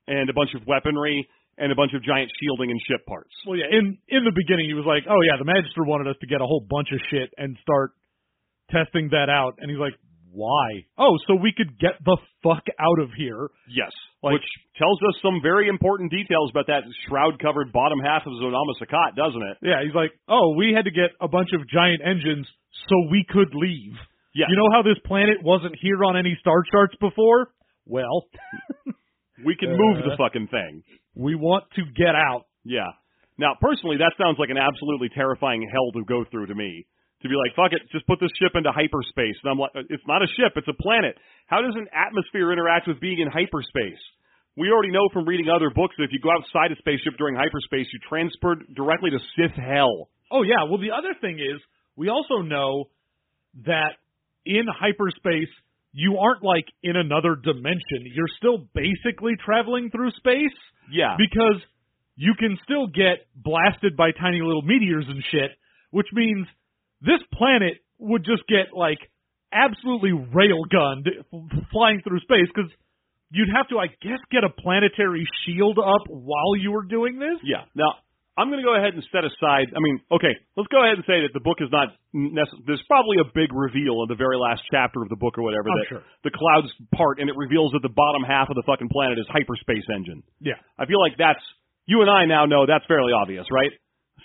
and 0.06 0.28
a 0.30 0.32
bunch 0.32 0.50
of 0.54 0.66
weaponry 0.66 1.28
and 1.58 1.72
a 1.72 1.76
bunch 1.76 1.92
of 1.94 2.02
giant 2.02 2.30
shielding 2.40 2.70
and 2.70 2.80
ship 2.88 3.04
parts. 3.06 3.34
well, 3.46 3.56
yeah. 3.58 3.66
In 3.70 3.98
in 4.08 4.22
the 4.24 4.32
beginning, 4.34 4.66
he 4.70 4.74
was 4.74 4.86
like, 4.86 5.04
Oh 5.10 5.20
yeah, 5.26 5.36
the 5.38 5.44
Magister 5.44 5.82
wanted 5.84 6.06
us 6.08 6.16
to 6.22 6.26
get 6.26 6.40
a 6.40 6.46
whole 6.46 6.64
bunch 6.68 6.88
of 6.94 7.00
shit 7.10 7.30
and 7.36 7.56
start 7.62 7.92
testing 8.70 9.08
that 9.10 9.28
out. 9.28 9.54
And 9.58 9.70
he's 9.70 9.80
like, 9.80 9.94
Why? 10.30 10.84
Oh, 10.98 11.16
so 11.26 11.34
we 11.34 11.52
could 11.56 11.78
get 11.78 11.96
the 12.04 12.16
fuck 12.44 12.62
out 12.78 12.98
of 13.02 13.10
here. 13.16 13.48
Yes. 13.68 13.90
Like- 14.22 14.34
which 14.34 14.48
tells 14.76 14.98
us 15.08 15.14
some 15.22 15.40
very 15.42 15.68
important 15.68 16.10
details 16.10 16.50
about 16.50 16.66
that 16.66 16.82
shroud-covered 17.08 17.72
bottom 17.72 17.98
half 18.00 18.22
of 18.26 18.32
Zonama 18.42 18.74
Sekot, 18.82 19.16
doesn't 19.16 19.42
it? 19.42 19.56
Yeah, 19.62 19.82
he's 19.84 19.94
like, 19.94 20.12
Oh, 20.28 20.54
we 20.56 20.72
had 20.74 20.84
to 20.84 20.90
get 20.92 21.10
a 21.20 21.28
bunch 21.28 21.50
of 21.54 21.66
giant 21.68 22.02
engines 22.04 22.46
so 22.88 22.94
we 23.10 23.24
could 23.28 23.54
leave. 23.54 23.94
Yeah. 24.34 24.46
You 24.50 24.56
know 24.56 24.70
how 24.70 24.82
this 24.82 24.98
planet 25.06 25.38
wasn't 25.42 25.74
here 25.80 26.04
on 26.04 26.16
any 26.16 26.36
star 26.40 26.62
charts 26.70 26.94
before? 27.00 27.50
Well, 27.86 28.28
we 29.44 29.56
can 29.56 29.70
move 29.70 30.04
the 30.04 30.12
Uh. 30.12 30.16
fucking 30.18 30.48
thing. 30.48 30.82
We 31.18 31.34
want 31.34 31.66
to 31.74 31.82
get 31.98 32.14
out. 32.14 32.46
Yeah. 32.62 32.94
Now, 33.36 33.58
personally, 33.60 33.98
that 33.98 34.14
sounds 34.16 34.38
like 34.38 34.50
an 34.50 34.56
absolutely 34.56 35.10
terrifying 35.10 35.66
hell 35.66 35.90
to 35.98 36.06
go 36.06 36.24
through 36.30 36.46
to 36.46 36.54
me. 36.54 36.86
To 37.22 37.28
be 37.28 37.34
like, 37.34 37.58
fuck 37.58 37.74
it, 37.74 37.82
just 37.90 38.06
put 38.06 38.22
this 38.22 38.30
ship 38.38 38.54
into 38.54 38.70
hyperspace. 38.70 39.34
And 39.42 39.50
I'm 39.50 39.58
like, 39.58 39.74
it's 39.90 40.06
not 40.06 40.22
a 40.22 40.30
ship, 40.38 40.54
it's 40.54 40.70
a 40.70 40.78
planet. 40.78 41.18
How 41.50 41.60
does 41.60 41.74
an 41.74 41.90
atmosphere 41.90 42.54
interact 42.54 42.86
with 42.86 43.02
being 43.02 43.18
in 43.18 43.26
hyperspace? 43.26 43.98
We 44.54 44.70
already 44.70 44.94
know 44.94 45.10
from 45.12 45.26
reading 45.26 45.50
other 45.50 45.70
books 45.74 45.98
that 45.98 46.06
if 46.06 46.14
you 46.14 46.22
go 46.22 46.30
outside 46.30 46.70
a 46.70 46.78
spaceship 46.78 47.18
during 47.18 47.34
hyperspace, 47.34 47.90
you 47.90 47.98
transport 48.06 48.62
directly 48.74 49.10
to 49.10 49.18
Sith 49.34 49.58
hell. 49.58 50.10
Oh 50.30 50.42
yeah. 50.46 50.62
Well, 50.70 50.78
the 50.78 50.94
other 50.94 51.14
thing 51.20 51.42
is, 51.42 51.58
we 51.96 52.08
also 52.08 52.46
know 52.46 52.90
that 53.66 53.98
in 54.46 54.66
hyperspace, 54.70 55.50
you 55.92 56.18
aren't 56.18 56.42
like 56.44 56.66
in 56.82 56.96
another 56.96 57.34
dimension. 57.36 58.04
You're 58.04 58.30
still 58.36 58.68
basically 58.74 59.32
traveling 59.44 59.90
through 59.90 60.10
space 60.12 60.54
Yeah. 60.90 61.16
because 61.18 61.60
you 62.16 62.34
can 62.38 62.58
still 62.64 62.86
get 62.88 63.26
blasted 63.34 63.96
by 63.96 64.10
tiny 64.12 64.40
little 64.40 64.62
meteors 64.62 65.06
and 65.08 65.22
shit, 65.30 65.50
which 65.90 66.08
means 66.12 66.46
this 67.00 67.20
planet 67.32 67.74
would 67.98 68.24
just 68.24 68.42
get 68.48 68.74
like 68.74 68.98
absolutely 69.52 70.10
railgunned 70.10 71.06
f- 71.08 71.64
flying 71.72 72.00
through 72.02 72.20
space 72.20 72.48
because 72.54 72.70
you'd 73.30 73.48
have 73.56 73.68
to, 73.68 73.78
I 73.78 73.86
guess, 74.02 74.18
get 74.30 74.44
a 74.44 74.50
planetary 74.50 75.24
shield 75.44 75.78
up 75.78 76.02
while 76.08 76.56
you 76.58 76.72
were 76.72 76.84
doing 76.84 77.18
this. 77.18 77.38
Yeah. 77.42 77.64
Now, 77.74 77.94
I'm 78.38 78.46
going 78.54 78.62
to 78.62 78.68
go 78.70 78.78
ahead 78.78 78.94
and 78.94 79.02
set 79.10 79.26
aside. 79.26 79.74
I 79.74 79.82
mean, 79.82 79.98
okay, 80.14 80.30
let's 80.54 80.70
go 80.70 80.78
ahead 80.86 80.94
and 80.94 81.02
say 81.10 81.26
that 81.26 81.34
the 81.34 81.42
book 81.42 81.58
is 81.58 81.66
not. 81.74 81.90
Necess- 82.14 82.62
there's 82.70 82.82
probably 82.86 83.18
a 83.18 83.26
big 83.34 83.50
reveal 83.50 84.06
in 84.06 84.08
the 84.08 84.14
very 84.14 84.38
last 84.38 84.62
chapter 84.70 85.02
of 85.02 85.10
the 85.10 85.18
book 85.18 85.34
or 85.36 85.42
whatever 85.42 85.66
Oh, 85.66 85.74
that 85.82 85.88
sure. 85.90 86.02
the 86.22 86.30
clouds 86.30 86.70
part 86.94 87.18
and 87.18 87.26
it 87.28 87.34
reveals 87.34 87.74
that 87.74 87.82
the 87.82 87.90
bottom 87.90 88.22
half 88.22 88.46
of 88.48 88.54
the 88.54 88.62
fucking 88.62 88.88
planet 88.94 89.18
is 89.18 89.26
hyperspace 89.26 89.84
engine. 89.90 90.22
Yeah. 90.38 90.54
I 90.78 90.86
feel 90.86 91.02
like 91.02 91.18
that's 91.18 91.42
you 91.90 92.00
and 92.00 92.08
I 92.10 92.24
now 92.30 92.46
know 92.46 92.62
that's 92.64 92.86
fairly 92.86 93.10
obvious, 93.12 93.44
right? 93.50 93.74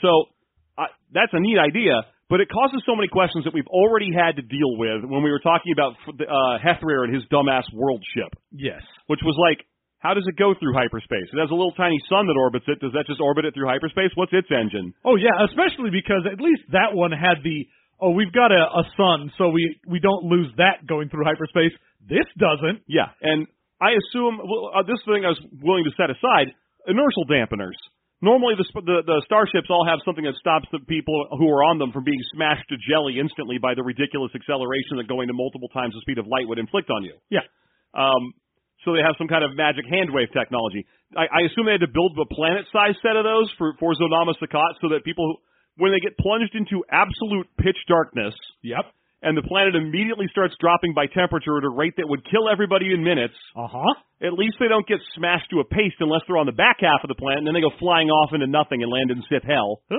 So 0.06 0.30
uh, 0.78 0.94
that's 1.12 1.34
a 1.34 1.40
neat 1.42 1.58
idea, 1.58 2.06
but 2.30 2.42
it 2.42 2.50
causes 2.54 2.84
so 2.86 2.96
many 2.96 3.08
questions 3.08 3.46
that 3.46 3.54
we've 3.54 3.68
already 3.72 4.10
had 4.14 4.36
to 4.38 4.44
deal 4.46 4.78
with 4.78 5.04
when 5.10 5.24
we 5.26 5.32
were 5.32 5.42
talking 5.42 5.74
about 5.74 5.94
uh, 6.08 6.62
Hethrir 6.62 7.04
and 7.06 7.14
his 7.14 7.24
dumbass 7.34 7.66
world 7.74 8.04
ship, 8.14 8.30
Yes. 8.52 8.82
which 9.08 9.22
was 9.26 9.36
like, 9.42 9.66
how 10.04 10.12
does 10.12 10.28
it 10.28 10.36
go 10.36 10.52
through 10.60 10.76
hyperspace? 10.76 11.32
It 11.32 11.40
has 11.40 11.48
a 11.48 11.56
little 11.56 11.72
tiny 11.80 11.96
sun 12.12 12.28
that 12.28 12.36
orbits 12.36 12.68
it. 12.68 12.84
Does 12.84 12.92
that 12.92 13.08
just 13.08 13.24
orbit 13.24 13.48
it 13.48 13.56
through 13.56 13.72
hyperspace? 13.72 14.12
What's 14.20 14.36
its 14.36 14.52
engine? 14.52 14.92
Oh 15.08 15.16
yeah, 15.16 15.32
especially 15.48 15.96
because 15.96 16.28
at 16.28 16.44
least 16.44 16.68
that 16.76 16.92
one 16.92 17.16
had 17.16 17.40
the 17.40 17.64
oh 18.04 18.12
we've 18.12 18.36
got 18.36 18.52
a, 18.52 18.64
a 18.68 18.84
sun, 19.00 19.32
so 19.40 19.48
we 19.48 19.80
we 19.88 20.04
don't 20.04 20.28
lose 20.28 20.52
that 20.60 20.84
going 20.84 21.08
through 21.08 21.24
hyperspace. 21.24 21.72
This 22.04 22.28
doesn't. 22.36 22.84
Yeah, 22.84 23.16
and 23.24 23.48
I 23.80 23.96
assume 23.96 24.44
well, 24.44 24.76
uh, 24.76 24.84
this 24.84 25.00
thing 25.08 25.24
I 25.24 25.32
was 25.32 25.42
willing 25.64 25.88
to 25.88 25.96
set 25.96 26.12
aside 26.12 26.52
inertial 26.84 27.24
dampeners. 27.24 27.80
Normally, 28.20 28.60
the, 28.60 28.68
the 28.84 29.08
the 29.08 29.20
starships 29.24 29.72
all 29.72 29.88
have 29.88 30.04
something 30.04 30.28
that 30.28 30.36
stops 30.36 30.68
the 30.76 30.84
people 30.84 31.16
who 31.40 31.48
are 31.48 31.64
on 31.64 31.80
them 31.80 31.96
from 31.96 32.04
being 32.04 32.20
smashed 32.36 32.68
to 32.72 32.76
jelly 32.92 33.24
instantly 33.24 33.56
by 33.56 33.72
the 33.72 33.84
ridiculous 33.84 34.36
acceleration 34.36 35.00
that 35.00 35.08
going 35.08 35.32
to 35.32 35.36
multiple 35.36 35.72
times 35.72 35.96
the 35.96 36.04
speed 36.04 36.20
of 36.20 36.28
light 36.28 36.44
would 36.48 36.60
inflict 36.60 36.92
on 36.92 37.08
you. 37.08 37.16
Yeah. 37.32 37.48
Um, 37.96 38.36
so 38.84 38.94
they 38.94 39.02
have 39.02 39.16
some 39.18 39.28
kind 39.28 39.44
of 39.44 39.56
magic 39.56 39.86
hand 39.90 40.12
wave 40.12 40.30
technology. 40.36 40.86
I, 41.16 41.26
I 41.30 41.40
assume 41.48 41.66
they 41.66 41.78
had 41.80 41.86
to 41.88 41.92
build 41.92 42.18
a 42.20 42.28
planet-sized 42.28 43.00
set 43.02 43.16
of 43.16 43.24
those 43.24 43.48
for 43.58 43.74
for 43.80 43.94
Zonama 43.96 44.34
Sekot, 44.40 44.78
so 44.82 44.90
that 44.94 45.04
people, 45.04 45.40
when 45.78 45.92
they 45.92 46.00
get 46.00 46.18
plunged 46.18 46.56
into 46.56 46.84
absolute 46.92 47.48
pitch 47.58 47.78
darkness, 47.88 48.34
Yep. 48.62 48.86
and 49.24 49.38
the 49.38 49.44
planet 49.48 49.76
immediately 49.76 50.28
starts 50.32 50.54
dropping 50.60 50.94
by 50.94 51.08
temperature 51.08 51.58
at 51.58 51.64
a 51.64 51.70
rate 51.70 51.94
that 51.98 52.08
would 52.10 52.24
kill 52.30 52.50
everybody 52.52 52.92
in 52.94 53.04
minutes, 53.04 53.36
Uh 53.56 53.68
huh. 53.68 53.94
at 54.22 54.34
least 54.34 54.56
they 54.60 54.68
don't 54.68 54.88
get 54.88 55.00
smashed 55.16 55.50
to 55.52 55.60
a 55.62 55.66
paste 55.66 55.96
unless 56.00 56.22
they're 56.28 56.38
on 56.42 56.46
the 56.46 56.52
back 56.66 56.78
half 56.82 57.04
of 57.04 57.08
the 57.08 57.16
planet, 57.16 57.40
and 57.40 57.48
then 57.48 57.54
they 57.54 57.62
go 57.62 57.72
flying 57.80 58.10
off 58.10 58.34
into 58.34 58.48
nothing 58.48 58.84
and 58.84 58.92
land 58.92 59.12
in 59.12 59.24
Sith 59.30 59.44
hell. 59.48 59.82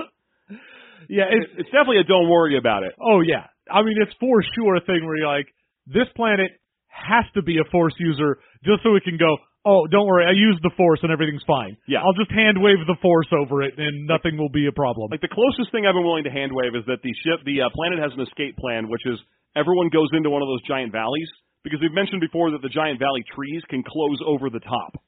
Yeah. 1.09 1.25
It's, 1.29 1.51
It's 1.57 1.69
definitely 1.69 1.99
a 1.99 2.03
don't 2.03 2.29
worry 2.29 2.57
about 2.57 2.83
it. 2.83 2.93
oh 3.01 3.21
yeah. 3.21 3.45
I 3.71 3.81
mean, 3.81 3.95
it's 4.01 4.13
for 4.19 4.41
sure 4.55 4.75
a 4.75 4.81
thing 4.81 5.05
where 5.05 5.17
you're 5.17 5.27
like, 5.27 5.47
this 5.87 6.07
planet 6.15 6.51
has 6.95 7.27
to 7.35 7.43
be 7.43 7.59
a 7.59 7.67
force 7.69 7.93
user 7.99 8.39
just 8.63 8.79
so 8.81 8.95
it 8.95 9.03
can 9.03 9.19
go. 9.19 9.35
Oh, 9.65 9.89
don't 9.89 10.05
worry, 10.05 10.29
I 10.29 10.37
used 10.37 10.61
the 10.61 10.71
force 10.77 11.01
and 11.01 11.11
everything's 11.11 11.43
fine. 11.43 11.75
Yeah. 11.89 11.99
I'll 11.99 12.15
just 12.15 12.29
hand 12.31 12.61
wave 12.61 12.79
the 12.85 12.95
force 13.01 13.27
over 13.33 13.65
it 13.65 13.75
and 13.77 14.07
nothing 14.07 14.37
will 14.37 14.53
be 14.53 14.69
a 14.69 14.75
problem. 14.75 15.09
Like 15.09 15.25
the 15.25 15.31
closest 15.31 15.73
thing 15.73 15.83
I've 15.83 15.97
been 15.97 16.05
willing 16.05 16.23
to 16.29 16.33
hand 16.33 16.53
wave 16.53 16.77
is 16.77 16.85
that 16.85 17.01
the 17.01 17.13
ship, 17.25 17.41
the 17.43 17.65
uh, 17.65 17.73
planet 17.73 17.99
has 17.99 18.13
an 18.13 18.21
escape 18.23 18.55
plan, 18.61 18.87
which 18.87 19.03
is 19.09 19.17
everyone 19.57 19.89
goes 19.89 20.09
into 20.13 20.29
one 20.29 20.45
of 20.45 20.47
those 20.47 20.61
giant 20.69 20.93
valleys 20.93 21.27
because 21.65 21.81
we've 21.81 21.97
mentioned 21.97 22.21
before 22.21 22.53
that 22.53 22.61
the 22.61 22.69
giant 22.69 23.01
valley 23.01 23.25
trees 23.33 23.65
can 23.67 23.81
close 23.81 24.21
over 24.21 24.53
the 24.53 24.61
top, 24.61 25.01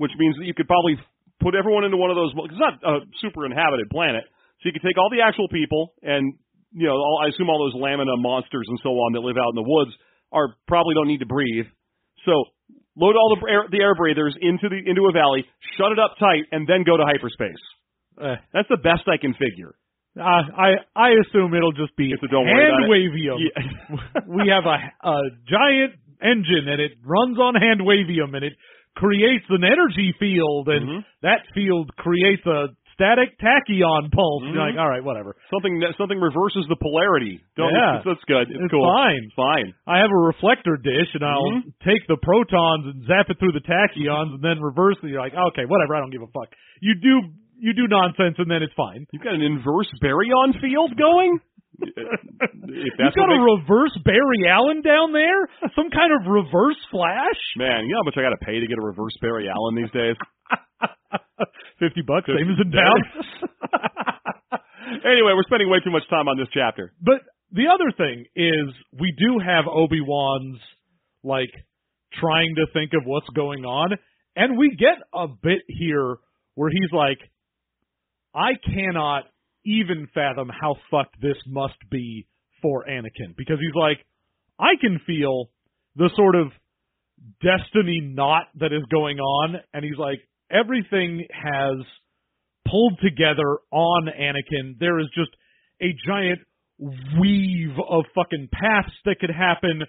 which 0.00 0.12
means 0.16 0.40
that 0.40 0.48
you 0.48 0.56
could 0.56 0.66
probably 0.66 0.96
put 1.44 1.52
everyone 1.52 1.84
into 1.84 2.00
one 2.00 2.08
of 2.08 2.16
those. 2.16 2.32
It's 2.48 2.60
not 2.64 2.80
a 2.80 3.04
super 3.20 3.44
inhabited 3.44 3.92
planet, 3.92 4.24
so 4.24 4.62
you 4.68 4.72
could 4.72 4.84
take 4.84 4.96
all 4.96 5.12
the 5.12 5.20
actual 5.20 5.52
people 5.52 5.92
and 6.00 6.32
you 6.72 6.86
know, 6.86 6.94
all, 6.94 7.20
I 7.22 7.28
assume 7.28 7.50
all 7.50 7.60
those 7.66 7.74
lamina 7.74 8.16
monsters 8.16 8.66
and 8.68 8.78
so 8.82 8.94
on 8.94 9.12
that 9.12 9.20
live 9.20 9.36
out 9.36 9.50
in 9.50 9.58
the 9.58 9.66
woods 9.66 9.90
are 10.32 10.54
probably 10.66 10.94
don't 10.94 11.08
need 11.08 11.20
to 11.20 11.26
breathe. 11.26 11.66
So 12.24 12.32
load 12.96 13.16
all 13.16 13.36
the 13.36 13.50
air, 13.50 13.64
the 13.70 13.80
air 13.80 13.94
breathers 13.94 14.36
into 14.40 14.68
the 14.68 14.78
into 14.84 15.06
a 15.08 15.12
valley, 15.12 15.44
shut 15.76 15.92
it 15.92 15.98
up 15.98 16.16
tight, 16.18 16.44
and 16.52 16.66
then 16.66 16.84
go 16.84 16.96
to 16.96 17.04
hyperspace. 17.04 17.62
Eh. 18.20 18.36
That's 18.52 18.68
the 18.68 18.76
best 18.82 19.08
I 19.08 19.16
can 19.16 19.32
figure. 19.34 19.74
Uh, 20.18 20.22
I 20.22 20.70
I 20.96 21.10
assume 21.22 21.54
it'll 21.54 21.72
just 21.72 21.94
be 21.96 22.12
don't 22.30 22.46
hand 22.46 22.90
wavium. 22.90 23.38
Yeah. 23.38 24.20
we 24.26 24.50
have 24.50 24.66
a, 24.66 25.08
a 25.08 25.16
giant 25.48 25.94
engine 26.20 26.66
and 26.68 26.80
it 26.80 26.92
runs 27.04 27.38
on 27.38 27.54
hand 27.54 27.80
wavium 27.80 28.34
and 28.34 28.44
it 28.44 28.52
creates 28.96 29.44
an 29.48 29.62
energy 29.64 30.12
field 30.18 30.68
and 30.68 30.84
Mhm. 30.84 31.04
that 31.22 31.46
field 31.54 31.94
creates 31.96 32.44
a 32.44 32.68
static 33.00 33.40
tachyon 33.40 34.12
pulse. 34.12 34.44
You're 34.44 34.60
Mhm. 34.60 34.76
like, 34.76 34.78
all 34.78 34.90
right, 34.92 35.00
whatever. 35.02 35.32
something 35.48 35.80
that 35.80 35.96
something 35.96 36.20
reverses 36.20 36.66
the 36.68 36.76
polarity. 36.76 37.40
Don't, 37.56 37.72
Yeah. 37.72 38.02
that's 38.04 38.20
good. 38.28 38.50
It's, 38.52 38.60
It's 38.60 38.70
cool. 38.70 38.84
fine. 38.84 39.24
Fine. 39.34 39.72
I 39.88 39.98
have 40.04 40.10
a 40.12 40.20
reflector 40.28 40.76
dish 40.76 41.08
and 41.14 41.24
I'll 41.24 41.50
Mhm. 41.50 41.72
take 41.82 42.06
the 42.08 42.18
protons 42.20 42.84
and 42.92 43.02
zap 43.08 43.30
it 43.30 43.38
through 43.38 43.52
the 43.52 43.60
tachyons 43.64 44.34
and 44.34 44.42
then 44.42 44.60
reverse 44.60 44.96
it. 45.02 45.08
You're 45.08 45.20
like, 45.22 45.34
okay, 45.34 45.64
whatever. 45.64 45.96
I 45.96 46.00
don't 46.00 46.10
give 46.10 46.20
a 46.22 46.26
fuck. 46.28 46.52
You 46.82 46.94
do 47.00 47.22
you 47.62 47.72
do 47.74 47.88
nonsense 47.88 48.38
and 48.38 48.50
then 48.50 48.62
it's 48.62 48.72
fine. 48.74 49.04
You've 49.12 49.22
got 49.22 49.34
an 49.34 49.42
inverse 49.42 49.90
baryon 50.02 50.60
field 50.60 50.96
going. 50.96 51.40
if 51.80 52.98
You've 52.98 53.14
got 53.14 53.30
a 53.32 53.36
makes- 53.36 53.60
reverse 53.64 53.96
Barry 54.04 54.46
Allen 54.48 54.82
down 54.82 55.12
there? 55.12 55.48
Some 55.74 55.90
kind 55.90 56.12
of 56.12 56.26
reverse 56.26 56.76
flash? 56.90 57.40
man, 57.56 57.84
you 57.86 57.92
know 57.92 58.00
how 58.00 58.04
much 58.04 58.16
I 58.18 58.22
got 58.22 58.30
to 58.30 58.44
pay 58.44 58.60
to 58.60 58.66
get 58.66 58.78
a 58.78 58.82
reverse 58.82 59.16
Barry 59.20 59.48
Allen 59.48 59.74
these 59.76 59.90
days. 59.90 60.16
Fifty 61.78 62.02
bucks, 62.06 62.26
same 62.26 62.50
as 62.50 62.58
in 62.60 62.70
town. 62.76 63.00
anyway, 65.04 65.32
we're 65.34 65.46
spending 65.46 65.70
way 65.70 65.78
too 65.84 65.90
much 65.90 66.08
time 66.10 66.28
on 66.28 66.36
this 66.38 66.48
chapter. 66.52 66.92
but 67.00 67.20
the 67.52 67.66
other 67.66 67.90
thing 67.96 68.26
is, 68.36 68.74
we 68.98 69.12
do 69.18 69.40
have 69.44 69.64
Obi 69.66 70.00
Wan's 70.00 70.60
like 71.24 71.50
trying 72.20 72.54
to 72.56 72.66
think 72.72 72.92
of 72.94 73.02
what's 73.04 73.28
going 73.34 73.64
on, 73.64 73.96
and 74.36 74.56
we 74.56 74.76
get 74.78 74.98
a 75.12 75.26
bit 75.28 75.62
here 75.66 76.16
where 76.54 76.70
he's 76.70 76.92
like, 76.92 77.18
"I 78.34 78.52
cannot 78.64 79.24
even 79.64 80.08
fathom 80.14 80.48
how 80.48 80.76
fucked 80.90 81.20
this 81.20 81.36
must 81.46 81.78
be 81.90 82.26
for 82.62 82.84
Anakin," 82.86 83.36
because 83.36 83.58
he's 83.58 83.74
like, 83.74 83.98
"I 84.58 84.76
can 84.80 85.00
feel 85.06 85.50
the 85.96 86.10
sort 86.14 86.36
of 86.36 86.52
destiny 87.42 88.00
knot 88.00 88.44
that 88.60 88.72
is 88.72 88.84
going 88.90 89.18
on," 89.18 89.56
and 89.74 89.84
he's 89.84 89.98
like, 89.98 90.20
"Everything 90.50 91.26
has." 91.30 91.84
pulled 92.70 92.98
together 93.02 93.58
on 93.70 94.06
Anakin. 94.06 94.78
There 94.78 94.98
is 95.00 95.06
just 95.14 95.30
a 95.82 95.94
giant 96.06 96.40
weave 96.78 97.76
of 97.88 98.04
fucking 98.14 98.48
paths 98.52 98.94
that 99.04 99.18
could 99.20 99.30
happen. 99.30 99.82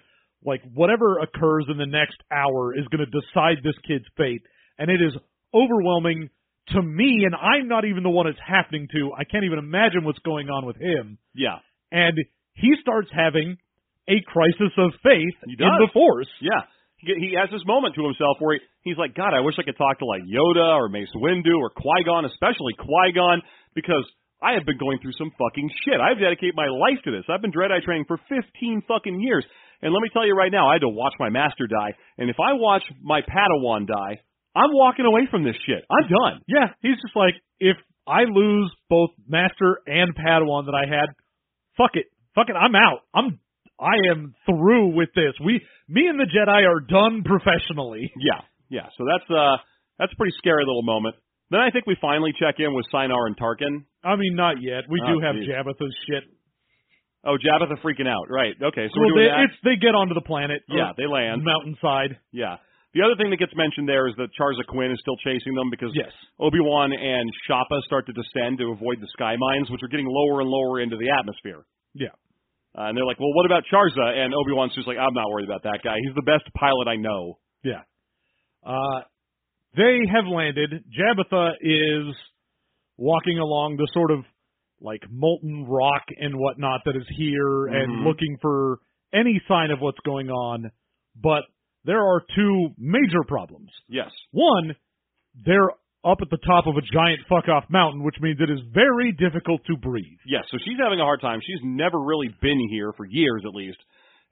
Like 0.44 0.62
whatever 0.74 1.18
occurs 1.18 1.66
in 1.70 1.78
the 1.78 1.86
next 1.86 2.16
hour 2.30 2.76
is 2.76 2.86
going 2.88 3.06
to 3.06 3.20
decide 3.20 3.62
this 3.62 3.78
kid's 3.86 4.06
fate, 4.16 4.42
and 4.78 4.90
it 4.90 5.00
is 5.00 5.14
overwhelming 5.54 6.30
to 6.70 6.82
me. 6.82 7.22
And 7.24 7.34
I'm 7.34 7.68
not 7.68 7.84
even 7.84 8.02
the 8.02 8.10
one 8.10 8.26
it's 8.26 8.38
happening 8.44 8.88
to. 8.92 9.12
I 9.16 9.24
can't 9.24 9.44
even 9.44 9.58
imagine 9.58 10.04
what's 10.04 10.18
going 10.20 10.48
on 10.48 10.66
with 10.66 10.76
him. 10.76 11.18
Yeah. 11.34 11.58
And 11.92 12.16
he 12.54 12.74
starts 12.80 13.08
having 13.14 13.56
a 14.08 14.20
crisis 14.26 14.72
of 14.78 14.90
faith 15.02 15.36
in 15.46 15.56
the 15.58 15.88
Force. 15.92 16.28
Yeah. 16.40 16.62
He, 17.02 17.34
has 17.34 17.50
this 17.50 17.66
moment 17.66 17.94
to 17.98 18.06
himself 18.06 18.38
where 18.38 18.56
he, 18.56 18.90
he's 18.90 18.98
like, 18.98 19.14
God, 19.14 19.34
I 19.34 19.42
wish 19.42 19.58
I 19.58 19.66
could 19.66 19.76
talk 19.76 19.98
to 19.98 20.06
like 20.06 20.22
Yoda 20.22 20.78
or 20.78 20.88
Mace 20.88 21.10
Windu 21.18 21.58
or 21.58 21.70
Qui 21.70 22.06
Gon, 22.06 22.24
especially 22.24 22.78
Qui 22.78 23.10
Gon, 23.14 23.42
because 23.74 24.06
I 24.42 24.54
have 24.54 24.66
been 24.66 24.78
going 24.78 24.98
through 25.02 25.18
some 25.18 25.30
fucking 25.38 25.70
shit. 25.82 25.98
I've 25.98 26.18
dedicated 26.18 26.54
my 26.54 26.66
life 26.66 27.02
to 27.04 27.10
this. 27.10 27.26
I've 27.26 27.42
been 27.42 27.50
Dread 27.50 27.70
Eye 27.70 27.82
training 27.84 28.06
for 28.06 28.18
15 28.28 28.82
fucking 28.86 29.20
years. 29.20 29.44
And 29.82 29.92
let 29.92 30.00
me 30.00 30.10
tell 30.12 30.26
you 30.26 30.34
right 30.34 30.50
now, 30.50 30.70
I 30.70 30.74
had 30.78 30.86
to 30.86 30.88
watch 30.88 31.14
my 31.18 31.30
master 31.30 31.66
die. 31.66 31.94
And 32.18 32.30
if 32.30 32.38
I 32.38 32.54
watch 32.54 32.82
my 33.02 33.20
Padawan 33.22 33.86
die, 33.86 34.22
I'm 34.54 34.70
walking 34.72 35.06
away 35.06 35.26
from 35.30 35.44
this 35.44 35.56
shit. 35.66 35.82
I'm 35.90 36.08
done. 36.08 36.42
Yeah, 36.46 36.74
he's 36.82 37.00
just 37.02 37.16
like, 37.16 37.34
if 37.58 37.76
I 38.06 38.24
lose 38.28 38.70
both 38.90 39.10
Master 39.26 39.80
and 39.86 40.14
Padawan 40.14 40.66
that 40.66 40.74
I 40.74 40.86
had, 40.88 41.06
fuck 41.76 41.94
it, 41.94 42.06
fuck 42.34 42.48
it, 42.48 42.56
I'm 42.56 42.74
out. 42.74 43.00
I'm, 43.14 43.38
I 43.82 44.10
am 44.14 44.34
through 44.46 44.94
with 44.94 45.08
this. 45.14 45.34
We, 45.44 45.60
me 45.88 46.06
and 46.06 46.18
the 46.20 46.30
Jedi 46.30 46.62
are 46.62 46.80
done 46.80 47.24
professionally. 47.26 48.12
Yeah, 48.22 48.40
yeah. 48.70 48.86
So 48.96 49.02
that's 49.04 49.28
uh 49.28 49.56
that's 49.98 50.12
a 50.12 50.16
pretty 50.16 50.34
scary 50.38 50.62
little 50.64 50.84
moment. 50.86 51.16
Then 51.50 51.60
I 51.60 51.70
think 51.70 51.86
we 51.86 51.96
finally 52.00 52.32
check 52.38 52.56
in 52.58 52.72
with 52.74 52.86
Seinar 52.90 53.26
and 53.26 53.36
Tarkin. 53.36 53.84
I 54.02 54.16
mean, 54.16 54.34
not 54.36 54.62
yet. 54.62 54.84
We 54.88 55.02
Oh, 55.04 55.12
do 55.12 55.20
have 55.20 55.34
geez. 55.36 55.48
Jabba's 55.50 55.94
shit. 56.08 56.24
Oh, 57.24 57.36
Jabitha 57.38 57.76
freaking 57.84 58.08
out. 58.08 58.26
Right. 58.30 58.54
Okay. 58.56 58.88
So 58.88 58.98
Well, 58.98 59.10
we're 59.14 59.14
doing 59.14 59.26
they, 59.26 59.30
that. 59.30 59.44
it's 59.50 59.58
they 59.62 59.76
get 59.76 59.94
onto 59.94 60.14
the 60.14 60.24
planet. 60.26 60.62
Yeah, 60.68 60.90
they 60.96 61.06
land. 61.06 61.44
mountainside. 61.44 62.18
Yeah. 62.32 62.56
The 62.94 63.02
other 63.02 63.14
thing 63.16 63.30
that 63.30 63.38
gets 63.38 63.52
mentioned 63.56 63.88
there 63.88 64.06
is 64.08 64.14
that 64.18 64.28
Charza 64.36 64.64
Kwinn 64.68 64.92
is 64.92 64.98
still 65.00 65.16
chasing 65.24 65.54
them 65.54 65.70
because 65.70 65.90
Yes. 65.94 66.10
Obi 66.40 66.58
Wan 66.60 66.92
and 66.92 67.30
Shappa 67.48 67.80
start 67.86 68.04
to 68.06 68.12
descend 68.12 68.58
to 68.58 68.70
avoid 68.72 69.00
the 69.00 69.08
sky 69.16 69.36
mines, 69.38 69.70
which 69.70 69.80
are 69.82 69.88
getting 69.88 70.06
lower 70.08 70.40
and 70.42 70.50
lower 70.50 70.80
into 70.80 70.96
the 70.96 71.08
atmosphere. 71.08 71.64
Yeah. 71.94 72.12
Uh, 72.76 72.84
and 72.88 72.96
they're 72.96 73.04
like, 73.04 73.20
"Well, 73.20 73.32
what 73.34 73.44
about 73.46 73.64
Charza?" 73.70 74.00
And 74.16 74.32
Obi 74.34 74.52
Wan's 74.52 74.74
just 74.74 74.86
like, 74.88 74.96
"I'm 74.98 75.12
not 75.14 75.28
worried 75.30 75.44
about 75.48 75.62
that 75.64 75.80
guy. 75.84 75.96
He's 76.04 76.14
the 76.14 76.22
best 76.22 76.44
pilot 76.54 76.88
I 76.88 76.96
know." 76.96 77.38
Yeah. 77.62 77.82
Uh, 78.64 79.02
they 79.76 80.00
have 80.12 80.26
landed. 80.26 80.84
Jabitha 80.90 81.52
is 81.60 82.14
walking 82.96 83.38
along 83.38 83.76
the 83.76 83.88
sort 83.92 84.10
of 84.10 84.24
like 84.80 85.02
molten 85.10 85.64
rock 85.68 86.02
and 86.18 86.34
whatnot 86.36 86.80
that 86.84 86.96
is 86.96 87.06
here 87.16 87.66
and 87.66 88.00
Mhm. 88.00 88.04
looking 88.04 88.36
for 88.40 88.78
any 89.12 89.40
sign 89.46 89.70
of 89.70 89.80
what's 89.80 90.00
going 90.00 90.30
on. 90.30 90.70
But 91.14 91.44
there 91.84 92.00
are 92.04 92.20
two 92.34 92.70
major 92.78 93.22
problems. 93.28 93.70
Yes. 93.88 94.10
One, 94.32 94.74
they're 95.34 95.70
up 96.04 96.18
at 96.20 96.30
the 96.30 96.38
top 96.44 96.66
of 96.66 96.74
a 96.76 96.82
giant 96.92 97.22
fuck 97.28 97.48
off 97.48 97.64
mountain, 97.70 98.02
which 98.02 98.16
means 98.20 98.38
it 98.40 98.50
is 98.50 98.60
very 98.74 99.12
difficult 99.12 99.62
to 99.66 99.76
breathe. 99.76 100.18
Yes. 100.26 100.44
So 100.50 100.58
she's 100.58 100.78
having 100.82 100.98
a 100.98 101.06
hard 101.06 101.20
time. 101.20 101.40
She's 101.40 101.62
never 101.62 102.00
really 102.00 102.28
been 102.42 102.58
here 102.70 102.92
for 102.96 103.06
years, 103.06 103.42
at 103.46 103.54
least. 103.54 103.78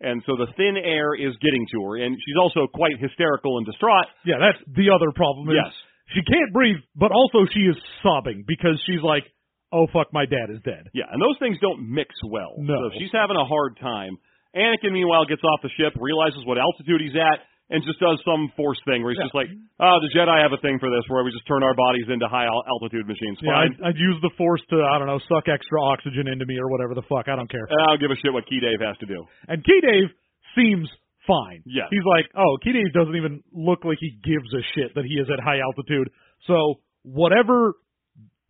And 0.01 0.23
so 0.25 0.35
the 0.35 0.49
thin 0.57 0.81
air 0.81 1.13
is 1.15 1.37
getting 1.45 1.67
to 1.77 1.79
her, 1.85 2.01
and 2.01 2.17
she's 2.17 2.39
also 2.41 2.67
quite 2.73 2.97
hysterical 2.99 3.59
and 3.59 3.67
distraught. 3.67 4.09
Yeah, 4.25 4.41
that's 4.41 4.59
the 4.73 4.91
other 4.91 5.13
problem. 5.13 5.49
Is 5.51 5.61
Yes. 5.61 5.73
She 6.17 6.23
can't 6.27 6.51
breathe, 6.53 6.83
but 6.97 7.13
also 7.13 7.47
she 7.53 7.61
is 7.71 7.77
sobbing 8.03 8.43
because 8.49 8.81
she's 8.87 9.03
like, 9.05 9.23
"Oh 9.71 9.87
fuck, 9.93 10.13
my 10.13 10.27
dad 10.27 10.51
is 10.51 10.59
dead." 10.63 10.91
Yeah, 10.93 11.07
and 11.07 11.23
those 11.23 11.39
things 11.39 11.59
don't 11.61 11.87
mix 11.87 12.11
well. 12.25 12.57
No. 12.59 12.89
So 12.91 12.99
she's 12.99 13.13
having 13.13 13.37
a 13.37 13.45
hard 13.45 13.79
time. 13.79 14.19
Anakin, 14.57 14.91
meanwhile, 14.91 15.25
gets 15.27 15.45
off 15.45 15.63
the 15.63 15.71
ship, 15.79 15.95
realizes 16.01 16.43
what 16.45 16.59
altitude 16.59 17.01
he's 17.01 17.15
at, 17.15 17.39
and 17.71 17.83
just 17.87 17.99
does 18.03 18.19
some 18.27 18.51
force 18.59 18.79
thing 18.85 19.03
where 19.03 19.13
he's 19.15 19.19
Yeah. 19.23 19.31
just 19.31 19.35
like, 19.39 19.49
"Oh, 19.79 19.97
the 20.03 20.11
Jedi 20.11 20.37
have 20.43 20.53
a 20.53 20.59
thing 20.59 20.79
for 20.79 20.91
this, 20.91 21.07
where 21.09 21.23
we 21.25 21.31
just 21.31 21.47
turn 21.47 21.63
our 21.63 21.75
bodies 21.75 22.09
into 22.11 22.27
high 22.29 22.47
altitude 22.47 23.07
machines." 23.07 23.39
Yeah, 23.41 23.57
I'd, 23.65 23.95
I'd 23.95 23.97
use 23.99 24.19
the 24.23 24.31
force 24.37 24.61
to 24.71 24.83
I 24.83 24.99
don't 24.99 25.07
know 25.07 25.19
suck 25.31 25.47
extra 25.49 25.81
oxygen 25.83 26.27
into 26.29 26.45
me 26.47 26.59
or 26.59 26.69
whatever 26.69 26.95
the 26.95 27.07
fuck. 27.07 27.29
I 27.29 27.37
don't 27.37 27.49
care. 27.51 27.67
I 27.71 27.87
don't 27.95 28.01
give 28.01 28.11
a 28.11 28.17
shit 28.17 28.33
what 28.33 28.45
Ke 28.47 28.59
Daiv 28.61 28.81
has 28.85 28.99
to 28.99 29.07
do. 29.07 29.25
And 29.49 29.63
Ke 29.63 29.79
Daiv 29.83 30.11
seems 30.55 30.91
fine. 31.27 31.63
Yeah. 31.65 31.87
he's 31.91 32.03
like, 32.05 32.27
oh, 32.35 32.59
Ke 32.59 32.75
Daiv 32.75 32.93
doesn't 32.93 33.15
even 33.15 33.43
look 33.53 33.85
like 33.85 33.99
he 34.01 34.11
gives 34.25 34.51
a 34.53 34.63
shit 34.75 34.95
that 34.97 35.05
he 35.05 35.15
is 35.21 35.29
at 35.31 35.39
high 35.39 35.61
altitude. 35.61 36.11
So 36.49 36.81
whatever 37.05 37.75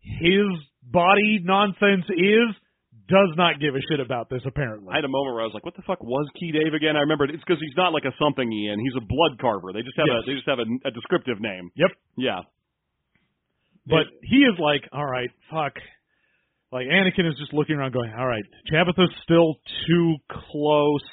his 0.01 0.47
body 0.83 1.39
nonsense 1.43 2.05
is, 2.09 2.49
does 3.07 3.29
not 3.37 3.59
give 3.59 3.75
a 3.75 3.81
shit 3.89 3.99
about 3.99 4.29
this 4.29 4.41
apparently. 4.45 4.89
I 4.91 4.95
had 4.97 5.05
a 5.05 5.11
moment 5.11 5.35
where 5.35 5.43
I 5.43 5.45
was 5.47 5.53
like, 5.53 5.65
"What 5.65 5.75
the 5.75 5.81
fuck 5.83 6.01
was 6.03 6.27
Ke 6.37 6.53
Daiv 6.53 6.73
again?" 6.75 6.95
I 6.95 7.01
remembered 7.01 7.29
it's 7.31 7.43
because 7.45 7.59
he's 7.61 7.75
not 7.77 7.93
like 7.93 8.05
a 8.05 8.13
something 8.21 8.51
Ian. 8.51 8.79
He's 8.79 8.95
a 8.95 9.05
blood 9.05 9.39
carver. 9.39 9.73
They 9.73 9.81
just 9.83 9.97
have 9.97 10.07
Yes. 10.07 10.23
a 10.23 10.25
they 10.27 10.35
just 10.35 10.47
have 10.47 10.59
a, 10.59 10.67
a 10.87 10.91
descriptive 10.91 11.39
name. 11.39 11.71
yep. 11.75 11.91
Yeah. 12.17 12.41
But 13.87 14.05
he 14.23 14.37
is 14.45 14.59
like, 14.59 14.87
all 14.93 15.05
right, 15.05 15.29
fuck. 15.49 15.73
Like 16.71 16.87
Anakin 16.87 17.27
is 17.27 17.35
just 17.39 17.53
looking 17.53 17.75
around, 17.75 17.91
going, 17.93 18.13
all 18.17 18.27
right, 18.27 18.43
Jabitha's 18.71 19.11
still 19.23 19.55
too 19.87 20.15
close. 20.29 21.03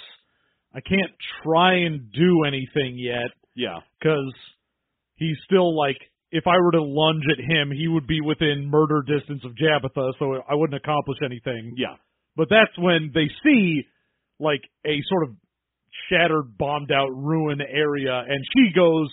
I 0.74 0.80
can't 0.80 1.11
try 1.43 1.74
and 1.86 2.12
do 2.12 2.45
anything 2.47 2.97
yet 2.99 3.32
Yeah. 3.57 3.78
because 3.99 4.32
he's 5.16 5.36
still 5.47 5.76
like, 5.76 5.97
if 6.30 6.46
I 6.46 6.58
were 6.60 6.72
to 6.72 6.82
lunge 6.82 7.24
at 7.32 7.40
him, 7.42 7.70
he 7.70 7.88
would 7.88 8.06
be 8.06 8.20
within 8.20 8.68
murder 8.70 9.02
distance 9.02 9.42
of 9.44 9.52
Jabitha, 9.52 10.12
so 10.18 10.42
I 10.48 10.54
wouldn't 10.54 10.80
accomplish 10.80 11.18
anything. 11.24 11.74
Yeah. 11.76 11.96
But 12.36 12.48
that's 12.50 12.76
when 12.78 13.10
they 13.14 13.28
see 13.42 13.84
like 14.38 14.62
a 14.86 15.00
sort 15.08 15.28
of 15.28 15.36
shattered, 16.08 16.56
bombed 16.56 16.92
out 16.92 17.10
ruin 17.10 17.60
area, 17.60 18.22
and 18.28 18.38
she 18.54 18.72
goes 18.74 19.10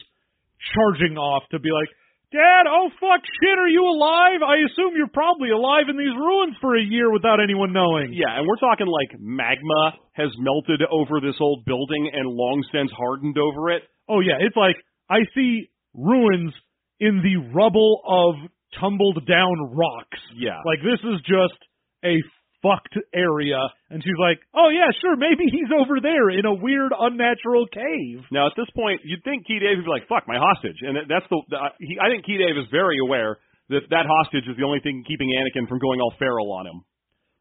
charging 0.74 1.18
off 1.18 1.44
to 1.52 1.60
be 1.60 1.70
like, 1.72 1.90
Dad, 2.34 2.68
oh 2.68 2.90
fuck 3.00 3.22
shit, 3.24 3.58
are 3.58 3.70
you 3.70 3.86
alive? 3.86 4.44
I 4.44 4.60
assume 4.68 4.98
you're 4.98 5.14
probably 5.14 5.52
alive 5.52 5.88
in 5.88 5.96
these 5.96 6.12
ruins 6.12 6.58
for 6.60 6.76
a 6.76 6.84
year 6.84 7.12
without 7.14 7.40
anyone 7.40 7.72
knowing. 7.72 8.12
Yeah, 8.12 8.38
and 8.38 8.48
we're 8.48 8.60
talking 8.60 8.88
like 8.88 9.16
magma 9.20 9.96
has 10.14 10.34
melted 10.40 10.82
over 10.92 11.22
this 11.22 11.40
old 11.40 11.64
building 11.64 12.12
and 12.12 12.28
long 12.28 12.66
since 12.74 12.92
hardened 12.92 13.38
over 13.38 13.70
it. 13.72 13.84
Oh 14.10 14.20
yeah, 14.20 14.42
it's 14.42 14.58
like 14.58 14.76
I 15.10 15.24
see 15.34 15.70
ruins 15.94 16.52
in 17.00 17.22
the 17.22 17.52
rubble 17.54 18.02
of 18.06 18.50
tumbled 18.80 19.26
down 19.28 19.76
rocks. 19.76 20.20
Yeah. 20.36 20.60
Like 20.66 20.80
this 20.84 21.00
is 21.04 21.22
just 21.22 21.60
a 22.04 22.18
fucked 22.66 22.98
area 23.14 23.62
and 23.90 24.02
she's 24.02 24.20
like, 24.20 24.42
"Oh 24.54 24.70
yeah, 24.70 24.90
sure, 25.02 25.16
maybe 25.16 25.46
he's 25.46 25.70
over 25.70 26.02
there 26.02 26.30
in 26.30 26.46
a 26.46 26.54
weird 26.54 26.92
unnatural 26.98 27.68
cave." 27.68 28.26
Now 28.32 28.48
at 28.48 28.58
this 28.58 28.70
point, 28.76 29.02
you'd 29.06 29.24
think 29.24 29.46
Ke 29.46 29.62
Daiv 29.62 29.78
would 29.78 29.86
be 29.86 29.92
like, 29.92 30.08
"Fuck 30.10 30.28
my 30.28 30.38
hostage," 30.38 30.82
and 30.82 30.98
that's 31.08 31.28
the. 31.30 31.42
the 31.50 31.58
uh, 31.58 31.70
he, 31.80 32.00
I 32.02 32.10
think 32.10 32.26
Ke 32.26 32.42
Daiv 32.42 32.58
is 32.58 32.68
very 32.72 32.98
aware 33.00 33.38
that 33.70 33.90
that 33.90 34.06
hostage 34.06 34.50
is 34.50 34.58
the 34.58 34.66
only 34.66 34.80
thing 34.80 35.04
keeping 35.08 35.30
Anakin 35.34 35.70
from 35.70 35.80
going 35.80 36.02
all 36.02 36.14
feral 36.18 36.52
on 36.52 36.68
him. 36.68 36.82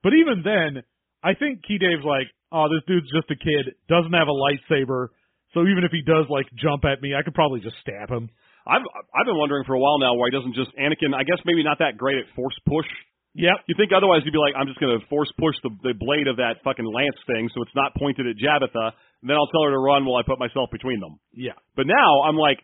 But 0.02 0.12
even 0.14 0.44
then, 0.44 0.84
I 1.22 1.34
think 1.34 1.64
Ke 1.64 1.80
Daiv's 1.80 2.04
like, 2.04 2.28
"Oh, 2.52 2.68
this 2.68 2.84
dude's 2.86 3.10
just 3.10 3.30
a 3.32 3.38
kid, 3.40 3.74
doesn't 3.88 4.12
have 4.12 4.28
a 4.28 4.36
lightsaber, 4.36 5.08
so 5.52 5.64
even 5.64 5.84
if 5.84 5.92
he 5.92 6.02
does 6.04 6.28
like 6.28 6.46
jump 6.54 6.84
at 6.84 7.00
me, 7.00 7.14
I 7.16 7.22
could 7.22 7.34
probably 7.34 7.60
just 7.60 7.80
stab 7.80 8.10
him." 8.10 8.28
I've 8.66 8.84
I've 9.12 9.28
been 9.28 9.36
wondering 9.36 9.64
for 9.64 9.74
a 9.74 9.80
while 9.80 9.98
now 10.00 10.14
why 10.16 10.32
he 10.32 10.34
doesn't 10.36 10.56
just 10.56 10.72
Anakin. 10.76 11.12
I 11.12 11.24
guess 11.24 11.38
maybe 11.44 11.62
not 11.62 11.78
that 11.84 11.96
great 11.96 12.18
at 12.18 12.28
force 12.34 12.56
push. 12.66 12.88
Yep. 13.34 13.66
You 13.66 13.74
think 13.76 13.90
otherwise 13.90 14.22
you'd 14.24 14.32
be 14.32 14.38
like, 14.38 14.54
I'm 14.54 14.70
just 14.70 14.78
going 14.78 14.94
to 14.94 15.02
force 15.10 15.28
push 15.42 15.58
the, 15.66 15.70
the 15.82 15.92
blade 15.98 16.30
of 16.30 16.38
that 16.38 16.62
fucking 16.62 16.86
lance 16.86 17.18
thing 17.26 17.50
so 17.50 17.62
it's 17.66 17.74
not 17.74 17.90
pointed 17.98 18.30
at 18.30 18.38
Jabitha, 18.38 18.94
and 18.94 19.26
then 19.26 19.34
I'll 19.34 19.50
tell 19.50 19.66
her 19.66 19.74
to 19.74 19.82
run 19.82 20.06
while 20.06 20.22
I 20.22 20.24
put 20.24 20.38
myself 20.38 20.70
between 20.70 21.00
them. 21.00 21.18
Yeah. 21.34 21.58
But 21.74 21.90
now 21.90 22.22
I'm 22.22 22.38
like, 22.38 22.62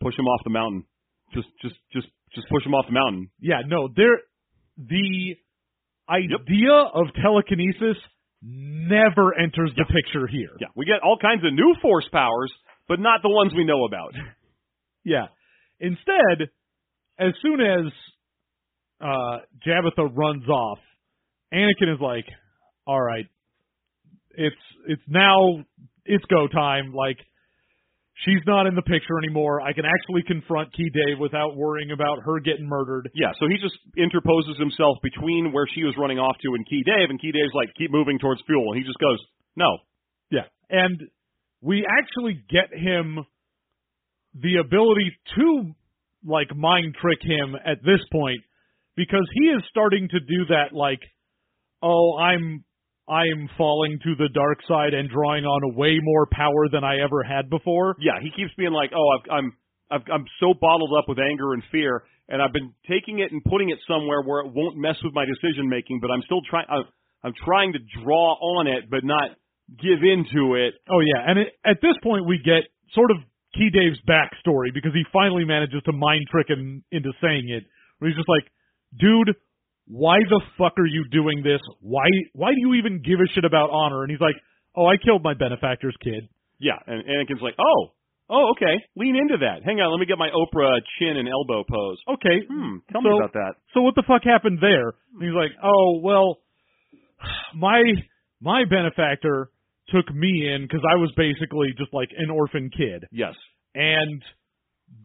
push 0.00 0.12
him 0.18 0.28
off 0.28 0.44
the 0.44 0.52
mountain. 0.52 0.84
Just 1.32 1.48
just 1.62 1.74
just 1.92 2.08
just 2.34 2.48
push 2.48 2.64
him 2.64 2.74
off 2.74 2.86
the 2.86 2.92
mountain. 2.92 3.30
Yeah, 3.40 3.64
no, 3.66 3.88
there 3.96 4.20
the 4.76 5.36
idea 6.08 6.72
of 6.72 7.06
telekinesis 7.20 7.96
never 8.42 9.34
enters 9.34 9.72
the 9.76 9.84
picture 9.84 10.26
here. 10.26 10.52
Yeah, 10.60 10.68
we 10.76 10.84
get 10.84 11.00
all 11.02 11.18
kinds 11.20 11.44
of 11.44 11.52
new 11.52 11.74
force 11.82 12.06
powers, 12.12 12.52
but 12.88 13.00
not 13.00 13.20
the 13.22 13.28
ones 13.28 13.52
we 13.56 13.64
know 13.64 13.84
about. 13.84 14.14
Yeah. 15.08 15.26
Instead, 15.80 16.50
as 17.18 17.32
soon 17.40 17.60
as 17.60 17.92
uh 19.00 19.38
Jabitha 19.66 20.10
runs 20.14 20.48
off, 20.48 20.78
Anakin 21.52 21.94
is 21.94 22.00
like, 22.00 22.26
"All 22.86 23.00
right, 23.00 23.26
it's 24.30 24.64
it's 24.86 25.02
now 25.08 25.64
it's 26.04 26.24
go 26.26 26.48
time. 26.48 26.92
Like 26.92 27.16
she's 28.24 28.42
not 28.46 28.66
in 28.66 28.74
the 28.74 28.82
picture 28.82 29.18
anymore. 29.22 29.60
I 29.62 29.72
can 29.72 29.84
actually 29.86 30.22
confront 30.26 30.72
Ke 30.74 30.90
Daiv 30.92 31.18
without 31.20 31.56
worrying 31.56 31.92
about 31.92 32.18
her 32.24 32.40
getting 32.40 32.68
murdered." 32.68 33.08
Yeah, 33.14 33.32
so 33.38 33.46
he 33.46 33.56
just 33.62 33.78
interposes 33.96 34.58
himself 34.58 34.98
between 35.02 35.52
where 35.52 35.66
she 35.74 35.84
was 35.84 35.94
running 35.96 36.18
off 36.18 36.36
to 36.42 36.54
and 36.54 36.66
Ke 36.66 36.84
Daiv, 36.84 37.08
and 37.08 37.18
Ke 37.18 37.32
Daiv's 37.32 37.54
like, 37.54 37.70
keep 37.78 37.90
moving 37.90 38.18
towards 38.18 38.42
fuel. 38.46 38.72
And 38.72 38.82
he 38.82 38.84
just 38.84 38.98
goes, 38.98 39.18
no. 39.56 39.78
Yeah. 40.30 40.46
And 40.70 41.08
we 41.60 41.86
actually 41.86 42.42
get 42.48 42.70
him 42.72 43.24
the 44.34 44.56
ability 44.56 45.12
to 45.36 45.72
like 46.26 46.54
mind 46.54 46.94
trick 47.00 47.18
him 47.22 47.54
at 47.54 47.78
this 47.84 48.00
point 48.12 48.40
because 48.96 49.26
he 49.34 49.46
is 49.46 49.62
starting 49.70 50.08
to 50.08 50.20
do 50.20 50.46
that 50.48 50.72
like 50.72 51.00
oh 51.82 52.18
I'm 52.18 52.64
I'm 53.08 53.48
falling 53.56 53.98
to 54.04 54.14
the 54.16 54.28
dark 54.34 54.58
side 54.68 54.92
and 54.92 55.08
drawing 55.08 55.44
on 55.44 55.74
way 55.74 55.98
more 56.02 56.28
power 56.30 56.68
than 56.70 56.84
I 56.84 57.00
ever 57.00 57.22
had 57.24 57.48
before. 57.48 57.96
Yeah, 57.98 58.20
he 58.20 58.28
keeps 58.30 58.52
being 58.58 58.72
like, 58.72 58.90
"Oh, 58.94 59.08
I've, 59.16 59.30
I'm 59.32 59.56
I've, 59.90 60.06
I'm 60.12 60.24
so 60.40 60.52
bottled 60.60 60.92
up 60.96 61.08
with 61.08 61.18
anger 61.18 61.54
and 61.54 61.62
fear, 61.72 62.04
and 62.28 62.42
I've 62.42 62.52
been 62.52 62.74
taking 62.88 63.20
it 63.20 63.32
and 63.32 63.42
putting 63.44 63.70
it 63.70 63.78
somewhere 63.88 64.20
where 64.20 64.44
it 64.44 64.52
won't 64.52 64.76
mess 64.76 64.96
with 65.02 65.14
my 65.14 65.24
decision 65.24 65.68
making, 65.68 66.00
but 66.00 66.10
I'm 66.10 66.22
still 66.26 66.42
trying. 66.48 66.66
I'm, 66.68 66.84
I'm 67.24 67.32
trying 67.44 67.72
to 67.72 67.80
draw 68.04 68.36
on 68.60 68.66
it, 68.66 68.90
but 68.90 69.00
not 69.02 69.30
give 69.80 70.04
into 70.04 70.54
it. 70.54 70.74
Oh 70.90 71.00
yeah, 71.00 71.24
and 71.26 71.38
it, 71.38 71.48
at 71.64 71.80
this 71.80 71.96
point 72.02 72.26
we 72.26 72.38
get 72.44 72.68
sort 72.92 73.10
of 73.10 73.16
Ke 73.56 73.72
Daiv's 73.72 74.00
backstory 74.06 74.72
because 74.74 74.92
he 74.94 75.04
finally 75.12 75.44
manages 75.44 75.82
to 75.84 75.92
mind 75.92 76.26
trick 76.30 76.48
him 76.48 76.84
into 76.92 77.12
saying 77.20 77.48
it. 77.48 77.64
Where 77.98 78.08
he's 78.10 78.16
just 78.16 78.28
like, 78.28 78.44
"Dude, 78.98 79.34
why 79.86 80.18
the 80.28 80.40
fuck 80.58 80.78
are 80.78 80.86
you 80.86 81.04
doing 81.10 81.42
this? 81.42 81.60
Why 81.80 82.06
why 82.34 82.50
do 82.52 82.60
you 82.60 82.74
even 82.74 83.00
give 83.02 83.20
a 83.20 83.28
shit 83.34 83.44
about 83.44 83.70
honor?" 83.70 84.02
And 84.02 84.10
he's 84.10 84.20
like, 84.20 84.36
"Oh, 84.76 84.86
I 84.86 84.96
killed 84.98 85.22
my 85.24 85.34
benefactor's 85.34 85.96
kid." 86.02 86.28
Yeah, 86.60 86.78
and 86.86 87.02
Anakin's 87.04 87.40
like, 87.42 87.54
"Oh, 87.58 87.92
oh, 88.28 88.50
okay, 88.52 88.76
lean 88.96 89.16
into 89.16 89.38
that. 89.38 89.62
Hang 89.64 89.80
on, 89.80 89.90
let 89.90 89.98
me 89.98 90.06
get 90.06 90.18
my 90.18 90.28
Oprah 90.30 90.78
chin 90.98 91.16
and 91.16 91.26
elbow 91.28 91.64
pose." 91.64 91.98
Okay, 92.08 92.40
Hmm, 92.46 92.76
tell 92.92 93.00
So- 93.02 93.08
me 93.10 93.16
about 93.16 93.32
that. 93.32 93.54
so 93.72 93.80
what 93.82 93.94
the 93.94 94.02
fuck 94.02 94.24
happened 94.24 94.58
there? 94.60 94.92
And 95.14 95.22
he's 95.22 95.32
like, 95.34 95.52
"Oh, 95.62 96.00
well, 96.02 96.38
my 97.54 97.82
my 98.40 98.64
benefactor 98.64 99.50
took 99.90 100.14
me 100.14 100.48
in 100.54 100.62
because 100.62 100.84
I 100.88 100.96
was 100.96 101.12
basically 101.16 101.68
just 101.78 101.92
like 101.92 102.10
an 102.16 102.30
orphan 102.30 102.70
kid." 102.70 103.06
Yes. 103.12 103.34
and 103.74 104.22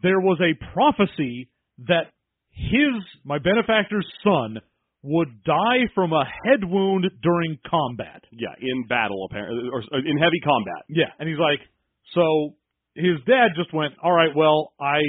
there 0.02 0.20
was 0.20 0.40
a 0.42 0.54
prophecy 0.74 1.50
that 1.88 2.12
his 2.52 2.94
my 3.24 3.38
benefactor's 3.40 4.08
son 4.24 4.60
would 5.02 5.44
die 5.44 5.84
from 5.94 6.14
a 6.14 6.24
head 6.24 6.64
wound 6.64 7.06
during 7.22 7.58
combat. 7.70 8.24
Yeah, 8.32 8.56
in 8.62 8.88
battle 8.88 9.28
apparently, 9.30 9.70
or 9.72 9.82
in 10.00 10.18
heavy 10.18 10.40
combat. 10.44 10.86
Yeah, 10.88 11.12
and 11.20 11.28
he's 11.28 11.38
like, 11.40 11.60
so 12.14 12.56
his 12.96 13.20
dad 13.28 13.50
just 13.58 13.74
went, 13.74 13.96
all 14.02 14.14
right, 14.14 14.34
well, 14.36 14.74
I 14.80 15.02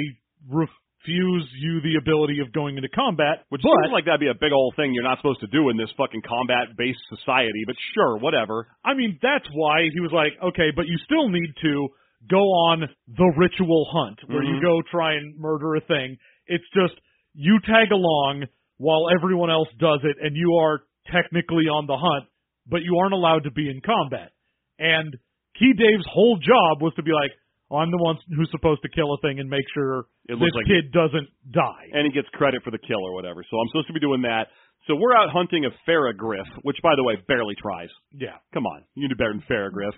refuse 1.05 1.45
you 1.61 1.81
the 1.81 1.97
ability 2.01 2.39
of 2.41 2.51
going 2.51 2.77
into 2.77 2.89
combat, 2.89 3.45
Which 3.49 3.61
but 3.61 3.69
seems 3.83 3.93
like 3.93 4.05
that'd 4.05 4.19
be 4.19 4.27
a 4.29 4.33
big 4.33 4.51
old 4.51 4.75
thing 4.75 4.93
you're 4.93 5.03
not 5.03 5.19
supposed 5.19 5.39
to 5.41 5.47
do 5.47 5.69
in 5.69 5.77
this 5.77 5.89
fucking 5.97 6.21
combat-based 6.25 6.99
society. 7.09 7.61
But 7.65 7.75
sure, 7.93 8.17
whatever. 8.17 8.67
I 8.83 8.93
mean, 8.93 9.19
that's 9.21 9.45
why 9.53 9.89
he 9.93 9.99
was 9.99 10.11
like, 10.11 10.33
okay, 10.41 10.71
but 10.75 10.87
you 10.87 10.97
still 11.05 11.29
need 11.29 11.53
to 11.61 11.89
go 12.29 12.41
on 12.41 12.89
the 13.07 13.33
ritual 13.37 13.85
hunt 13.93 14.19
where 14.27 14.41
you 14.43 14.55
Mhm. 14.57 14.61
go 14.61 14.81
try 14.89 15.13
and 15.13 15.37
murder 15.37 15.75
a 15.75 15.81
thing. 15.81 16.17
It's 16.47 16.67
just 16.73 16.99
you 17.35 17.59
tag 17.61 17.91
along 17.91 18.47
while 18.77 19.09
everyone 19.15 19.49
else 19.49 19.69
does 19.77 20.03
it, 20.03 20.17
and 20.21 20.35
you 20.35 20.55
are 20.55 20.81
technically 21.07 21.67
on 21.67 21.85
the 21.85 21.97
hunt, 21.97 22.25
but 22.67 22.81
you 22.81 22.97
aren't 22.97 23.13
allowed 23.13 23.43
to 23.43 23.51
be 23.51 23.69
in 23.69 23.79
combat. 23.81 24.31
And 24.79 25.13
Ke 25.55 25.71
Daiv's 25.77 26.05
whole 26.07 26.37
job 26.37 26.81
was 26.81 26.93
to 26.95 27.03
be 27.03 27.11
like, 27.13 27.31
I'm 27.71 27.89
the 27.89 27.97
one 27.97 28.17
who's 28.35 28.49
supposed 28.51 28.81
to 28.83 28.89
kill 28.89 29.13
a 29.13 29.19
thing 29.21 29.39
and 29.39 29.49
make 29.49 29.65
sure 29.73 30.05
It 30.29 30.37
this 30.37 30.53
like 30.53 30.67
kid 30.69 30.91
doesn't 30.93 31.29
die. 31.49 31.89
and 31.93 32.05
he 32.05 32.11
gets 32.13 32.29
credit 32.33 32.61
for 32.63 32.69
the 32.71 32.77
kill 32.77 33.01
or 33.01 33.13
whatever. 33.13 33.43
So 33.49 33.57
I'm 33.57 33.67
supposed 33.73 33.87
to 33.87 33.93
be 33.93 33.99
doing 33.99 34.21
that. 34.21 34.47
So 34.87 34.93
we're 34.95 35.15
out 35.17 35.29
hunting 35.33 35.65
a 35.65 35.71
Faragriff, 35.89 36.45
which, 36.61 36.77
by 36.83 36.93
the 36.95 37.03
way, 37.03 37.15
barely 37.27 37.55
tries. 37.57 37.89
yeah. 38.13 38.37
Come 38.53 38.65
on, 38.67 38.83
you 38.93 39.09
do 39.09 39.15
better 39.15 39.33
than 39.33 39.41
Faragriff. 39.49 39.97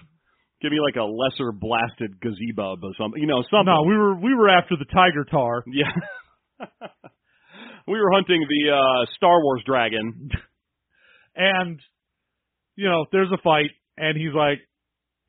Give 0.61 0.71
me 0.71 0.79
like 0.79 0.95
a 0.95 1.03
lesser 1.03 1.51
blasted 1.51 2.19
gazebo 2.21 2.77
or 2.81 2.93
something. 2.97 3.21
You 3.21 3.27
know, 3.27 3.43
something. 3.51 3.67
No, 3.67 3.83
we 3.83 3.95
were 3.97 4.15
we 4.15 4.33
were 4.33 4.49
after 4.49 4.75
the 4.79 4.85
tiger 4.85 5.25
tar. 5.29 5.63
Yeah. 5.67 5.91
we 7.87 7.99
were 7.99 8.11
hunting 8.11 8.45
the 8.47 8.71
uh 8.71 9.05
Star 9.15 9.41
Wars 9.43 9.61
dragon. 9.65 10.29
and 11.35 11.79
you 12.75 12.87
know, 12.89 13.05
there's 13.11 13.31
a 13.31 13.41
fight, 13.43 13.71
and 13.97 14.17
he's 14.17 14.33
like, 14.33 14.59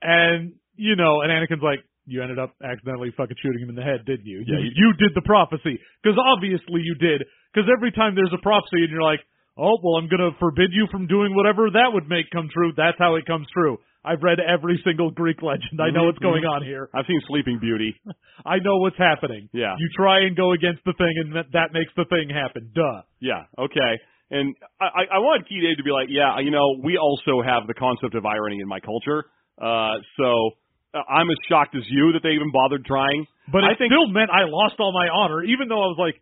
and 0.03 0.53
you 0.77 0.97
know, 0.97 1.21
and 1.23 1.31
Anakin's 1.31 1.63
like, 1.63 1.81
you 2.09 2.23
ended 2.23 2.39
up 2.39 2.57
accidentally 2.65 3.13
fucking 3.17 3.37
shooting 3.43 3.61
him 3.63 3.69
in 3.71 3.77
the 3.77 3.85
head, 3.85 4.05
didn't 4.07 4.27
you? 4.27 4.43
Yeah, 4.47 4.59
you, 4.59 4.71
you- 4.75 4.95
did 4.99 5.13
the 5.15 5.23
prophecy 5.23 5.79
because 6.03 6.19
obviously 6.19 6.81
you 6.83 6.95
did. 6.97 7.23
Because 7.53 7.69
every 7.71 7.93
time 7.93 8.15
there's 8.17 8.33
a 8.35 8.43
prophecy, 8.43 8.83
and 8.83 8.91
you're 8.91 9.03
like, 9.05 9.21
oh 9.57 9.77
well, 9.83 9.97
I'm 10.01 10.09
gonna 10.09 10.33
forbid 10.41 10.71
you 10.73 10.87
from 10.91 11.07
doing 11.07 11.35
whatever 11.37 11.71
that 11.71 11.91
would 11.93 12.09
make 12.09 12.27
come 12.33 12.49
true. 12.53 12.73
That's 12.77 12.99
how 12.99 13.15
it 13.17 13.27
comes 13.27 13.47
true. 13.53 13.79
I've 14.05 14.23
read 14.23 14.39
every 14.41 14.81
single 14.87 15.11
Greek 15.11 15.43
legend. 15.43 15.77
I 15.81 15.91
know 15.91 16.03
Mhm, 16.03 16.07
what's 16.07 16.19
going 16.25 16.45
on 16.45 16.65
here. 16.65 16.89
I've 16.95 17.07
seen 17.07 17.21
Sleeping 17.29 17.59
Beauty. 17.61 17.95
I 18.47 18.59
know 18.59 18.79
what's 18.79 18.97
happening. 18.99 19.49
Yeah. 19.53 19.75
You 19.79 19.89
try 19.97 20.21
and 20.27 20.37
go 20.37 20.53
against 20.53 20.81
the 20.85 20.95
thing, 20.97 21.15
and 21.23 21.37
that, 21.37 21.47
that 21.53 21.69
makes 21.73 21.93
the 21.97 22.05
thing 22.07 22.31
happen. 22.31 22.71
Duh. 22.75 23.03
Yeah, 23.21 23.45
okay. 23.59 23.93
And 24.31 24.55
I, 24.81 24.85
I 24.85 25.03
I 25.17 25.19
want 25.19 25.47
Ke 25.49 25.57
Daiv 25.65 25.77
to 25.79 25.83
be 25.83 25.91
like, 25.91 26.09
yeah, 26.11 26.39
you 26.41 26.51
know, 26.51 26.77
we 26.85 26.97
also 26.99 27.41
have 27.43 27.67
the 27.67 27.75
concept 27.75 28.15
of 28.15 28.25
irony 28.27 28.59
in 28.61 28.69
my 28.69 28.79
culture. 28.81 29.25
Uh, 29.61 29.97
so 30.19 30.51
Uh, 30.95 31.05
I'm 31.09 31.29
as 31.31 31.37
shocked 31.49 31.77
as 31.77 31.85
you 31.89 32.13
that 32.13 32.23
they 32.23 32.31
even 32.33 32.51
bothered 32.53 32.85
trying. 32.85 33.27
But 33.53 33.65
I 33.65 33.73
it 33.73 33.79
think- 33.79 33.93
still 33.93 34.09
meant 34.09 34.31
I 34.31 34.45
lost 34.49 34.77
all 34.81 34.93
my 34.93 35.09
honor, 35.09 35.43
even 35.45 35.69
though 35.69 35.83
I 35.83 35.89
was 35.93 35.99
like, 35.99 36.21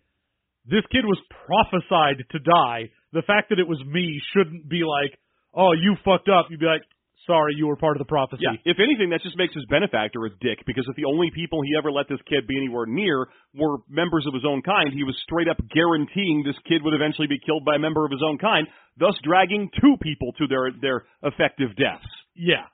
this 0.66 0.82
kid 0.90 1.04
was 1.06 1.18
prophesied 1.46 2.24
to 2.30 2.38
die. 2.40 2.90
The 3.12 3.22
fact 3.22 3.50
that 3.50 3.58
it 3.60 3.68
was 3.68 3.78
me 3.86 4.20
shouldn't 4.34 4.68
be 4.68 4.82
like, 4.82 5.16
oh, 5.54 5.72
you 5.72 5.94
fucked 6.04 6.28
up. 6.28 6.50
You'd 6.50 6.58
be 6.58 6.66
like, 6.66 6.82
sorry, 7.24 7.54
you 7.56 7.68
were 7.68 7.76
part 7.76 7.96
of 7.96 8.00
the 8.02 8.10
prophecy. 8.10 8.42
Yeah, 8.42 8.58
if 8.66 8.78
anything, 8.82 9.10
that 9.10 9.22
just 9.22 9.38
makes 9.38 9.54
his 9.54 9.64
benefactor 9.70 10.26
a 10.26 10.30
dick 10.30 10.66
because 10.66 10.84
if 10.90 10.96
the 10.96 11.04
only 11.06 11.30
people 11.30 11.62
he 11.62 11.78
ever 11.78 11.92
let 11.92 12.08
this 12.08 12.18
kid 12.28 12.46
be 12.46 12.56
anywhere 12.58 12.86
near 12.86 13.26
were 13.54 13.78
members 13.88 14.26
of 14.26 14.34
his 14.34 14.44
own 14.44 14.62
kind, 14.62 14.92
he 14.92 15.04
was 15.04 15.14
straight 15.22 15.46
up 15.48 15.56
guaranteeing 15.70 16.42
this 16.44 16.58
kid 16.66 16.82
would 16.82 16.94
eventually 16.94 17.26
be 17.30 17.38
killed 17.38 17.64
by 17.64 17.76
a 17.76 17.78
member 17.78 18.04
of 18.04 18.10
his 18.10 18.22
own 18.26 18.38
kind, 18.38 18.66
thus 18.98 19.14
dragging 19.22 19.70
two 19.80 19.94
people 20.02 20.32
to 20.38 20.46
their 20.46 20.70
their 20.82 21.06
effective 21.22 21.70
deaths. 21.78 22.10
Yeah. 22.34 22.66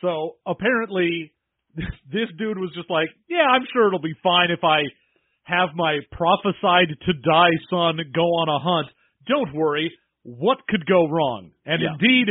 So 0.00 0.36
apparently, 0.46 1.32
this 1.76 2.28
dude 2.38 2.58
was 2.58 2.70
just 2.74 2.90
like, 2.90 3.08
yeah, 3.28 3.46
I'm 3.48 3.64
sure 3.72 3.86
it'll 3.88 4.00
be 4.00 4.14
fine 4.22 4.50
if 4.50 4.64
I 4.64 4.82
have 5.44 5.70
my 5.74 5.98
prophesied 6.12 6.88
to 7.06 7.12
die 7.12 7.56
son 7.70 7.98
go 8.14 8.22
on 8.22 8.48
a 8.48 8.58
hunt. 8.58 8.88
Don't 9.26 9.54
worry. 9.54 9.90
What 10.22 10.58
could 10.68 10.84
go 10.86 11.08
wrong? 11.08 11.50
And 11.64 11.80
Yeah. 11.82 11.94
indeed, 11.98 12.28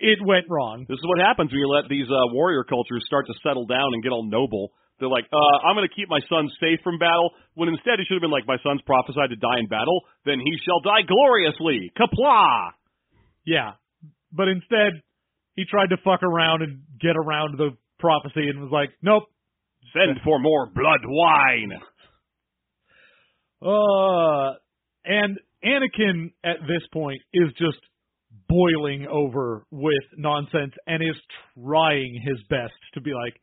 it 0.00 0.18
went 0.24 0.46
wrong. 0.48 0.86
This 0.88 0.98
is 0.98 1.06
what 1.06 1.18
happens 1.18 1.50
when 1.50 1.58
you 1.60 1.68
let 1.68 1.88
these 1.88 2.06
uh, 2.08 2.32
warrior 2.32 2.64
cultures 2.64 3.04
start 3.06 3.26
to 3.26 3.34
settle 3.42 3.66
down 3.66 3.92
and 3.94 4.02
get 4.02 4.12
all 4.12 4.24
noble. 4.24 4.70
They're 4.98 5.08
like, 5.08 5.26
uh, 5.32 5.56
I'm 5.66 5.76
going 5.76 5.86
to 5.88 5.94
keep 5.94 6.08
my 6.08 6.20
son 6.28 6.48
safe 6.60 6.80
from 6.82 6.98
battle, 6.98 7.30
when 7.54 7.68
instead 7.68 8.00
it 8.00 8.06
should 8.08 8.14
have 8.18 8.22
been 8.26 8.34
like, 8.34 8.46
my 8.46 8.58
son's 8.62 8.82
prophesied 8.82 9.30
to 9.30 9.36
die 9.36 9.58
in 9.60 9.66
battle, 9.66 10.02
then 10.24 10.40
he 10.40 10.58
shall 10.66 10.80
die 10.80 11.02
gloriously. 11.06 11.92
Kapla! 11.94 12.72
Yeah. 13.46 13.74
But 14.32 14.48
instead, 14.48 15.02
he 15.54 15.64
tried 15.70 15.90
to 15.90 15.98
fuck 16.02 16.22
around 16.22 16.62
and 16.62 16.82
get 17.00 17.16
around 17.16 17.58
the 17.58 17.76
prophecy 17.98 18.48
and 18.48 18.60
was 18.60 18.70
like, 18.72 18.90
nope. 19.02 19.24
Send 19.92 20.18
for 20.22 20.38
more 20.38 20.66
blood 20.66 21.00
wine. 21.04 21.72
Uh, 23.62 24.54
and 25.04 25.38
Anakin 25.64 26.32
at 26.44 26.60
this 26.60 26.82
point 26.92 27.20
is 27.32 27.48
just 27.58 27.78
boiling 28.48 29.06
over 29.10 29.64
with 29.70 30.04
nonsense 30.16 30.74
and 30.86 31.02
is 31.02 31.16
trying 31.54 32.20
his 32.22 32.38
best 32.50 32.74
to 32.94 33.00
be 33.00 33.12
like, 33.12 33.40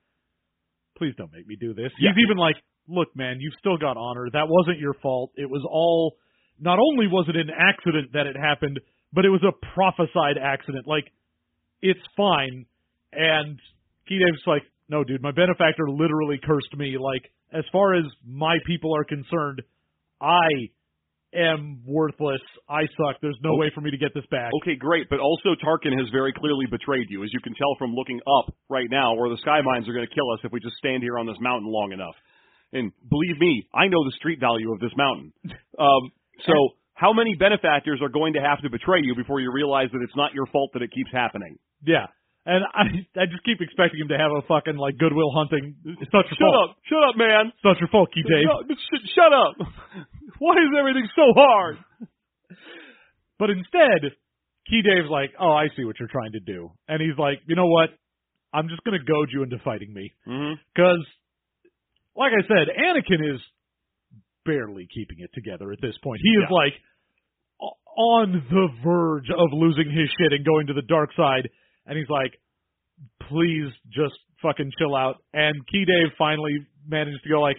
please 0.98 1.14
don't 1.18 1.32
make 1.34 1.48
me 1.48 1.58
do 1.60 1.74
this. 1.74 1.92
Yeah. 2.00 2.12
He's 2.16 2.24
even 2.26 2.38
like, 2.38 2.56
look, 2.88 3.10
man, 3.16 3.38
you've 3.40 3.56
still 3.60 3.78
got 3.78 3.98
honor. 3.98 4.28
That 4.32 4.48
wasn't 4.48 4.80
your 4.80 4.94
fault. 5.02 5.32
It 5.36 5.50
was 5.50 5.66
all, 5.70 6.16
not 6.60 6.78
only 6.80 7.08
was 7.08 7.26
it 7.28 7.36
an 7.36 7.50
accident 7.50 8.14
that 8.14 8.28
it 8.28 8.38
happened, 8.38 8.80
but 9.12 9.26
it 9.26 9.30
was 9.30 9.44
a 9.44 9.52
prophesied 9.74 10.38
accident. 10.42 10.86
Like, 10.88 11.06
it's 11.82 12.00
fine. 12.16 12.66
And 13.12 13.60
Ke 14.06 14.22
Daiv's 14.22 14.44
like, 14.46 14.64
no, 14.90 15.04
dude, 15.04 15.22
my 15.22 15.32
benefactor 15.32 15.90
literally 15.90 16.40
cursed 16.44 16.76
me. 16.78 16.98
Like, 17.00 17.32
as 17.52 17.64
far 17.72 17.96
as 17.96 18.06
my 18.26 18.58
people 18.66 18.96
are 18.96 19.04
concerned, 19.04 19.62
I 20.22 20.70
am 21.34 21.82
worthless. 21.86 22.42
I 22.70 22.84
suck. 22.98 23.18
There's 23.22 23.38
no 23.44 23.56
way 23.56 23.72
for 23.74 23.82
me 23.82 23.92
to 23.92 23.98
get 23.98 24.14
this 24.14 24.26
back. 24.32 24.52
Okay, 24.62 24.76
great, 24.76 25.10
but 25.10 25.20
also 25.20 25.56
Tarkin 25.64 25.98
has 25.98 26.10
very 26.12 26.34
clearly 26.34 26.66
betrayed 26.70 27.08
you, 27.10 27.24
as 27.24 27.30
you 27.34 27.40
can 27.42 27.54
tell 27.56 27.76
from 27.78 27.94
looking 27.94 28.22
up 28.40 28.54
right 28.70 28.88
now, 28.90 29.16
where 29.16 29.30
the 29.30 29.38
sky 29.38 29.60
mines 29.64 29.88
are 29.90 29.94
going 29.94 30.08
to 30.08 30.16
kill 30.16 30.32
us 30.32 30.40
if 30.44 30.52
we 30.52 30.60
just 30.60 30.78
stand 30.78 31.04
here 31.04 31.20
on 31.20 31.26
this 31.26 31.38
mountain 31.42 31.72
long 31.72 31.92
enough. 31.92 32.16
And 32.74 32.92
believe 33.10 33.40
me, 33.40 33.68
I 33.74 33.88
know 33.88 34.04
the 34.04 34.14
street 34.18 34.40
value 34.40 34.72
of 34.72 34.80
this 34.80 34.94
mountain. 34.98 35.34
Um, 35.78 36.14
so, 36.48 36.54
how 36.94 37.12
many 37.12 37.36
benefactors 37.36 38.00
are 38.02 38.08
going 38.08 38.36
to 38.36 38.40
have 38.40 38.62
to 38.62 38.70
betray 38.70 39.00
you 39.04 39.14
before 39.14 39.42
you 39.42 39.52
realize 39.52 39.90
that 39.92 40.00
it's 40.02 40.16
not 40.16 40.34
your 40.34 40.46
fault 40.46 40.72
that 40.72 40.82
it 40.82 40.90
keeps 40.90 41.12
happening? 41.12 41.58
Yeah. 41.86 42.08
And 42.46 42.62
I 42.62 42.86
I 43.18 43.26
just 43.26 43.42
keep 43.44 43.58
expecting 43.60 44.00
him 44.02 44.10
to 44.14 44.18
have 44.22 44.30
a 44.32 44.46
fucking 44.46 44.78
like 44.78 44.98
Goodwill 45.02 45.34
Hunting. 45.34 45.76
It's 45.84 46.14
not 46.14 46.30
your 46.30 46.38
Shut 46.38 46.46
fault. 46.46 46.70
up! 46.70 46.78
Shut 46.86 47.02
up, 47.02 47.16
man! 47.18 47.50
It's 47.50 47.66
not 47.66 47.80
your 47.82 47.90
fault, 47.90 48.10
Ke 48.14 48.22
Daiv. 48.22 48.46
No, 48.46 48.62
sh- 48.70 49.10
shut 49.18 49.34
up! 49.34 49.58
Why 50.38 50.54
is 50.62 50.70
everything 50.78 51.08
so 51.16 51.34
hard? 51.34 51.78
But 53.38 53.50
instead, 53.50 54.16
Ke 54.64 54.80
Daiv's 54.80 55.10
like, 55.12 55.34
"Oh, 55.38 55.52
I 55.52 55.68
see 55.76 55.84
what 55.84 56.00
you're 56.00 56.08
trying 56.08 56.32
to 56.34 56.40
do," 56.40 56.72
and 56.88 57.02
he's 57.02 57.18
like, 57.20 57.42
"You 57.48 57.56
know 57.58 57.68
what? 57.68 57.90
I'm 58.54 58.70
just 58.70 58.82
gonna 58.86 59.04
goad 59.04 59.28
you 59.34 59.44
into 59.44 59.60
fighting 59.60 59.92
me." 59.94 60.14
Mm-hmm. 60.26 60.54
Because, 60.74 61.04
like 62.16 62.32
I 62.32 62.48
said, 62.48 62.72
Anakin 62.72 63.36
is 63.36 63.42
barely 64.46 64.88
keeping 64.94 65.18
it 65.20 65.32
together 65.34 65.72
at 65.74 65.82
this 65.82 65.96
point. 66.02 66.22
He 66.24 66.30
is 66.30 66.48
like 66.50 66.74
on 67.98 68.44
the 68.50 68.68
verge 68.84 69.30
of 69.32 69.50
losing 69.52 69.90
his 69.92 70.08
shit 70.20 70.32
and 70.32 70.46
going 70.46 70.68
to 70.68 70.74
the 70.74 70.84
dark 70.88 71.10
side, 71.18 71.50
and 71.86 71.98
he's 71.98 72.10
like, 72.10 72.34
"Please 73.30 73.72
just 73.92 74.16
fucking 74.42 74.72
chill 74.80 74.96
out." 74.96 75.18
And 75.34 75.56
Ke 75.68 75.86
Daiv 75.88 76.16
finally 76.18 76.58
manages 76.88 77.22
to 77.24 77.30
go 77.30 77.42
like, 77.42 77.58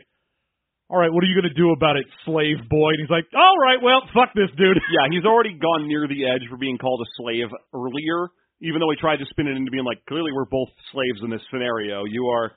"All 0.89 0.99
right, 0.99 1.13
what 1.13 1.23
are 1.25 1.27
you 1.27 1.35
gonna 1.41 1.55
do 1.55 1.71
about 1.73 1.97
it, 1.97 2.07
slave 2.25 2.59
boy?" 2.69 2.91
And 2.91 3.01
he's 3.01 3.11
like, 3.11 3.27
"All 3.35 3.57
right, 3.59 3.81
well, 3.83 4.03
fuck 4.15 4.33
this 4.35 4.51
dude." 4.57 4.77
Yeah, 4.91 5.09
he's 5.11 5.25
already 5.25 5.55
gone 5.55 5.89
near 5.89 6.07
the 6.07 6.27
edge 6.29 6.47
for 6.49 6.57
being 6.57 6.79
called 6.79 7.01
a 7.01 7.09
slave 7.17 7.49
earlier, 7.75 8.29
even 8.63 8.81
though 8.81 8.91
he 8.91 8.97
tried 8.97 9.19
to 9.19 9.27
spin 9.27 9.49
it 9.49 9.57
into 9.57 9.71
being 9.71 9.85
like, 9.85 9.99
clearly 10.07 10.33
we're 10.33 10.45
both 10.47 10.69
slaves 10.93 11.23
in 11.23 11.31
this 11.31 11.43
scenario. 11.51 12.05
You 12.05 12.27
are 12.29 12.53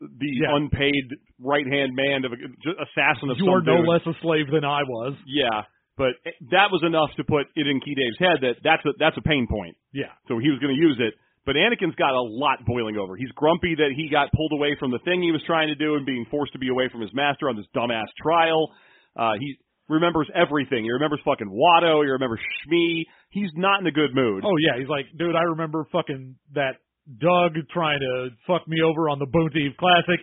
the 0.00 0.28
Yeah. 0.42 0.54
unpaid 0.56 1.04
right 1.40 1.66
hand 1.66 1.94
man 1.94 2.24
of 2.26 2.32
a, 2.32 2.36
assassin 2.82 3.30
of 3.30 3.38
You 3.38 3.46
some 3.46 3.54
are 3.54 3.62
no 3.62 3.78
dude. 3.78 3.86
less 3.88 4.06
a 4.06 4.12
slave 4.20 4.48
than 4.50 4.64
I 4.64 4.82
was. 4.82 5.14
Yeah, 5.26 5.62
but 5.98 6.14
that 6.54 6.70
was 6.70 6.86
enough 6.86 7.10
to 7.18 7.24
put 7.26 7.50
it 7.58 7.66
in 7.66 7.82
Ke 7.82 7.98
Daiv's 7.98 8.18
head 8.22 8.38
that 8.46 8.62
that's 8.62 8.86
a 8.86 8.94
that's 8.98 9.18
a 9.18 9.24
pain 9.26 9.50
point. 9.50 9.76
Yeah. 9.92 10.14
So 10.30 10.38
he 10.38 10.48
was 10.48 10.62
going 10.62 10.72
to 10.72 10.80
use 10.80 10.96
it. 11.02 11.18
But 11.44 11.56
Anakin's 11.56 11.96
got 11.96 12.12
a 12.12 12.20
lot 12.22 12.64
boiling 12.64 12.96
over. 12.96 13.16
He's 13.16 13.32
grumpy 13.34 13.74
that 13.74 13.90
he 13.96 14.08
got 14.08 14.30
pulled 14.32 14.52
away 14.52 14.76
from 14.78 14.92
the 14.92 15.00
thing 15.04 15.22
he 15.22 15.32
was 15.32 15.42
trying 15.46 15.68
to 15.68 15.74
do 15.74 15.96
and 15.96 16.04
being 16.04 16.26
forced 16.30 16.52
to 16.52 16.58
be 16.58 16.68
away 16.68 16.88
from 16.92 17.00
his 17.00 17.10
master 17.14 17.48
on 17.48 17.56
this 17.56 17.64
dumbass 17.74 18.06
trial. 18.20 18.70
Uh, 19.16 19.32
he 19.40 19.56
remembers 19.88 20.28
everything. 20.36 20.84
He 20.84 20.90
remembers 20.90 21.20
fucking 21.24 21.48
Watto. 21.48 22.04
He 22.04 22.10
remembers 22.10 22.40
Shmi. 22.62 23.04
He's 23.30 23.50
not 23.56 23.80
in 23.80 23.86
a 23.86 23.90
good 23.90 24.14
mood. 24.14 24.44
Oh 24.44 24.56
yeah, 24.60 24.78
he's 24.78 24.88
like, 24.88 25.06
dude, 25.16 25.34
I 25.34 25.48
remember 25.56 25.86
fucking 25.90 26.36
that 26.54 26.76
Dug 27.08 27.56
trying 27.72 28.00
to 28.00 28.28
fuck 28.46 28.68
me 28.68 28.82
over 28.84 29.08
on 29.08 29.18
the 29.18 29.26
Boonta 29.26 29.56
Eve 29.56 29.76
Classic. 29.80 30.20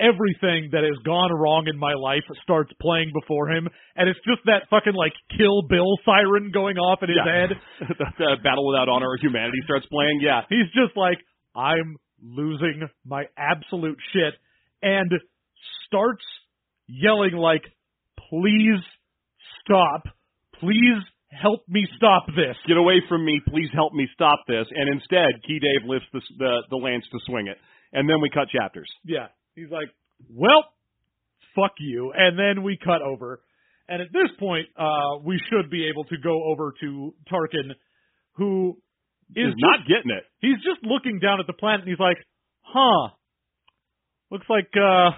Everything 0.00 0.70
that 0.72 0.82
has 0.82 0.98
gone 1.04 1.30
wrong 1.32 1.68
in 1.68 1.78
my 1.78 1.92
life 1.94 2.24
starts 2.42 2.72
playing 2.80 3.12
before 3.14 3.50
him, 3.50 3.68
and 3.94 4.08
it's 4.08 4.18
just 4.26 4.40
that 4.46 4.62
fucking 4.70 4.94
like 4.94 5.12
Kill 5.36 5.62
Bill 5.68 5.94
siren 6.04 6.50
going 6.52 6.76
off 6.76 7.02
in 7.02 7.08
his 7.10 7.18
Yeah. 7.24 7.32
head. 7.32 7.50
the, 7.98 8.04
the 8.18 8.36
Battle 8.42 8.66
Without 8.66 8.88
Honor 8.88 9.08
or 9.10 9.16
Humanity 9.20 9.58
starts 9.64 9.86
playing. 9.86 10.20
Yeah. 10.20 10.42
He's 10.48 10.66
just 10.74 10.96
like, 10.96 11.18
I'm 11.54 11.96
losing 12.22 12.88
my 13.04 13.24
absolute 13.36 13.98
shit, 14.12 14.34
and 14.82 15.10
starts 15.86 16.24
yelling 16.88 17.34
like, 17.34 17.62
please 18.30 18.80
stop, 19.64 20.02
please 20.58 20.98
help 21.30 21.62
me 21.68 21.86
stop 21.96 22.26
this. 22.34 22.56
Get 22.66 22.76
away 22.76 23.02
from 23.08 23.24
me. 23.24 23.40
Please 23.48 23.68
help 23.74 23.92
me 23.92 24.08
stop 24.14 24.40
this. 24.48 24.66
And 24.70 24.88
instead, 24.92 25.28
Ke 25.44 25.62
Daiv 25.62 25.86
lifts 25.88 26.06
the, 26.12 26.20
the, 26.38 26.62
the 26.70 26.76
lance 26.76 27.04
to 27.12 27.18
swing 27.26 27.46
it. 27.46 27.58
And 27.92 28.08
then 28.08 28.20
we 28.20 28.30
cut 28.30 28.48
chapters. 28.48 28.88
Yeah. 29.04 29.28
He's 29.54 29.70
like, 29.70 29.88
well, 30.30 30.64
fuck 31.54 31.72
you. 31.78 32.12
And 32.16 32.38
then 32.38 32.62
we 32.62 32.78
cut 32.82 33.02
over. 33.02 33.42
And 33.88 34.00
at 34.00 34.08
this 34.12 34.30
point, 34.38 34.68
uh, 34.78 35.18
we 35.24 35.40
should 35.50 35.70
be 35.70 35.88
able 35.88 36.04
to 36.04 36.16
go 36.22 36.44
over 36.44 36.72
to 36.80 37.14
Tarkin, 37.30 37.72
who 38.34 38.78
is 39.34 39.46
He's 39.46 39.54
not 39.58 39.80
getting 39.86 40.10
it. 40.10 40.24
he's 40.40 40.56
just 40.56 40.84
looking 40.84 41.18
down 41.18 41.40
at 41.40 41.46
the 41.46 41.52
planet 41.52 41.80
and 41.80 41.88
he's 41.88 42.00
like, 42.00 42.18
huh, 42.62 43.12
looks 44.30 44.46
like, 44.48 44.68
uh, 44.76 45.10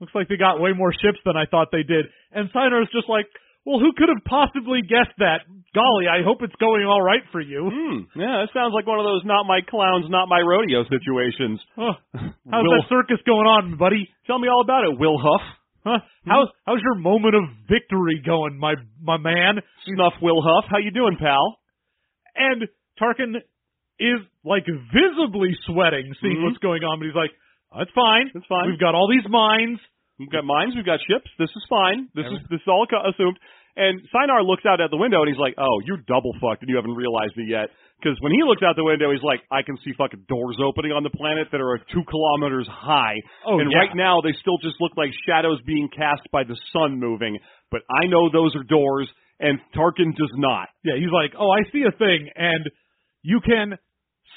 looks 0.00 0.14
like 0.14 0.28
they 0.28 0.36
got 0.36 0.60
way 0.60 0.72
more 0.72 0.92
ships 0.92 1.18
than 1.24 1.36
I 1.36 1.46
thought 1.46 1.68
they 1.70 1.82
did. 1.82 2.06
And 2.32 2.48
Seinar's 2.52 2.88
just 2.92 3.08
like, 3.08 3.26
well, 3.66 3.80
who 3.82 3.92
could 3.98 4.08
have 4.08 4.22
possibly 4.24 4.80
guessed 4.80 5.18
that? 5.18 5.42
Golly, 5.74 6.06
I 6.08 6.22
hope 6.24 6.40
it's 6.40 6.54
going 6.56 6.86
all 6.86 7.02
right 7.02 7.20
for 7.32 7.40
you. 7.42 7.68
Hmm. 7.68 7.98
Yeah, 8.18 8.46
that 8.46 8.48
sounds 8.54 8.72
like 8.72 8.86
one 8.86 8.98
of 8.98 9.04
those 9.04 9.20
not 9.26 9.44
my 9.44 9.60
clowns, 9.60 10.06
not 10.08 10.28
my 10.30 10.40
rodeo 10.40 10.84
situations. 10.88 11.60
Huh. 11.76 11.92
How's 12.48 12.64
Will- 12.64 12.80
that 12.80 12.88
circus 12.88 13.18
going 13.26 13.44
on, 13.44 13.76
buddy? 13.76 14.08
Tell 14.26 14.38
me 14.38 14.48
all 14.48 14.62
about 14.62 14.84
it, 14.88 14.96
Wilhuff. 14.96 15.44
Huh? 15.84 15.98
How's 16.26 16.48
how's 16.66 16.80
your 16.82 16.96
moment 16.96 17.34
of 17.36 17.42
victory 17.68 18.22
going, 18.24 18.58
my 18.58 18.74
my 19.02 19.18
man? 19.18 19.60
Snuff 19.84 20.14
Wilhuff. 20.22 20.64
How 20.70 20.78
you 20.78 20.90
doing, 20.90 21.16
pal? 21.20 21.58
And 22.34 22.66
Tarkin 23.00 23.36
is 24.00 24.20
like 24.44 24.64
visibly 24.66 25.54
sweating, 25.66 26.12
seeing 26.20 26.38
Mhm. 26.38 26.44
what's 26.44 26.58
going 26.58 26.82
on, 26.82 26.98
but 26.98 27.06
he's 27.06 27.14
like, 27.14 27.30
"That's 27.76 27.90
fine. 27.94 28.30
That's 28.34 28.46
fine. 28.46 28.66
We've 28.70 28.80
got 28.80 28.94
all 28.94 29.08
these 29.08 29.28
mines." 29.28 29.78
We've 30.18 30.30
got 30.30 30.44
mines, 30.44 30.74
we've 30.74 30.86
got 30.86 31.00
ships. 31.04 31.28
This 31.38 31.50
is 31.50 31.64
fine. 31.68 32.08
This 32.14 32.24
is 32.26 32.40
this 32.48 32.60
is 32.60 32.68
all 32.68 32.86
assumed. 32.88 33.38
And 33.76 34.00
Seinar 34.08 34.40
looks 34.42 34.64
out 34.64 34.80
at 34.80 34.88
the 34.88 34.96
window 34.96 35.20
and 35.20 35.28
he's 35.28 35.36
like, 35.38 35.52
"Oh, 35.60 35.80
you're 35.84 36.00
double 36.08 36.32
fucked, 36.40 36.62
and 36.64 36.70
you 36.72 36.76
haven't 36.76 36.96
realized 36.96 37.36
it 37.36 37.44
yet." 37.48 37.68
Because 38.00 38.16
when 38.24 38.32
he 38.32 38.40
looks 38.42 38.62
out 38.64 38.76
the 38.76 38.84
window, 38.84 39.12
he's 39.12 39.22
like, 39.22 39.44
"I 39.52 39.60
can 39.60 39.76
see 39.84 39.92
fucking 39.92 40.24
doors 40.28 40.56
opening 40.64 40.92
on 40.92 41.02
the 41.04 41.10
planet 41.12 41.48
that 41.52 41.60
are 41.60 41.76
two 41.92 42.04
kilometers 42.08 42.66
high, 42.66 43.20
Oh, 43.44 43.60
and 43.60 43.70
yeah. 43.70 43.76
right 43.78 43.94
now 43.94 44.22
they 44.24 44.32
still 44.40 44.56
just 44.64 44.80
look 44.80 44.96
like 44.96 45.12
shadows 45.28 45.60
being 45.66 45.88
cast 45.92 46.22
by 46.32 46.44
the 46.44 46.56
sun 46.72 46.98
moving. 46.98 47.38
But 47.70 47.82
I 47.92 48.06
know 48.06 48.30
those 48.32 48.56
are 48.56 48.64
doors, 48.64 49.12
and 49.40 49.60
Tarkin 49.76 50.16
does 50.16 50.32
not. 50.36 50.68
Yeah, 50.82 50.96
he's 50.96 51.12
like, 51.12 51.34
"Oh, 51.36 51.50
I 51.50 51.60
see 51.70 51.82
a 51.84 51.92
thing," 51.92 52.30
and 52.34 52.64
you 53.22 53.40
can 53.40 53.76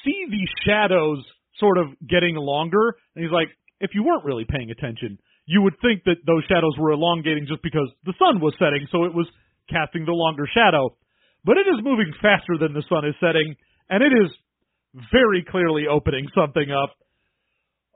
see 0.04 0.26
the 0.28 0.46
shadows 0.66 1.24
sort 1.56 1.78
of 1.78 1.96
getting 2.06 2.36
longer. 2.36 2.96
And 3.16 3.24
he's 3.24 3.32
like, 3.32 3.48
"If 3.80 3.96
you 3.96 4.04
weren't 4.04 4.26
really 4.26 4.44
paying 4.44 4.72
attention, 4.72 5.18
you 5.50 5.66
would 5.66 5.74
think 5.82 6.06
that 6.06 6.22
those 6.30 6.46
shadows 6.46 6.78
were 6.78 6.94
elongating 6.94 7.50
just 7.50 7.66
because 7.66 7.90
the 8.06 8.14
sun 8.22 8.38
was 8.38 8.54
setting, 8.62 8.86
so 8.94 9.10
it 9.10 9.14
was 9.18 9.26
casting 9.66 10.06
the 10.06 10.14
longer 10.14 10.46
shadow. 10.46 10.94
But 11.42 11.58
it 11.58 11.66
is 11.66 11.82
moving 11.82 12.14
faster 12.22 12.62
than 12.62 12.78
the 12.78 12.86
sun 12.86 13.10
is 13.10 13.18
setting, 13.18 13.58
and 13.90 14.06
it 14.06 14.14
is 14.14 14.30
very 15.10 15.42
clearly 15.42 15.90
opening 15.90 16.30
something 16.38 16.70
up. 16.70 16.94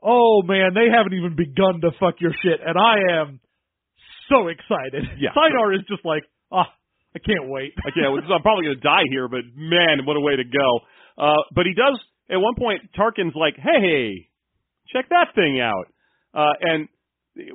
Oh 0.02 0.42
man, 0.42 0.74
they 0.74 0.90
haven't 0.90 1.14
even 1.14 1.38
begun 1.38 1.78
to 1.86 1.94
fuck 2.02 2.18
your 2.18 2.34
shit, 2.42 2.58
and 2.58 2.74
I 2.74 3.22
am 3.22 3.38
so 4.26 4.48
excited. 4.50 5.06
Yeah. 5.22 5.30
Seinar 5.38 5.78
is 5.78 5.86
just 5.86 6.02
like, 6.02 6.26
ah, 6.50 6.66
I 7.14 7.18
can't 7.22 7.46
wait. 7.46 7.70
Like, 7.84 7.94
yeah, 7.94 8.10
I'm 8.10 8.42
probably 8.42 8.66
going 8.66 8.82
to 8.82 8.82
die 8.82 9.06
here, 9.10 9.28
but 9.28 9.46
man, 9.54 10.02
what 10.02 10.16
a 10.16 10.20
way 10.20 10.34
to 10.34 10.44
go. 10.44 10.68
Uh, 11.14 11.46
but 11.54 11.66
he 11.66 11.74
does, 11.74 11.94
at 12.26 12.42
one 12.42 12.58
point, 12.58 12.90
Tarkin's 12.98 13.36
like, 13.38 13.54
hey, 13.54 14.26
check 14.90 15.06
that 15.10 15.30
thing 15.38 15.60
out. 15.62 15.86
Uh, 16.34 16.50
and 16.60 16.88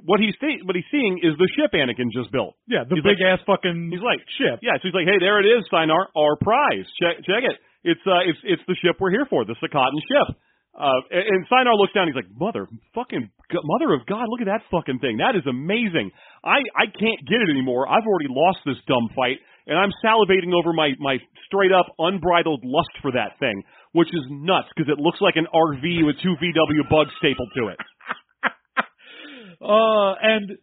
what 0.03 0.19
he's, 0.19 0.35
see- 0.43 0.59
what 0.67 0.75
he's 0.75 0.87
seeing 0.91 1.19
is 1.23 1.37
the 1.39 1.47
ship 1.55 1.71
Anakin 1.71 2.11
just 2.11 2.31
built. 2.31 2.55
Yeah, 2.67 2.83
the 2.83 2.95
He's 2.99 3.03
big 3.03 3.19
like- 3.23 3.39
ass 3.39 3.41
fucking 3.47 3.89
He's 3.91 4.03
like, 4.03 4.19
ship. 4.37 4.59
yeah, 4.61 4.75
so 4.79 4.91
he's 4.91 4.93
like, 4.97 5.07
hey, 5.07 5.19
there 5.19 5.39
it 5.39 5.47
is, 5.47 5.63
Seinar, 5.71 6.09
our 6.15 6.35
prize. 6.35 6.83
Check, 6.99 7.23
check 7.23 7.43
it. 7.47 7.57
It's, 7.87 8.03
uh, 8.03 8.27
it's, 8.27 8.39
it's 8.43 8.63
the 8.67 8.75
ship 8.83 8.99
we're 8.99 9.11
here 9.15 9.23
for, 9.29 9.45
the 9.47 9.55
Sekotan 9.63 9.95
ship. 10.03 10.35
Uh, 10.75 10.99
and, 11.11 11.23
and 11.31 11.39
Seinar 11.47 11.75
looks 11.79 11.93
down, 11.95 12.07
he's 12.11 12.15
like, 12.19 12.27
mother, 12.35 12.67
fucking, 12.93 13.31
mother 13.51 13.93
of 13.95 14.03
God, 14.05 14.27
look 14.27 14.43
at 14.43 14.51
that 14.51 14.67
fucking 14.67 14.99
thing. 14.99 15.17
That 15.23 15.35
is 15.39 15.47
amazing. 15.47 16.11
I, 16.43 16.59
I 16.75 16.85
can't 16.91 17.19
get 17.27 17.39
it 17.39 17.49
anymore. 17.49 17.87
I've 17.87 18.03
already 18.07 18.27
lost 18.31 18.59
this 18.67 18.77
dumb 18.87 19.07
fight, 19.15 19.39
and 19.67 19.79
I'm 19.79 19.91
salivating 20.03 20.51
over 20.51 20.71
my, 20.75 20.91
my 20.99 21.17
straight 21.47 21.71
up 21.71 21.87
unbridled 21.99 22.63
lust 22.67 22.91
for 23.01 23.11
that 23.15 23.39
thing, 23.39 23.63
which 23.95 24.09
is 24.11 24.23
nuts, 24.29 24.67
because 24.75 24.91
it 24.91 24.99
looks 24.99 25.19
like 25.23 25.35
an 25.39 25.47
RV 25.55 26.03
with 26.05 26.19
two 26.19 26.35
VW 26.35 26.83
bugs 26.91 27.11
stapled 27.23 27.49
to 27.55 27.71
it. 27.71 27.79
Uh, 29.61 30.13
and 30.21 30.57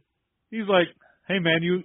he's 0.51 0.67
like, 0.69 0.89
"Hey 1.29 1.39
man, 1.39 1.63
you 1.63 1.83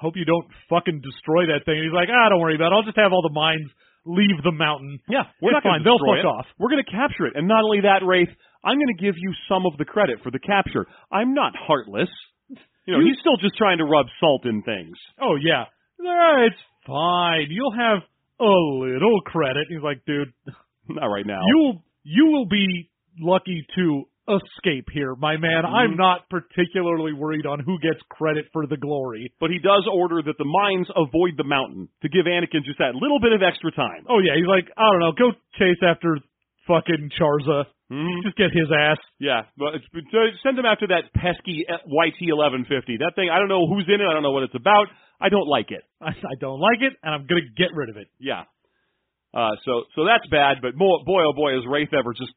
hope 0.00 0.14
you 0.16 0.24
don't 0.24 0.46
fucking 0.68 1.00
destroy 1.00 1.46
that 1.46 1.64
thing." 1.64 1.76
And 1.78 1.84
he's 1.84 1.94
like, 1.94 2.08
"Ah, 2.10 2.28
don't 2.28 2.40
worry 2.40 2.54
about 2.56 2.72
it. 2.72 2.74
I'll 2.74 2.82
just 2.88 2.98
have 2.98 3.12
all 3.12 3.22
the 3.22 3.32
mines 3.34 3.70
leave 4.04 4.42
the 4.42 4.50
mountain. 4.52 4.98
Yeah, 5.08 5.30
we're 5.40 5.50
It's 5.50 5.56
not 5.56 5.62
going 5.62 5.78
fine. 5.80 5.84
They'll 5.84 5.98
fuck 6.02 6.18
it. 6.18 6.26
off." 6.26 6.46
We're 6.58 6.70
going 6.70 6.82
to 6.84 6.90
capture 6.90 7.26
it, 7.26 7.34
and 7.36 7.46
not 7.46 7.62
only 7.64 7.80
that, 7.82 8.02
Raithe, 8.02 8.34
I'm 8.64 8.76
going 8.78 8.94
to 8.96 9.02
give 9.02 9.14
you 9.16 9.32
some 9.48 9.64
of 9.66 9.76
the 9.78 9.84
credit 9.84 10.18
for 10.22 10.30
the 10.30 10.40
capture. 10.40 10.86
I'm 11.10 11.34
not 11.34 11.54
heartless. 11.54 12.10
You 12.86 12.94
know, 12.94 12.98
You- 13.00 13.06
he's 13.14 13.20
still 13.20 13.36
just 13.38 13.54
trying 13.56 13.78
to 13.78 13.84
rub 13.84 14.06
salt 14.18 14.44
in 14.44 14.62
things. 14.62 14.98
Oh 15.20 15.36
yeah, 15.36 15.66
"Ah, 16.04 16.42
it's 16.50 16.58
fine. 16.86 17.46
You'll 17.50 17.76
have 17.78 18.02
a 18.40 18.44
little 18.82 19.20
credit." 19.22 19.66
He's 19.68 19.82
like, 19.82 20.04
"Dude, 20.04 20.32
Not 20.88 21.06
right 21.06 21.24
now. 21.26 21.40
you'll 21.46 21.84
you 22.02 22.26
will 22.26 22.46
be 22.46 22.90
lucky 23.20 23.64
to 23.76 24.02
escape 24.28 24.86
here, 24.92 25.14
my 25.14 25.36
man. 25.36 25.64
Mm-hmm. 25.64 25.74
I'm 25.74 25.96
not 25.96 26.28
particularly 26.30 27.12
worried 27.12 27.46
on 27.46 27.60
who 27.60 27.78
gets 27.80 27.98
credit 28.08 28.46
for 28.52 28.66
the 28.66 28.76
glory." 28.76 29.32
but 29.40 29.50
he 29.50 29.58
does 29.58 29.86
order 29.90 30.22
that 30.22 30.38
the 30.38 30.46
mines 30.46 30.86
avoid 30.94 31.34
the 31.36 31.44
mountain 31.44 31.88
to 32.02 32.08
give 32.08 32.26
Anakin 32.26 32.62
just 32.64 32.78
that 32.78 32.94
little 32.94 33.18
bit 33.18 33.32
of 33.32 33.42
extra 33.42 33.72
time. 33.72 34.06
Oh 34.08 34.18
yeah, 34.20 34.36
he's 34.36 34.46
like, 34.46 34.70
"I 34.76 34.86
don't 34.90 35.00
know, 35.00 35.12
go 35.12 35.32
chase 35.58 35.82
after 35.82 36.18
fucking 36.66 37.10
Charza. 37.18 37.66
Mhm. 37.90 38.22
Just 38.22 38.36
get 38.36 38.50
his 38.54 38.70
ass." 38.70 38.98
Yeah, 39.18 39.42
but 39.58 39.74
uh, 39.74 40.30
send 40.42 40.58
him 40.58 40.66
after 40.66 40.86
that 40.88 41.12
pesky 41.14 41.66
YT 41.66 42.18
1150. 42.30 42.98
That 42.98 43.12
thing, 43.16 43.30
I 43.30 43.38
don't 43.38 43.48
know 43.48 43.66
who's 43.66 43.86
in 43.88 44.00
it. 44.00 44.06
I 44.06 44.12
don't 44.14 44.22
know 44.22 44.32
what 44.32 44.44
it's 44.44 44.54
about. 44.54 44.86
I 45.20 45.28
don't 45.28 45.48
like 45.48 45.70
it. 45.70 45.82
I, 46.00 46.10
I 46.32 46.34
don't 46.38 46.60
like 46.60 46.80
it, 46.80 46.94
and 47.02 47.14
I'm 47.14 47.26
gonna 47.26 47.48
get 47.56 47.74
rid 47.74 47.90
of 47.90 47.96
it. 47.96 48.08
Yeah. 48.18 48.44
Uh, 49.34 49.56
so 49.64 49.84
so 49.96 50.04
that's 50.04 50.26
bad. 50.30 50.58
But 50.62 50.76
boy 50.76 51.24
oh 51.24 51.32
boy 51.34 51.58
is 51.58 51.64
Raithe 51.66 51.92
ever 51.98 52.12
just 52.12 52.32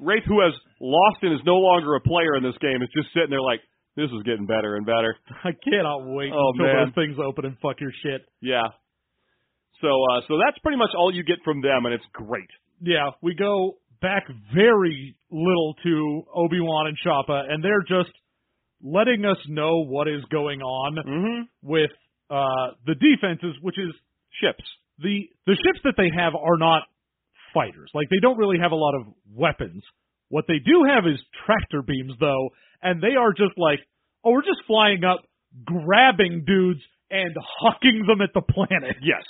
Raithe 0.00 0.24
who 0.26 0.40
has 0.40 0.52
lost 0.80 1.18
and 1.22 1.32
is 1.34 1.44
no 1.44 1.56
longer 1.60 1.94
a 1.94 2.00
player 2.00 2.36
in 2.36 2.42
this 2.42 2.56
game 2.60 2.80
is 2.82 2.88
just 2.96 3.12
sitting 3.12 3.30
there 3.30 3.42
like 3.44 3.60
this 3.96 4.08
is 4.10 4.22
getting 4.24 4.46
better 4.46 4.76
and 4.76 4.86
better. 4.86 5.14
I 5.44 5.52
cannot 5.62 6.06
wait 6.08 6.32
Oh, 6.32 6.52
until 6.56 6.66
man. 6.66 6.86
those 6.88 6.94
things 6.94 7.16
open 7.22 7.44
and 7.44 7.56
fuck 7.60 7.80
your 7.80 7.92
shit. 8.02 8.22
Yeah. 8.40 8.64
So 9.80 9.88
uh, 9.88 10.20
so 10.28 10.38
that's 10.44 10.58
pretty 10.62 10.78
much 10.78 10.90
all 10.96 11.12
you 11.14 11.22
get 11.24 11.38
from 11.44 11.60
them, 11.62 11.84
and 11.86 11.94
it's 11.94 12.04
great. 12.12 12.48
Yeah, 12.82 13.10
we 13.22 13.34
go 13.34 13.76
back 14.00 14.24
very 14.54 15.16
little 15.30 15.74
to 15.84 16.22
Obi 16.34 16.60
Wan 16.60 16.86
and 16.88 16.96
Shappa, 17.04 17.50
and 17.50 17.62
they're 17.64 17.82
just 17.88 18.12
letting 18.82 19.24
us 19.26 19.36
know 19.48 19.84
what 19.84 20.08
is 20.08 20.22
going 20.30 20.60
on 20.62 20.96
Mm-hmm. 20.96 21.42
with 21.62 21.90
uh, 22.30 22.72
the 22.86 22.94
defenses, 22.94 23.56
which 23.62 23.78
is 23.78 23.92
ships. 24.40 24.64
the 24.98 25.28
the 25.46 25.56
ships 25.64 25.80
that 25.84 25.94
they 25.96 26.08
have 26.14 26.34
are 26.34 26.56
not 26.58 26.82
fighters. 27.54 27.90
Like 27.94 28.08
they 28.10 28.20
don't 28.20 28.38
really 28.38 28.58
have 28.60 28.72
a 28.72 28.76
lot 28.76 28.94
of 28.94 29.02
weapons. 29.32 29.82
What 30.28 30.44
they 30.46 30.58
do 30.64 30.84
have 30.88 31.06
is 31.06 31.18
tractor 31.44 31.82
beams 31.82 32.12
though, 32.20 32.50
and 32.82 33.02
they 33.02 33.16
are 33.18 33.32
just 33.32 33.56
like, 33.56 33.80
oh, 34.24 34.32
we're 34.32 34.42
just 34.42 34.62
flying 34.66 35.04
up, 35.04 35.20
grabbing 35.64 36.44
dudes 36.46 36.80
and 37.10 37.34
hucking 37.62 38.06
them 38.06 38.20
at 38.22 38.30
the 38.34 38.42
planet. 38.42 38.96
Yes. 39.02 39.24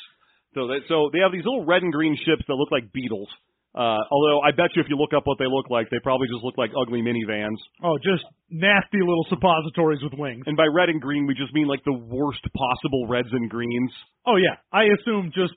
So 0.53 0.67
they, 0.67 0.83
so 0.89 1.11
they 1.13 1.21
have 1.21 1.31
these 1.31 1.45
little 1.47 1.65
red 1.65 1.83
and 1.83 1.93
green 1.93 2.17
ships 2.17 2.43
that 2.49 2.55
look 2.55 2.73
like 2.73 2.93
beetles. 2.93 3.29
Uh, 3.73 4.03
although 4.11 4.41
I 4.43 4.51
bet 4.51 4.75
you 4.75 4.83
if 4.83 4.89
you 4.91 4.97
look 4.97 5.15
up 5.15 5.23
what 5.25 5.39
they 5.39 5.47
look 5.47 5.71
like, 5.71 5.89
they 5.91 6.03
probably 6.03 6.27
just 6.27 6.43
look 6.43 6.59
like 6.59 6.73
ugly 6.75 7.03
minivans. 7.03 7.55
Oh, 7.85 7.99
just 8.03 8.27
nasty 8.51 8.99
little 8.99 9.25
suppositories 9.31 10.03
with 10.03 10.13
wings. 10.19 10.43
And 10.47 10.57
by 10.57 10.67
red 10.67 10.89
and 10.89 11.01
green, 11.01 11.27
we 11.27 11.35
just 11.35 11.55
mean 11.55 11.69
like 11.69 11.85
the 11.85 11.95
worst 11.95 12.43
possible 12.51 13.07
reds 13.07 13.31
and 13.31 13.49
greens. 13.49 13.93
Oh 14.27 14.37
yeah, 14.37 14.59
I 14.73 14.91
assume 14.91 15.31
just 15.33 15.55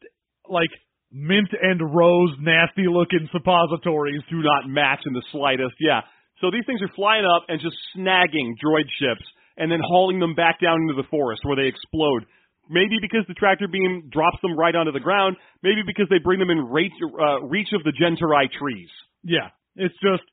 like 0.47 0.69
mint 1.13 1.49
and 1.53 1.79
rose 1.93 2.35
nasty 2.41 2.89
looking 2.89 3.29
suppositories. 3.31 4.21
Do 4.29 4.41
not 4.41 4.67
match 4.67 5.01
in 5.05 5.13
the 5.13 5.23
slightest. 5.31 5.75
Yeah. 5.79 6.01
So 6.41 6.49
these 6.51 6.65
things 6.65 6.81
are 6.81 6.91
flying 6.95 7.23
up 7.23 7.45
and 7.47 7.61
just 7.61 7.77
snagging 7.95 8.57
droid 8.57 8.89
ships 8.99 9.23
and 9.55 9.71
then 9.71 9.79
hauling 9.85 10.19
them 10.19 10.33
back 10.33 10.59
down 10.59 10.81
into 10.81 10.97
the 10.97 11.07
forest 11.09 11.41
where 11.45 11.55
they 11.55 11.69
explode. 11.69 12.25
Maybe 12.69 12.97
because 12.99 13.23
the 13.27 13.35
tractor 13.35 13.67
beam 13.67 14.09
drops 14.11 14.37
them 14.41 14.57
right 14.57 14.75
onto 14.75 14.91
the 14.91 14.99
ground. 14.99 15.37
Maybe 15.61 15.83
because 15.85 16.07
they 16.09 16.17
bring 16.17 16.39
them 16.39 16.49
in 16.49 16.59
reach, 16.59 16.95
uh, 17.03 17.41
reach 17.43 17.69
of 17.73 17.83
the 17.83 17.93
Gentarai 17.93 18.49
trees. 18.51 18.89
Yeah, 19.23 19.53
it's 19.75 19.95
just 20.01 20.23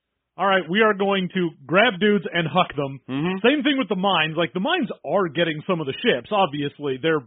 all 0.41 0.47
right. 0.47 0.63
We 0.71 0.81
are 0.81 0.95
going 0.95 1.29
to 1.35 1.51
grab 1.67 2.01
dudes 2.01 2.25
and 2.33 2.49
huck 2.49 2.75
them. 2.75 3.01
Mm-hmm. 3.09 3.47
Same 3.47 3.63
thing 3.63 3.77
with 3.77 3.89
the 3.89 3.97
mines. 3.97 4.35
Like 4.37 4.55
the 4.55 4.61
mines 4.61 4.89
are 5.05 5.29
getting 5.29 5.61
some 5.67 5.81
of 5.81 5.87
the 5.87 5.93
ships. 5.93 6.31
Obviously, 6.33 6.99
they're 7.03 7.21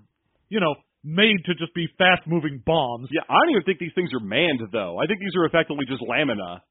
you 0.49 0.59
know 0.59 0.75
made 1.03 1.43
to 1.45 1.53
just 1.59 1.75
be 1.75 1.87
fast 1.99 2.23
moving 2.25 2.63
bombs. 2.65 3.11
Yeah, 3.11 3.27
I 3.27 3.35
don't 3.43 3.59
even 3.59 3.67
think 3.67 3.79
these 3.79 3.93
things 3.93 4.09
are 4.15 4.23
manned 4.23 4.63
though. 4.71 4.97
I 4.97 5.05
think 5.05 5.19
these 5.19 5.35
are 5.35 5.45
effectively 5.45 5.85
just 5.85 6.01
lamina. 6.01 6.63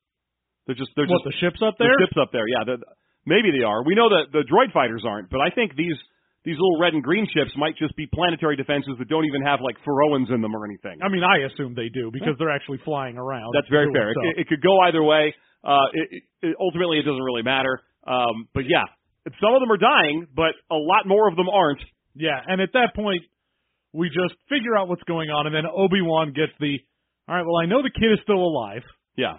They're 0.66 0.78
just 0.78 0.90
they're 0.96 1.06
What 1.06 1.22
just 1.22 1.36
the 1.36 1.38
ships 1.40 1.60
up 1.60 1.76
there? 1.78 1.92
The 1.92 2.08
ships 2.08 2.18
up 2.20 2.32
there, 2.32 2.48
yeah. 2.48 2.64
Maybe 3.22 3.54
they 3.54 3.62
are. 3.62 3.84
We 3.84 3.94
know 3.94 4.10
that 4.10 4.34
the 4.34 4.42
droid 4.42 4.72
fighters 4.72 5.04
aren't, 5.06 5.30
but 5.30 5.38
I 5.38 5.50
think 5.54 5.76
these 5.76 5.94
these 6.44 6.58
little 6.58 6.78
red 6.80 6.94
and 6.94 7.02
green 7.02 7.26
ships 7.30 7.54
might 7.54 7.78
just 7.78 7.94
be 7.94 8.10
planetary 8.10 8.56
defenses 8.56 8.98
that 8.98 9.06
don't 9.06 9.26
even 9.26 9.42
have 9.46 9.60
like 9.62 9.78
Ferroans 9.86 10.26
in 10.34 10.42
them 10.42 10.54
or 10.56 10.66
anything. 10.66 10.98
I 10.98 11.08
mean, 11.08 11.22
I 11.22 11.46
assume 11.46 11.74
they 11.78 11.88
do 11.88 12.10
because 12.10 12.34
they're 12.38 12.50
actually 12.50 12.82
flying 12.84 13.16
around. 13.16 13.54
That's 13.54 13.70
very 13.70 13.86
fair. 13.94 14.10
It, 14.10 14.42
it 14.42 14.48
could 14.48 14.62
go 14.62 14.80
either 14.80 15.02
way. 15.02 15.34
Uh, 15.62 15.86
it, 15.94 16.22
it, 16.42 16.56
ultimately, 16.58 16.98
it 16.98 17.06
doesn't 17.06 17.22
really 17.22 17.46
matter. 17.46 17.78
Um, 18.02 18.50
but 18.54 18.66
yeah, 18.66 18.82
some 19.38 19.54
of 19.54 19.62
them 19.62 19.70
are 19.70 19.78
dying, 19.78 20.26
but 20.34 20.58
a 20.70 20.74
lot 20.74 21.06
more 21.06 21.28
of 21.30 21.36
them 21.36 21.48
aren't. 21.48 21.78
Yeah, 22.14 22.42
and 22.44 22.60
at 22.60 22.74
that 22.74 22.90
point, 22.96 23.22
we 23.92 24.08
just 24.08 24.34
figure 24.48 24.76
out 24.76 24.88
what's 24.88 25.02
going 25.04 25.30
on, 25.30 25.46
and 25.46 25.54
then 25.54 25.64
Obi 25.66 26.00
Wan 26.02 26.32
gets 26.32 26.52
the. 26.60 26.78
All 27.28 27.36
right, 27.36 27.44
well, 27.46 27.56
I 27.62 27.66
know 27.66 27.82
the 27.82 27.90
kid 27.94 28.12
is 28.12 28.18
still 28.24 28.40
alive. 28.42 28.82
Yeah, 29.16 29.38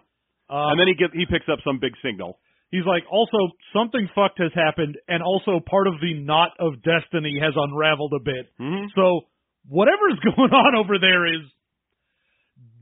Um, 0.49 0.71
and 0.71 0.79
then 0.79 0.87
he 0.87 0.95
get 0.95 1.11
he 1.13 1.25
picks 1.25 1.49
up 1.51 1.59
some 1.65 1.79
big 1.79 1.93
signal. 2.03 2.39
he's 2.71 2.85
like, 2.85 3.03
also 3.11 3.37
something 3.73 4.07
fucked 4.15 4.39
has 4.39 4.51
happened, 4.53 4.97
and 5.07 5.21
also 5.21 5.59
part 5.59 5.87
of 5.87 5.95
the 6.01 6.13
knot 6.21 6.51
of 6.59 6.81
destiny 6.81 7.39
has 7.41 7.53
unraveled 7.55 8.13
a 8.13 8.23
bit. 8.23 8.45
Mm-hmm. 8.61 8.85
So 8.95 9.21
whatever's 9.67 10.19
going 10.23 10.51
on 10.53 10.75
over 10.77 10.97
there 11.01 11.25
is 11.25 11.41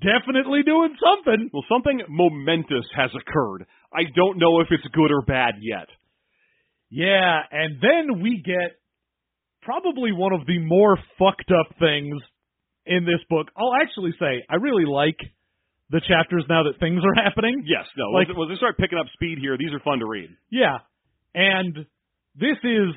definitely 0.01 0.63
doing 0.63 0.95
something. 0.99 1.49
Well, 1.53 1.65
something 1.69 2.01
momentous 2.09 2.85
has 2.95 3.11
occurred. 3.15 3.65
I 3.93 4.03
don't 4.15 4.37
know 4.39 4.59
if 4.61 4.67
it's 4.71 4.87
good 4.93 5.11
or 5.11 5.21
bad 5.21 5.55
yet. 5.61 5.87
Yeah, 6.89 7.39
and 7.51 7.79
then 7.81 8.21
we 8.21 8.41
get 8.43 8.75
probably 9.61 10.11
one 10.11 10.33
of 10.33 10.45
the 10.45 10.59
more 10.59 10.97
fucked 11.17 11.51
up 11.51 11.75
things 11.79 12.15
in 12.85 13.05
this 13.05 13.21
book. 13.29 13.47
I'll 13.57 13.75
actually 13.81 14.13
say 14.19 14.43
I 14.49 14.55
really 14.55 14.85
like 14.85 15.17
the 15.89 16.01
chapters 16.07 16.45
now 16.49 16.63
that 16.63 16.79
things 16.79 17.01
are 17.03 17.23
happening. 17.23 17.63
Yes, 17.65 17.85
no. 17.97 18.09
Like- 18.11 18.29
once 18.35 18.49
they 18.49 18.55
start 18.57 18.77
picking 18.77 18.97
up 18.97 19.07
speed 19.13 19.37
here, 19.39 19.57
these 19.57 19.73
are 19.73 19.79
fun 19.81 19.99
to 19.99 20.05
read. 20.07 20.29
Yeah. 20.49 20.79
And 21.35 21.85
this 22.35 22.57
is 22.63 22.89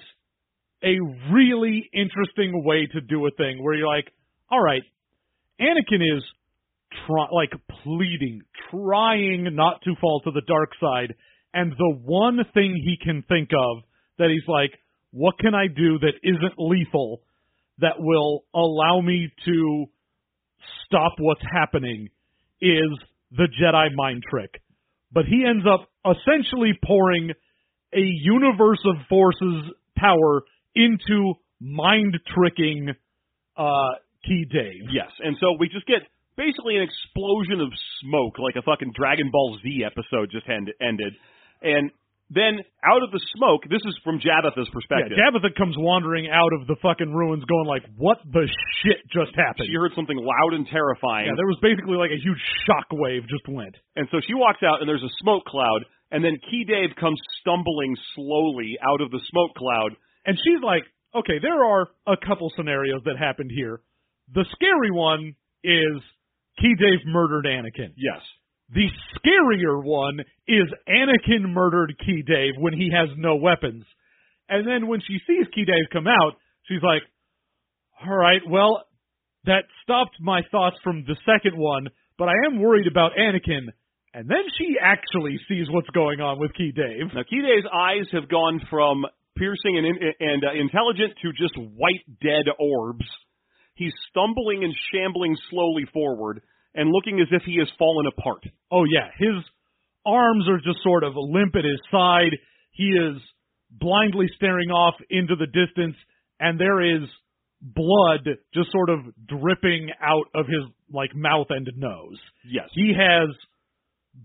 a 0.82 0.96
really 1.32 1.88
interesting 1.92 2.62
way 2.64 2.86
to 2.92 3.00
do 3.00 3.26
a 3.26 3.30
thing 3.32 3.62
where 3.62 3.74
you're 3.74 3.88
like, 3.88 4.10
all 4.50 4.62
right, 4.62 4.82
Anakin 5.60 6.16
is 6.16 6.22
try- 7.06 7.28
like 7.32 7.52
pleading, 7.82 8.42
trying 8.70 9.54
not 9.54 9.82
to 9.82 9.94
fall 10.00 10.20
to 10.22 10.30
the 10.30 10.42
dark 10.46 10.70
side, 10.80 11.14
and 11.52 11.72
the 11.72 11.94
one 12.04 12.44
thing 12.54 12.74
he 12.74 12.96
can 13.02 13.22
think 13.28 13.50
of 13.52 13.82
that 14.18 14.30
he's 14.30 14.46
like, 14.48 14.72
what 15.14 15.38
can 15.38 15.54
I 15.54 15.68
do 15.68 16.00
that 16.00 16.14
isn't 16.24 16.54
lethal 16.58 17.22
that 17.78 18.00
will 18.00 18.44
allow 18.52 19.00
me 19.00 19.30
to 19.44 19.86
stop 20.84 21.12
what's 21.18 21.42
happening 21.52 22.08
is 22.60 22.90
the 23.30 23.46
Jedi 23.60 23.94
mind 23.94 24.24
trick. 24.28 24.60
But 25.12 25.26
he 25.26 25.44
ends 25.48 25.64
up 25.72 25.88
essentially 26.04 26.72
pouring 26.84 27.30
a 27.92 28.00
universe 28.00 28.80
of 28.84 28.96
forces 29.08 29.70
power 29.96 30.42
into 30.74 31.34
mind 31.60 32.18
tricking 32.34 32.90
uh 33.56 33.94
Ke 34.24 34.50
Daiv. 34.50 34.90
Yes, 34.90 35.10
and 35.20 35.36
so 35.38 35.54
we 35.60 35.68
just 35.68 35.86
get 35.86 36.02
basically 36.36 36.76
an 36.76 36.82
explosion 36.82 37.60
of 37.60 37.68
smoke, 38.00 38.38
like 38.38 38.56
a 38.56 38.62
fucking 38.62 38.92
Dragon 38.96 39.30
Ball 39.30 39.58
Z 39.62 39.84
episode 39.86 40.32
just 40.32 40.48
end- 40.48 40.72
ended. 40.80 41.12
And 41.62 41.92
then 42.30 42.58
out 42.82 43.02
of 43.04 43.12
the 43.12 43.20
smoke, 43.36 43.62
this 43.68 43.84
is 43.84 43.94
from 44.02 44.18
Jabitha's 44.18 44.66
Yeah, 44.66 44.74
perspective. 44.74 45.16
Jabbatha 45.20 45.54
comes 45.54 45.76
wandering 45.78 46.28
out 46.32 46.52
of 46.56 46.66
the 46.66 46.76
fucking 46.80 47.12
ruins 47.12 47.44
going 47.44 47.66
like, 47.68 47.84
what 47.96 48.18
the 48.24 48.48
shit 48.82 48.98
just 49.12 49.36
happened? 49.36 49.68
she 49.68 49.76
heard 49.76 49.92
something 49.94 50.16
loud 50.16 50.52
and 50.56 50.66
terrifying. 50.66 51.26
yeah, 51.28 51.36
there 51.36 51.46
was 51.46 51.58
basically 51.60 51.96
like 52.00 52.10
a 52.10 52.20
huge 52.20 52.40
shock 52.66 52.86
wave 52.92 53.22
just 53.28 53.44
went. 53.48 53.76
And 53.96 54.08
so 54.10 54.18
she 54.26 54.34
walks 54.34 54.62
out, 54.64 54.80
and 54.80 54.88
there's 54.88 55.04
a 55.04 55.12
smoke 55.20 55.44
cloud, 55.44 55.84
and 56.10 56.24
then 56.24 56.36
Ke 56.40 56.64
Daiv 56.68 56.96
comes 56.96 57.20
stumbling 57.40 57.94
slowly 58.16 58.78
out 58.80 59.00
of 59.00 59.10
the 59.10 59.20
smoke 59.30 59.54
cloud. 59.54 59.92
And 60.24 60.36
she's 60.40 60.62
like, 60.64 60.84
okay, 61.14 61.38
there 61.40 61.62
are 61.64 61.88
a 62.06 62.16
couple 62.16 62.50
scenarios 62.56 63.02
that 63.04 63.18
happened 63.18 63.50
here. 63.54 63.80
The 64.32 64.44
scary 64.56 64.90
one 64.90 65.36
is 65.62 66.00
Ke 66.58 66.72
Daiv 66.80 67.04
murdered 67.06 67.44
Anakin. 67.46 67.92
Yes. 67.96 68.22
The 68.72 68.88
scarier 69.16 69.82
one 69.82 70.20
is 70.48 70.68
Anakin 70.88 71.52
murdered 71.52 71.96
Ke 72.00 72.26
Daiv 72.26 72.58
when 72.58 72.72
he 72.72 72.90
has 72.94 73.08
no 73.16 73.36
weapons. 73.36 73.84
And 74.48 74.66
then 74.66 74.88
when 74.88 75.00
she 75.00 75.18
sees 75.26 75.46
Ke 75.48 75.68
Daiv 75.68 75.92
come 75.92 76.06
out, 76.06 76.34
she's 76.66 76.82
like, 76.82 77.02
all 78.04 78.16
right, 78.16 78.40
well, 78.48 78.84
that 79.44 79.64
stopped 79.82 80.16
my 80.20 80.40
thoughts 80.50 80.76
from 80.82 81.04
the 81.06 81.16
second 81.26 81.58
one, 81.58 81.88
but 82.18 82.28
I 82.28 82.46
am 82.46 82.60
worried 82.60 82.86
about 82.86 83.12
Anakin. 83.18 83.68
And 84.14 84.28
then 84.28 84.44
she 84.56 84.76
actually 84.80 85.38
sees 85.48 85.66
what's 85.68 85.90
going 85.90 86.20
on 86.20 86.38
with 86.38 86.52
Ke 86.52 86.72
Daiv. 86.74 87.14
Now, 87.14 87.22
Ke 87.22 87.44
Daiv's 87.44 87.68
eyes 87.72 88.06
have 88.12 88.28
gone 88.28 88.60
from 88.70 89.04
piercing 89.36 89.76
and, 89.76 89.86
and 90.20 90.44
uh, 90.44 90.52
intelligent 90.58 91.14
to 91.22 91.32
just 91.32 91.56
white 91.56 92.04
dead 92.22 92.46
orbs. 92.58 93.04
He's 93.74 93.92
stumbling 94.10 94.64
and 94.64 94.72
shambling 94.92 95.36
slowly 95.50 95.84
forward 95.92 96.42
and 96.74 96.90
looking 96.90 97.20
as 97.20 97.28
if 97.30 97.42
he 97.44 97.56
has 97.58 97.68
fallen 97.78 98.06
apart. 98.06 98.44
Oh 98.70 98.84
yeah, 98.84 99.08
his 99.18 99.42
arms 100.06 100.48
are 100.48 100.58
just 100.58 100.82
sort 100.82 101.04
of 101.04 101.12
limp 101.16 101.54
at 101.56 101.64
his 101.64 101.80
side. 101.90 102.32
He 102.72 102.84
is 102.84 103.16
blindly 103.70 104.26
staring 104.36 104.70
off 104.70 104.94
into 105.10 105.36
the 105.36 105.46
distance, 105.46 105.96
and 106.40 106.58
there 106.58 106.80
is 106.80 107.08
blood 107.60 108.28
just 108.52 108.70
sort 108.70 108.90
of 108.90 109.00
dripping 109.26 109.88
out 110.02 110.26
of 110.34 110.46
his 110.46 110.62
like 110.92 111.14
mouth 111.14 111.46
and 111.50 111.68
nose. 111.76 112.18
Yes. 112.50 112.68
He 112.74 112.92
has 112.96 113.28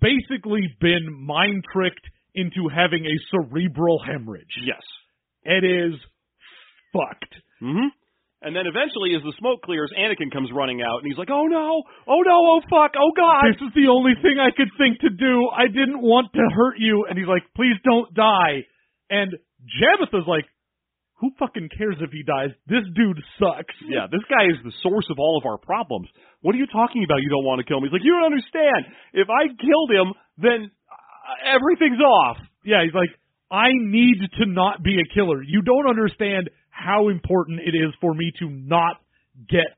basically 0.02 0.64
been 0.80 1.08
mind 1.26 1.64
tricked 1.72 2.06
into 2.36 2.70
having 2.74 3.06
a 3.06 3.16
cerebral 3.32 4.00
hemorrhage. 4.06 4.56
Yes. 4.66 4.82
It 5.44 5.64
is 5.64 6.00
fucked. 6.94 7.34
Mm-hmm. 7.62 7.88
And 8.42 8.56
then 8.56 8.68
eventually, 8.68 9.12
as 9.20 9.24
the 9.24 9.36
smoke 9.36 9.62
clears, 9.68 9.92
Anakin 10.00 10.32
comes 10.32 10.48
running 10.56 10.80
out, 10.80 11.04
and 11.04 11.08
he's 11.12 11.20
like, 11.20 11.30
"Oh 11.30 11.44
no! 11.44 11.84
Oh 12.08 12.22
no! 12.24 12.38
Oh 12.56 12.62
fuck! 12.72 12.96
Oh 12.96 13.12
god!" 13.12 13.52
This 13.52 13.68
is 13.68 13.74
the 13.76 13.92
only 13.92 14.16
thing 14.24 14.40
I 14.40 14.56
could 14.56 14.72
think 14.80 15.04
to 15.04 15.12
do. 15.12 15.52
I 15.52 15.68
didn't 15.68 16.00
want 16.00 16.32
to 16.34 16.44
hurt 16.56 16.80
you. 16.80 17.06
And 17.10 17.20
he's 17.20 17.28
like, 17.28 17.44
please 17.56 17.76
don't 17.84 18.14
die. 18.14 18.64
And 19.10 19.36
Jabitha's 19.82 20.28
like, 20.28 20.46
who 21.20 21.32
fucking 21.38 21.68
cares 21.76 22.00
if 22.00 22.12
he 22.16 22.24
dies? 22.24 22.56
This 22.68 22.88
dude 22.96 23.20
sucks. 23.36 23.76
Yeah, 23.84 24.08
this 24.08 24.24
guy 24.32 24.48
is 24.48 24.56
the 24.64 24.72
source 24.84 25.06
of 25.12 25.20
all 25.20 25.36
of 25.36 25.44
our 25.44 25.58
problems. 25.58 26.08
What 26.40 26.56
are 26.56 26.62
you 26.64 26.68
talking 26.72 27.04
about? 27.04 27.20
You 27.20 27.28
don't 27.28 27.44
want 27.44 27.60
to 27.60 27.68
kill 27.68 27.78
him? 27.78 27.84
He's 27.84 27.92
like, 27.92 28.08
you 28.08 28.16
don't 28.16 28.32
understand. 28.32 28.88
If 29.12 29.28
I 29.28 29.52
killed 29.52 29.92
him, 29.92 30.16
then 30.40 30.72
uh, 30.72 31.56
everything's 31.60 32.00
off. 32.00 32.38
Yeah, 32.64 32.88
he's 32.88 32.96
like, 32.96 33.12
I 33.52 33.76
need 33.76 34.24
to 34.40 34.46
not 34.48 34.80
be 34.82 34.96
a 34.96 35.08
killer. 35.14 35.44
You 35.44 35.62
don't 35.62 35.90
understand 35.90 36.50
how 36.80 37.10
important 37.10 37.60
it 37.60 37.76
is 37.76 37.94
for 38.00 38.14
me 38.14 38.32
to 38.40 38.50
not 38.50 38.98
get 39.50 39.76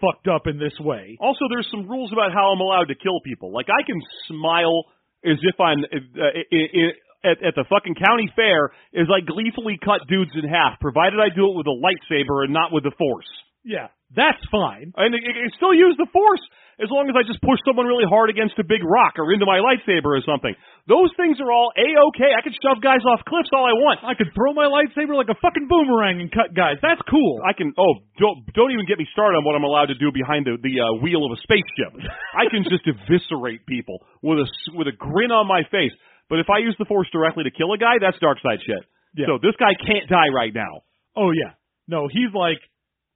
fucked 0.00 0.26
up 0.26 0.46
in 0.46 0.58
this 0.58 0.74
way. 0.80 1.16
Also, 1.20 1.46
there's 1.48 1.68
some 1.70 1.88
rules 1.88 2.12
about 2.12 2.32
how 2.32 2.52
I'm 2.52 2.60
allowed 2.60 2.88
to 2.88 2.94
kill 2.94 3.20
people. 3.22 3.52
Like, 3.52 3.66
I 3.68 3.86
can 3.86 4.00
smile 4.26 4.84
as 5.24 5.38
if 5.42 5.60
I'm 5.60 5.84
uh, 5.84 6.24
i 6.24 6.56
i 6.56 6.90
at, 7.22 7.36
at 7.44 7.54
the 7.54 7.68
fucking 7.68 7.94
county 8.00 8.32
fair 8.34 8.72
as 8.96 9.06
I 9.12 9.20
gleefully 9.20 9.76
cut 9.84 10.08
dudes 10.08 10.32
in 10.32 10.48
half, 10.48 10.80
provided 10.80 11.20
I 11.20 11.28
do 11.28 11.52
it 11.52 11.56
with 11.56 11.68
a 11.68 11.76
lightsaber 11.76 12.44
and 12.44 12.52
not 12.52 12.72
with 12.72 12.84
the 12.84 12.96
force. 12.96 13.28
Yeah. 13.62 13.88
That's 14.16 14.40
fine. 14.50 14.92
And 14.96 15.14
it, 15.14 15.20
it 15.20 15.52
still 15.54 15.74
use 15.74 15.94
the 15.98 16.08
force 16.12 16.40
as 16.80 16.88
long 16.88 17.12
as 17.12 17.14
I 17.14 17.22
just 17.22 17.40
push 17.44 17.60
someone 17.68 17.84
really 17.84 18.08
hard 18.08 18.32
against 18.32 18.56
a 18.56 18.64
big 18.64 18.80
rock 18.80 19.20
or 19.20 19.28
into 19.30 19.44
my 19.44 19.60
lightsaber 19.60 20.16
or 20.16 20.24
something. 20.24 20.56
Those 20.88 21.12
things 21.14 21.36
are 21.38 21.52
all 21.52 21.70
a-okay. 21.76 22.32
I 22.32 22.40
can 22.40 22.56
shove 22.56 22.80
guys 22.80 23.04
off 23.04 23.20
cliffs 23.28 23.52
all 23.52 23.68
I 23.68 23.76
want. 23.76 24.00
I 24.00 24.16
could 24.16 24.32
throw 24.32 24.56
my 24.56 24.64
lightsaber 24.64 25.12
like 25.12 25.28
a 25.28 25.38
fucking 25.38 25.68
boomerang 25.68 26.24
and 26.24 26.32
cut 26.32 26.56
guys. 26.56 26.80
That's 26.80 27.00
cool. 27.06 27.44
I 27.44 27.52
can. 27.52 27.76
Oh, 27.76 28.00
don't 28.16 28.42
don't 28.56 28.72
even 28.72 28.88
get 28.88 28.96
me 28.96 29.06
started 29.12 29.36
on 29.36 29.44
what 29.44 29.54
I'm 29.54 29.64
allowed 29.64 29.92
to 29.92 29.98
do 30.00 30.08
behind 30.10 30.48
the 30.48 30.56
the 30.56 30.80
uh, 30.80 30.98
wheel 31.04 31.28
of 31.28 31.36
a 31.36 31.40
spaceship. 31.44 31.92
I 32.32 32.48
can 32.48 32.64
just 32.64 32.88
eviscerate 32.90 33.68
people 33.68 34.00
with 34.24 34.40
a 34.40 34.48
with 34.74 34.88
a 34.88 34.96
grin 34.96 35.30
on 35.30 35.44
my 35.46 35.62
face. 35.68 35.92
But 36.32 36.40
if 36.40 36.48
I 36.48 36.64
use 36.64 36.74
the 36.78 36.86
force 36.86 37.08
directly 37.12 37.44
to 37.44 37.52
kill 37.52 37.74
a 37.74 37.78
guy, 37.78 38.00
that's 38.00 38.16
dark 38.22 38.38
side 38.40 38.62
shit. 38.64 38.82
Yeah. 39.14 39.26
So 39.28 39.38
this 39.42 39.58
guy 39.58 39.74
can't 39.76 40.08
die 40.08 40.32
right 40.32 40.54
now. 40.54 40.86
Oh 41.16 41.30
yeah. 41.30 41.58
No, 41.86 42.08
he's 42.08 42.32
like 42.32 42.62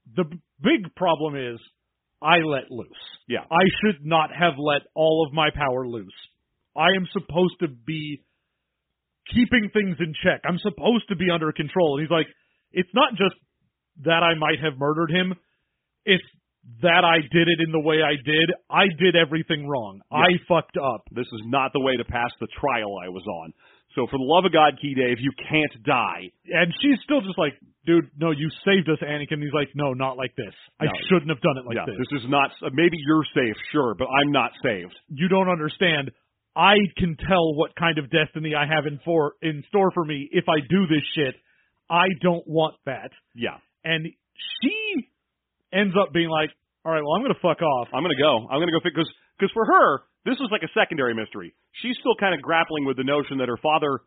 the 0.04 0.28
big 0.60 0.94
problem 0.94 1.36
is 1.36 1.60
I 2.24 2.38
let 2.38 2.70
loose. 2.70 2.88
Yeah. 3.28 3.44
I 3.50 3.64
should 3.80 4.04
not 4.04 4.30
have 4.32 4.54
let 4.58 4.82
all 4.94 5.26
of 5.26 5.34
my 5.34 5.50
power 5.54 5.86
loose. 5.86 6.14
I 6.76 6.96
am 6.96 7.06
supposed 7.12 7.60
to 7.60 7.68
be 7.68 8.22
keeping 9.32 9.70
things 9.72 9.96
in 10.00 10.14
check. 10.24 10.40
I'm 10.44 10.58
supposed 10.58 11.08
to 11.08 11.16
be 11.16 11.30
under 11.30 11.52
control. 11.52 11.96
And 11.96 12.04
he's 12.04 12.10
like, 12.10 12.26
it's 12.72 12.90
not 12.94 13.12
just 13.12 13.36
that 14.04 14.22
I 14.24 14.34
might 14.38 14.58
have 14.62 14.78
murdered 14.78 15.10
him. 15.10 15.34
It's 16.04 16.24
that 16.82 17.04
I 17.04 17.20
did 17.20 17.48
it 17.48 17.60
in 17.64 17.72
the 17.72 17.80
way 17.80 17.96
I 18.02 18.16
did. 18.24 18.50
I 18.70 18.86
did 18.98 19.16
everything 19.16 19.68
wrong. 19.68 20.00
I 20.10 20.40
fucked 20.48 20.76
up. 20.76 21.04
This 21.12 21.26
is 21.26 21.42
not 21.44 21.72
the 21.72 21.80
way 21.80 21.96
to 21.96 22.04
pass 22.04 22.30
the 22.40 22.48
trial 22.58 22.96
I 23.04 23.08
was 23.08 23.24
on. 23.26 23.52
So 23.94 24.06
for 24.10 24.18
the 24.18 24.26
love 24.26 24.44
of 24.44 24.52
God, 24.52 24.74
Ke 24.82 24.90
Daiv, 24.98 25.16
you 25.22 25.30
can't 25.48 25.70
die. 25.84 26.30
And 26.50 26.72
she's 26.82 26.98
still 27.04 27.20
just 27.20 27.38
like, 27.38 27.54
dude, 27.86 28.10
no, 28.18 28.32
you 28.32 28.50
saved 28.64 28.88
us, 28.90 28.98
Anakin. 29.02 29.38
He's 29.42 29.54
like, 29.54 29.68
no, 29.74 29.92
not 29.94 30.16
like 30.16 30.34
this. 30.36 30.52
I 30.80 30.86
No. 30.86 30.90
shouldn't 31.08 31.30
have 31.30 31.40
done 31.40 31.58
it 31.58 31.66
like 31.66 31.76
yeah, 31.76 31.86
this. 31.86 32.02
this 32.10 32.22
is 32.22 32.28
not. 32.28 32.50
Maybe 32.72 32.96
you're 33.06 33.22
safe, 33.34 33.54
sure, 33.70 33.94
but 33.94 34.08
I'm 34.10 34.32
not 34.32 34.50
saved. 34.62 34.94
you 35.08 35.28
don't 35.28 35.48
understand. 35.48 36.10
I 36.56 36.74
can 36.98 37.16
tell 37.28 37.54
what 37.54 37.74
kind 37.76 37.98
of 37.98 38.10
destiny 38.10 38.54
I 38.54 38.66
have 38.66 38.86
in 38.86 39.00
for 39.04 39.34
in 39.42 39.62
store 39.68 39.90
for 39.92 40.04
me 40.04 40.28
if 40.30 40.44
I 40.48 40.58
do 40.70 40.86
this 40.86 41.02
shit. 41.14 41.34
I 41.90 42.06
don't 42.22 42.46
want 42.46 42.76
that. 42.86 43.10
Yeah, 43.34 43.58
And 43.84 44.06
she 44.62 45.08
ends 45.72 45.94
up 46.00 46.12
being 46.12 46.28
like, 46.30 46.50
"All 46.84 46.92
right, 46.92 47.02
well, 47.02 47.14
I'm 47.14 47.22
going 47.22 47.34
to 47.34 47.40
fuck 47.40 47.60
off." 47.60 47.88
I'm 47.92 48.02
gonna 48.02 48.14
go. 48.18 48.46
I'm 48.50 48.60
gonna 48.60 48.70
go 48.72 48.78
because 48.82 49.10
because 49.38 49.52
for 49.52 49.66
her, 49.66 50.02
this 50.24 50.36
was 50.40 50.48
like 50.50 50.62
a 50.62 50.72
secondary 50.72 51.14
mystery. 51.14 51.54
She's 51.82 51.96
still 52.00 52.16
kind 52.18 52.34
of 52.34 52.42
grappling 52.42 52.84
with 52.84 52.96
the 52.96 53.04
notion 53.04 53.38
that 53.38 53.48
her 53.48 53.58
father 53.60 54.00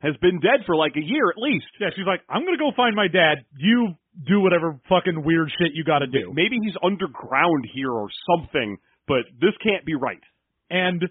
has 0.00 0.14
been 0.20 0.38
dead 0.40 0.66
for 0.66 0.76
like 0.76 0.94
a 0.96 1.02
year 1.04 1.30
at 1.30 1.38
least. 1.40 1.66
Yeah, 1.80 1.88
she's 1.94 2.06
like, 2.06 2.20
"I'm 2.28 2.42
going 2.44 2.56
to 2.56 2.62
go 2.62 2.70
find 2.76 2.94
my 2.94 3.08
dad. 3.08 3.44
You 3.56 3.94
do 4.26 4.40
whatever 4.40 4.78
fucking 4.88 5.24
weird 5.24 5.50
shit 5.58 5.72
you 5.74 5.84
got 5.84 6.00
to 6.00 6.06
do." 6.06 6.32
Maybe 6.34 6.58
he's 6.62 6.76
underground 6.82 7.66
here 7.72 7.90
or 7.90 8.08
something, 8.30 8.76
but 9.08 9.24
this 9.40 9.54
can't 9.62 9.84
be 9.84 9.94
right. 9.94 10.22
And 10.70 11.02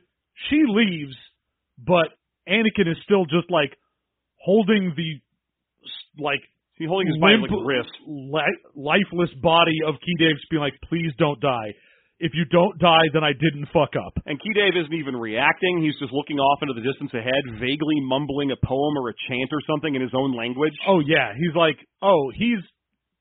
she 0.49 0.63
leaves, 0.67 1.15
but 1.77 2.13
Anakin 2.47 2.89
is 2.89 2.97
still 3.03 3.25
just 3.25 3.49
like 3.49 3.77
holding 4.37 4.93
the 4.95 5.21
like 6.21 6.41
He's 6.75 6.87
holding 6.87 7.07
his 7.07 7.17
limp, 7.21 7.45
bionic 7.45 7.65
wrist. 7.65 7.91
li- 8.07 8.59
lifeless 8.75 9.29
body 9.41 9.77
of 9.85 9.95
Ke 9.95 10.17
Daiv's 10.17 10.43
being 10.49 10.61
like, 10.61 10.73
please 10.89 11.11
don't 11.19 11.39
die. 11.39 11.75
If 12.19 12.31
you 12.35 12.45
don't 12.45 12.77
die, 12.79 13.09
then 13.13 13.23
I 13.23 13.33
didn't 13.33 13.67
fuck 13.73 13.95
up. 13.99 14.13
And 14.25 14.39
Ke 14.39 14.55
Daiv 14.55 14.79
isn't 14.79 14.93
even 14.93 15.15
reacting. 15.15 15.81
He's 15.83 15.97
just 15.99 16.13
looking 16.13 16.39
off 16.39 16.59
into 16.61 16.73
the 16.73 16.81
distance 16.85 17.11
ahead, 17.13 17.59
vaguely 17.59 17.99
mumbling 18.01 18.51
a 18.51 18.55
poem 18.65 18.95
or 18.97 19.09
a 19.09 19.13
chant 19.27 19.49
or 19.51 19.59
something 19.67 19.93
in 19.95 20.01
his 20.01 20.13
own 20.15 20.35
language. 20.35 20.73
Oh 20.87 20.99
yeah, 20.99 21.33
he's 21.35 21.55
like, 21.55 21.77
oh, 22.01 22.31
he's 22.35 22.59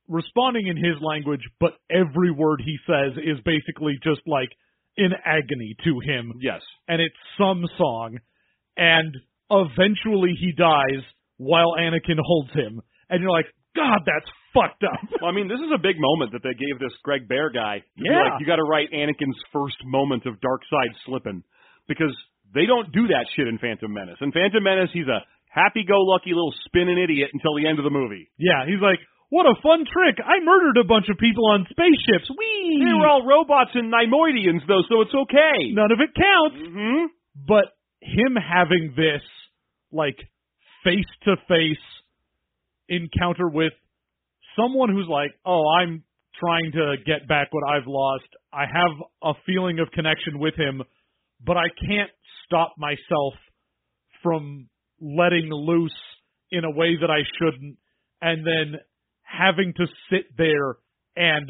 responding 0.08 0.66
in 0.68 0.76
his 0.76 1.00
language, 1.00 1.40
but 1.58 1.72
every 1.90 2.30
word 2.30 2.60
he 2.64 2.76
says 2.86 3.16
is 3.16 3.40
basically 3.44 3.94
just 4.04 4.20
like 4.26 4.50
in 4.96 5.10
agony 5.24 5.74
to 5.84 6.00
him, 6.00 6.34
Yes. 6.40 6.60
and 6.86 7.00
it's 7.00 7.16
some 7.38 7.64
song, 7.78 8.18
and 8.76 9.16
eventually 9.50 10.34
he 10.38 10.52
dies 10.52 11.02
while 11.38 11.74
Anakin 11.78 12.18
holds 12.20 12.52
him, 12.52 12.82
and 13.08 13.22
you're 13.22 13.30
like, 13.30 13.46
God, 13.74 14.00
that's 14.04 14.30
fucked 14.54 14.84
up. 14.84 15.00
Well, 15.20 15.30
I 15.30 15.34
mean, 15.34 15.48
this 15.48 15.60
is 15.60 15.72
a 15.74 15.78
big 15.80 15.96
moment 15.98 16.32
that 16.32 16.42
they 16.44 16.54
gave 16.54 16.78
this 16.78 16.92
Greg 17.02 17.26
Bear 17.28 17.50
guy. 17.50 17.80
to 17.80 17.86
Yeah. 18.04 18.22
like, 18.32 18.40
you 18.40 18.46
got 18.46 18.56
to 18.56 18.68
write 18.68 18.92
Anakin's 18.92 19.38
first 19.52 19.76
moment 19.84 20.26
of 20.26 20.40
dark 20.40 20.62
side 20.70 20.92
slipping 21.04 21.42
because 21.88 22.12
they 22.54 22.66
don't 22.66 22.92
do 22.92 23.08
that 23.08 23.26
shit 23.34 23.48
in 23.48 23.58
Phantom 23.58 23.92
Menace. 23.92 24.18
In 24.20 24.32
Phantom 24.32 24.62
Menace, 24.62 24.90
he's 24.92 25.08
a 25.08 25.24
happy-go-lucky 25.48 26.30
little 26.30 26.54
spinning 26.64 26.96
idiot 26.98 27.30
until 27.32 27.54
the 27.56 27.66
end 27.66 27.78
of 27.78 27.84
the 27.84 27.90
movie. 27.92 28.30
Yeah, 28.38 28.64
he's 28.66 28.80
like, 28.80 29.00
what 29.28 29.46
a 29.46 29.56
fun 29.62 29.84
trick! 29.88 30.20
I 30.20 30.44
murdered 30.44 30.76
a 30.76 30.84
bunch 30.84 31.08
of 31.08 31.16
people 31.16 31.48
on 31.48 31.64
spaceships. 31.70 32.28
Wee! 32.36 32.84
They 32.84 32.92
were 32.92 33.08
all 33.08 33.24
robots 33.24 33.70
and 33.74 33.90
Neimoidians, 33.92 34.60
though, 34.68 34.84
so 34.88 35.00
it's 35.00 35.14
okay. 35.14 35.72
None 35.72 35.92
of 35.92 36.00
it 36.00 36.12
counts. 36.12 36.56
hmm 36.68 37.04
But 37.48 37.72
him 38.00 38.36
having 38.36 38.92
this, 38.96 39.22
like, 39.90 40.18
face 40.84 41.08
to 41.24 41.36
face 41.48 41.80
encounter 42.88 43.48
with 43.48 43.72
someone 44.56 44.90
who's 44.90 45.08
like, 45.08 45.30
oh, 45.44 45.62
I'm 45.80 46.02
trying 46.38 46.72
to 46.72 46.94
get 47.06 47.28
back 47.28 47.48
what 47.50 47.68
I've 47.68 47.86
lost. 47.86 48.24
I 48.52 48.62
have 48.62 49.06
a 49.22 49.32
feeling 49.46 49.78
of 49.78 49.90
connection 49.92 50.38
with 50.38 50.54
him, 50.56 50.82
but 51.44 51.56
I 51.56 51.68
can't 51.86 52.10
stop 52.46 52.74
myself 52.78 53.34
from 54.22 54.68
letting 55.00 55.48
loose 55.50 55.92
in 56.50 56.64
a 56.64 56.70
way 56.70 56.96
that 57.00 57.10
I 57.10 57.22
shouldn't, 57.38 57.76
and 58.20 58.46
then 58.46 58.80
having 59.22 59.72
to 59.76 59.86
sit 60.10 60.36
there 60.36 60.76
and 61.16 61.48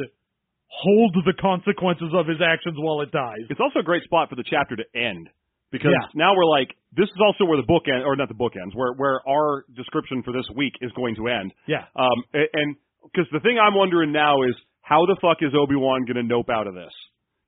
hold 0.68 1.14
the 1.26 1.34
consequences 1.40 2.08
of 2.14 2.26
his 2.26 2.38
actions 2.40 2.76
while 2.78 3.00
it 3.02 3.10
dies. 3.10 3.44
It's 3.50 3.60
also 3.60 3.80
a 3.80 3.82
great 3.82 4.04
spot 4.04 4.30
for 4.30 4.36
the 4.36 4.44
chapter 4.48 4.76
to 4.76 4.84
end 4.94 5.28
because 5.70 5.90
Yeah. 5.92 6.08
now 6.14 6.34
we're 6.36 6.46
like, 6.46 6.68
this 6.92 7.08
is 7.08 7.20
also 7.24 7.44
where 7.44 7.56
the 7.56 7.66
book 7.66 7.84
end, 7.88 8.04
or 8.04 8.16
not 8.16 8.28
the 8.28 8.34
book 8.34 8.52
ends, 8.56 8.74
where 8.74 8.92
where 8.94 9.20
our 9.28 9.64
description 9.74 10.22
for 10.22 10.32
this 10.32 10.46
week 10.54 10.72
is 10.80 10.92
going 10.92 11.14
to 11.16 11.28
end. 11.28 11.52
Yeah. 11.66 11.84
Um, 11.96 12.24
and 12.32 12.76
because 13.04 13.26
the 13.32 13.40
thing 13.40 13.58
I'm 13.58 13.74
wondering 13.74 14.12
now 14.12 14.42
is 14.42 14.54
how 14.82 15.06
the 15.06 15.16
fuck 15.20 15.38
is 15.40 15.54
Obi 15.54 15.76
Wan 15.76 16.04
going 16.04 16.20
to 16.20 16.26
nope 16.26 16.50
out 16.50 16.66
of 16.66 16.74
this? 16.74 16.92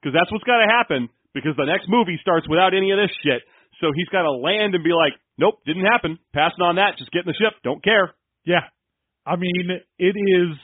Because 0.01 0.15
that's 0.15 0.31
what's 0.31 0.45
got 0.45 0.61
to 0.61 0.71
happen. 0.71 1.09
Because 1.35 1.57
the 1.57 1.67
next 1.67 1.89
movie 1.89 2.19
starts 2.23 2.47
without 2.49 2.75
any 2.75 2.93
of 2.93 2.99
this 2.99 3.11
shit. 3.23 3.43
So 3.81 3.91
he's 3.95 4.09
got 4.09 4.23
to 4.23 4.33
land 4.33 4.75
and 4.75 4.85
be 4.85 4.95
like, 4.95 5.19
nope, 5.37 5.59
didn't 5.67 5.85
happen. 5.85 6.19
Passing 6.33 6.63
on 6.63 6.77
that. 6.77 6.95
Just 6.99 7.11
get 7.11 7.27
in 7.27 7.31
the 7.33 7.39
ship. 7.39 7.59
Don't 7.65 7.83
care. 7.83 8.15
Yeah. 8.47 8.71
I 9.27 9.37
mean, 9.37 9.71
it 9.99 10.15
is 10.15 10.55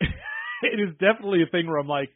it 0.62 0.78
is 0.78 0.94
definitely 1.00 1.42
a 1.42 1.50
thing 1.50 1.66
where 1.66 1.78
I'm 1.78 1.88
like, 1.88 2.10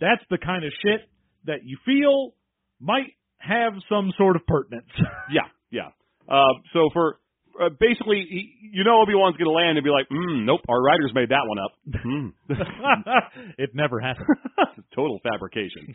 that's 0.00 0.22
the 0.30 0.38
kind 0.38 0.64
of 0.64 0.72
shit 0.84 1.00
that 1.46 1.64
you 1.64 1.78
feel 1.86 2.34
might 2.80 3.14
have 3.38 3.72
some 3.88 4.12
sort 4.18 4.36
of 4.36 4.46
pertinence. 4.46 4.90
Yeah, 5.30 5.48
yeah. 5.70 5.90
Uh, 6.28 6.54
so 6.72 6.90
for 6.92 7.20
uh, 7.58 7.68
basically, 7.80 8.22
he, 8.28 8.70
you 8.72 8.84
know, 8.84 9.02
Obi 9.02 9.14
Wan's 9.14 9.36
going 9.36 9.50
to 9.50 9.56
land 9.56 9.78
and 9.78 9.84
be 9.84 9.90
like, 9.90 10.06
mm, 10.08 10.46
nope, 10.46 10.60
our 10.68 10.80
writers 10.80 11.10
made 11.14 11.30
that 11.30 11.42
one 11.46 11.58
up. 11.58 11.72
Mm. 12.06 12.32
it 13.58 13.70
never 13.74 14.00
happened. 14.00 14.28
Total 14.94 15.18
fabrication. 15.22 15.94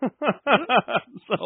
so, 1.28 1.36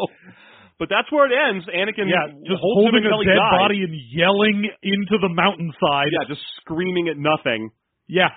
but 0.77 0.87
that's 0.89 1.11
where 1.11 1.25
it 1.25 1.33
ends. 1.33 1.65
Anakin 1.65 2.05
Yeah, 2.05 2.29
just 2.45 2.61
holding 2.61 3.01
a 3.01 3.09
dead 3.25 3.41
body 3.51 3.81
and 3.81 3.93
yelling 4.13 4.69
into 4.83 5.17
the 5.19 5.29
mountainside. 5.29 6.13
Yeah, 6.13 6.27
just 6.27 6.41
screaming 6.61 7.09
at 7.09 7.17
nothing. 7.17 7.71
Yeah. 8.07 8.29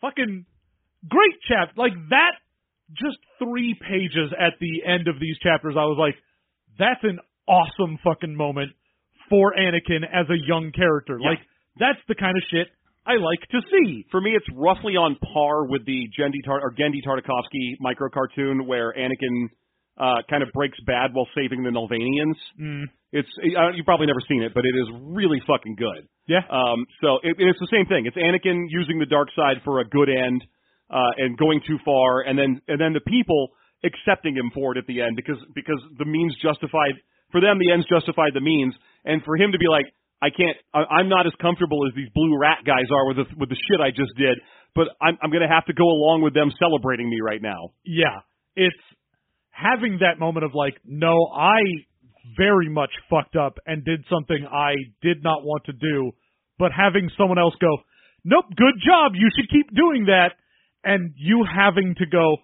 Fucking 0.00 0.46
great 1.08 1.36
chapter. 1.46 1.74
Like 1.76 1.92
that, 2.10 2.32
just 2.96 3.18
three 3.38 3.76
pages 3.78 4.32
at 4.38 4.54
the 4.60 4.82
end 4.88 5.06
of 5.06 5.20
these 5.20 5.36
chapters, 5.42 5.74
I 5.76 5.84
was 5.84 5.98
like, 6.00 6.16
that's 6.78 7.04
an 7.04 7.20
awesome 7.46 7.98
fucking 8.02 8.34
moment 8.34 8.72
for 9.30 9.54
Anakin 9.54 10.04
as 10.04 10.28
a 10.28 10.36
young 10.46 10.72
character. 10.72 11.18
Yeah. 11.20 11.30
Like, 11.30 11.38
that's 11.78 12.00
the 12.08 12.14
kind 12.14 12.36
of 12.36 12.42
shit 12.50 12.68
I 13.06 13.16
like 13.16 13.40
to 13.50 13.60
see. 13.70 14.04
For 14.10 14.20
me, 14.20 14.32
it's 14.36 14.46
roughly 14.54 14.94
on 14.94 15.16
par 15.32 15.64
with 15.64 15.86
the 15.86 16.08
Genndy 16.18 16.44
Tar- 16.44 16.60
or 16.60 16.72
Genndy 16.72 17.00
Tartakovsky 17.06 17.80
micro 17.80 18.10
cartoon 18.10 18.66
where 18.66 18.92
Anakin 18.92 19.48
uh, 19.96 20.22
kind 20.28 20.42
of 20.42 20.50
breaks 20.52 20.78
bad 20.86 21.10
while 21.12 21.28
saving 21.34 21.62
the 21.62 21.70
Nelvaanians. 21.70 22.36
Mm. 22.60 22.84
It's 23.12 23.28
uh, 23.38 23.70
you've 23.74 23.86
probably 23.86 24.06
never 24.06 24.20
seen 24.28 24.42
it, 24.42 24.52
but 24.54 24.64
it 24.64 24.76
is 24.76 24.86
really 25.00 25.40
fucking 25.46 25.76
good. 25.76 26.06
Yeah. 26.28 26.44
Um, 26.50 26.86
so 27.00 27.18
it, 27.22 27.36
it's 27.38 27.58
the 27.58 27.68
same 27.72 27.86
thing. 27.86 28.06
It's 28.06 28.16
Anakin 28.16 28.66
using 28.68 28.98
the 28.98 29.06
dark 29.06 29.28
side 29.34 29.62
for 29.64 29.80
a 29.80 29.84
good 29.84 30.08
end 30.08 30.44
uh, 30.90 31.12
and 31.18 31.36
going 31.36 31.60
too 31.66 31.78
far, 31.84 32.20
and 32.22 32.38
then 32.38 32.60
and 32.68 32.80
then 32.80 32.92
the 32.92 33.00
people 33.00 33.48
accepting 33.82 34.36
him 34.36 34.50
for 34.54 34.76
it 34.76 34.78
at 34.78 34.86
the 34.86 35.00
end 35.00 35.16
because 35.16 35.38
because 35.54 35.80
the 35.98 36.04
means 36.04 36.36
justified 36.42 36.94
for 37.32 37.40
them. 37.40 37.58
The 37.58 37.72
ends 37.72 37.86
justified 37.88 38.32
the 38.34 38.40
means, 38.40 38.74
and 39.04 39.22
for 39.24 39.36
him 39.36 39.52
to 39.52 39.58
be 39.58 39.68
like, 39.68 39.86
I 40.22 40.28
can't. 40.28 40.56
I, 40.74 41.00
I'm 41.00 41.08
not 41.08 41.26
as 41.26 41.32
comfortable 41.40 41.86
as 41.88 41.94
these 41.96 42.08
blue 42.14 42.36
rat 42.38 42.58
guys 42.66 42.92
are 42.92 43.06
with 43.08 43.16
the 43.16 43.26
with 43.38 43.48
the 43.48 43.56
shit 43.56 43.80
I 43.80 43.90
just 43.90 44.12
did, 44.16 44.38
but 44.74 44.88
I'm 45.00 45.16
I'm 45.22 45.30
gonna 45.30 45.48
have 45.48 45.64
to 45.66 45.72
go 45.72 45.84
along 45.84 46.20
with 46.22 46.34
them 46.34 46.52
celebrating 46.58 47.08
me 47.08 47.20
right 47.24 47.40
now. 47.40 47.72
Yeah. 47.84 48.20
It's 48.54 48.76
having 49.50 49.98
that 50.00 50.18
moment 50.18 50.44
of 50.44 50.54
like, 50.54 50.74
no, 50.84 51.28
I 51.34 51.60
very 52.36 52.68
much 52.68 52.90
fucked 53.08 53.36
up 53.36 53.58
and 53.66 53.84
did 53.84 54.04
something 54.10 54.46
I 54.50 54.74
did 55.02 55.22
not 55.22 55.42
want 55.42 55.64
to 55.64 55.72
do, 55.72 56.12
but 56.58 56.70
having 56.72 57.10
someone 57.16 57.38
else 57.38 57.54
go, 57.60 57.78
nope, 58.24 58.44
good 58.56 58.74
job, 58.84 59.12
you 59.14 59.28
should 59.34 59.48
keep 59.50 59.74
doing 59.74 60.06
that, 60.06 60.32
and 60.84 61.14
you 61.16 61.44
having 61.44 61.94
to 61.98 62.06
go, 62.06 62.36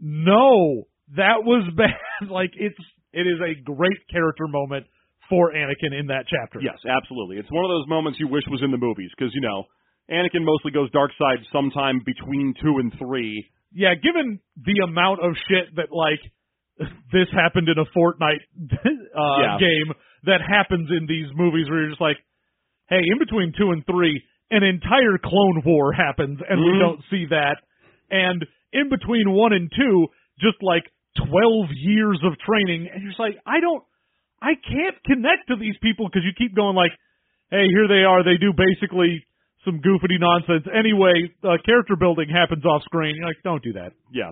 no, 0.00 0.84
that 1.16 1.42
was 1.44 1.68
bad. 1.76 2.30
like 2.30 2.50
it's 2.54 2.78
it 3.12 3.26
is 3.26 3.40
a 3.40 3.60
great 3.62 3.98
character 4.10 4.46
moment 4.46 4.86
for 5.28 5.52
Anakin 5.52 5.92
in 5.98 6.06
that 6.08 6.24
chapter. 6.28 6.60
Yes, 6.60 6.78
absolutely. 6.88 7.36
It's 7.38 7.50
one 7.50 7.64
of 7.64 7.70
those 7.70 7.86
moments 7.88 8.18
you 8.20 8.28
wish 8.28 8.44
was 8.50 8.62
in 8.62 8.70
the 8.70 8.78
movies 8.78 9.10
because 9.16 9.32
you 9.34 9.40
know 9.40 9.64
Anakin 10.10 10.44
mostly 10.44 10.70
goes 10.72 10.90
dark 10.90 11.10
side 11.18 11.44
sometime 11.52 12.00
between 12.04 12.54
two 12.62 12.78
and 12.78 12.92
three. 12.98 13.46
Yeah, 13.72 13.94
given 13.94 14.40
the 14.56 14.80
amount 14.84 15.20
of 15.20 15.32
shit 15.48 15.74
that 15.76 15.92
like 15.92 16.20
this 17.12 17.28
happened 17.32 17.68
in 17.68 17.76
a 17.78 17.84
Fortnite 17.96 18.44
uh, 18.72 19.42
Yeah. 19.42 19.58
game 19.58 19.92
that 20.24 20.40
happens 20.40 20.88
in 20.90 21.06
these 21.06 21.26
movies 21.34 21.68
where 21.68 21.80
you're 21.82 21.90
just 21.90 22.00
like, 22.00 22.16
hey, 22.88 23.00
in 23.04 23.18
between 23.18 23.52
two 23.58 23.70
and 23.70 23.84
three, 23.86 24.22
an 24.50 24.62
entire 24.62 25.18
Clone 25.22 25.62
War 25.66 25.92
happens 25.92 26.40
and 26.48 26.60
we 26.60 26.72
Mhm. 26.72 26.78
don't 26.80 27.02
see 27.10 27.26
that, 27.30 27.58
and 28.10 28.46
in 28.72 28.88
between 28.88 29.30
one 29.32 29.52
and 29.52 29.70
two, 29.76 30.06
just 30.40 30.56
like 30.62 30.84
twelve 31.16 31.68
years 31.74 32.18
of 32.24 32.38
training, 32.38 32.88
and 32.92 33.02
you're 33.02 33.10
just 33.10 33.20
like, 33.20 33.36
I 33.44 33.60
don't, 33.60 33.82
I 34.40 34.54
can't 34.54 34.96
connect 35.04 35.48
to 35.48 35.56
these 35.56 35.76
people 35.82 36.06
because 36.06 36.22
you 36.22 36.32
keep 36.36 36.54
going 36.54 36.76
like, 36.76 36.92
hey, 37.50 37.66
here 37.70 37.88
they 37.88 38.06
are, 38.06 38.22
they 38.22 38.38
do 38.38 38.54
basically 38.54 39.24
some 39.64 39.80
goofity 39.80 40.18
nonsense. 40.18 40.66
Anyway, 40.70 41.30
uh, 41.42 41.58
character 41.64 41.96
building 41.98 42.28
happens 42.28 42.64
off 42.64 42.82
screen. 42.84 43.16
You're 43.16 43.26
like, 43.26 43.42
don't 43.42 43.62
do 43.62 43.74
that. 43.74 43.92
Yeah, 44.12 44.30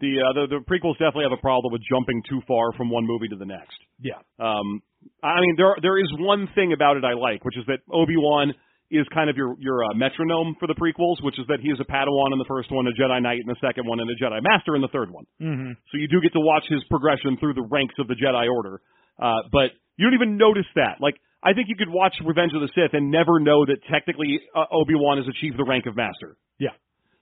the 0.00 0.12
uh, 0.18 0.32
the 0.34 0.44
the 0.58 0.60
prequels 0.66 0.98
definitely 0.98 1.30
have 1.30 1.36
a 1.36 1.42
problem 1.42 1.72
with 1.72 1.82
jumping 1.88 2.22
too 2.28 2.40
far 2.46 2.72
from 2.76 2.90
one 2.90 3.06
movie 3.06 3.28
to 3.28 3.36
the 3.36 3.46
next. 3.46 3.78
Yeah. 4.00 4.18
Um, 4.38 4.82
I 5.22 5.40
mean, 5.40 5.54
there 5.56 5.74
there 5.82 5.98
is 5.98 6.10
one 6.18 6.48
thing 6.54 6.72
about 6.72 6.96
it 6.96 7.04
I 7.04 7.14
like, 7.14 7.44
which 7.44 7.56
is 7.56 7.64
that 7.66 7.80
Obi 7.90 8.16
Wan 8.16 8.54
is 8.90 9.06
kind 9.14 9.30
of 9.30 9.36
your 9.36 9.56
your 9.58 9.84
uh, 9.84 9.94
metronome 9.94 10.54
for 10.60 10.66
the 10.66 10.74
prequels, 10.74 11.22
which 11.24 11.38
is 11.38 11.46
that 11.48 11.60
he 11.62 11.70
is 11.70 11.78
a 11.80 11.88
Padawan 11.88 12.34
in 12.34 12.38
the 12.38 12.48
first 12.48 12.70
one, 12.70 12.86
a 12.86 12.92
Jedi 12.92 13.22
Knight 13.22 13.40
in 13.40 13.48
the 13.48 13.56
second 13.60 13.86
one, 13.86 14.00
and 14.00 14.10
a 14.10 14.16
Jedi 14.18 14.42
Master 14.42 14.76
in 14.76 14.82
the 14.82 14.92
third 14.92 15.10
one. 15.10 15.24
Mm-hmm. 15.40 15.72
So 15.90 15.98
you 15.98 16.08
do 16.08 16.20
get 16.20 16.32
to 16.34 16.42
watch 16.42 16.64
his 16.68 16.84
progression 16.90 17.38
through 17.38 17.54
the 17.54 17.66
ranks 17.70 17.94
of 17.98 18.06
the 18.06 18.14
Jedi 18.14 18.46
Order. 18.50 18.80
Uh, 19.22 19.46
but 19.52 19.70
you 19.96 20.06
don't 20.06 20.14
even 20.14 20.36
notice 20.36 20.66
that. 20.74 20.98
Like, 20.98 21.14
I 21.42 21.54
think 21.54 21.68
you 21.70 21.76
could 21.76 21.90
watch 21.90 22.14
Revenge 22.24 22.52
of 22.54 22.60
the 22.60 22.70
Sith 22.74 22.94
and 22.94 23.10
never 23.10 23.38
know 23.38 23.64
that 23.66 23.78
technically 23.90 24.40
uh, 24.54 24.66
Obi 24.70 24.94
Wan 24.94 25.18
has 25.18 25.26
achieved 25.30 25.58
the 25.58 25.64
rank 25.64 25.86
of 25.86 25.94
Master. 25.94 26.36
Yeah. 26.58 26.74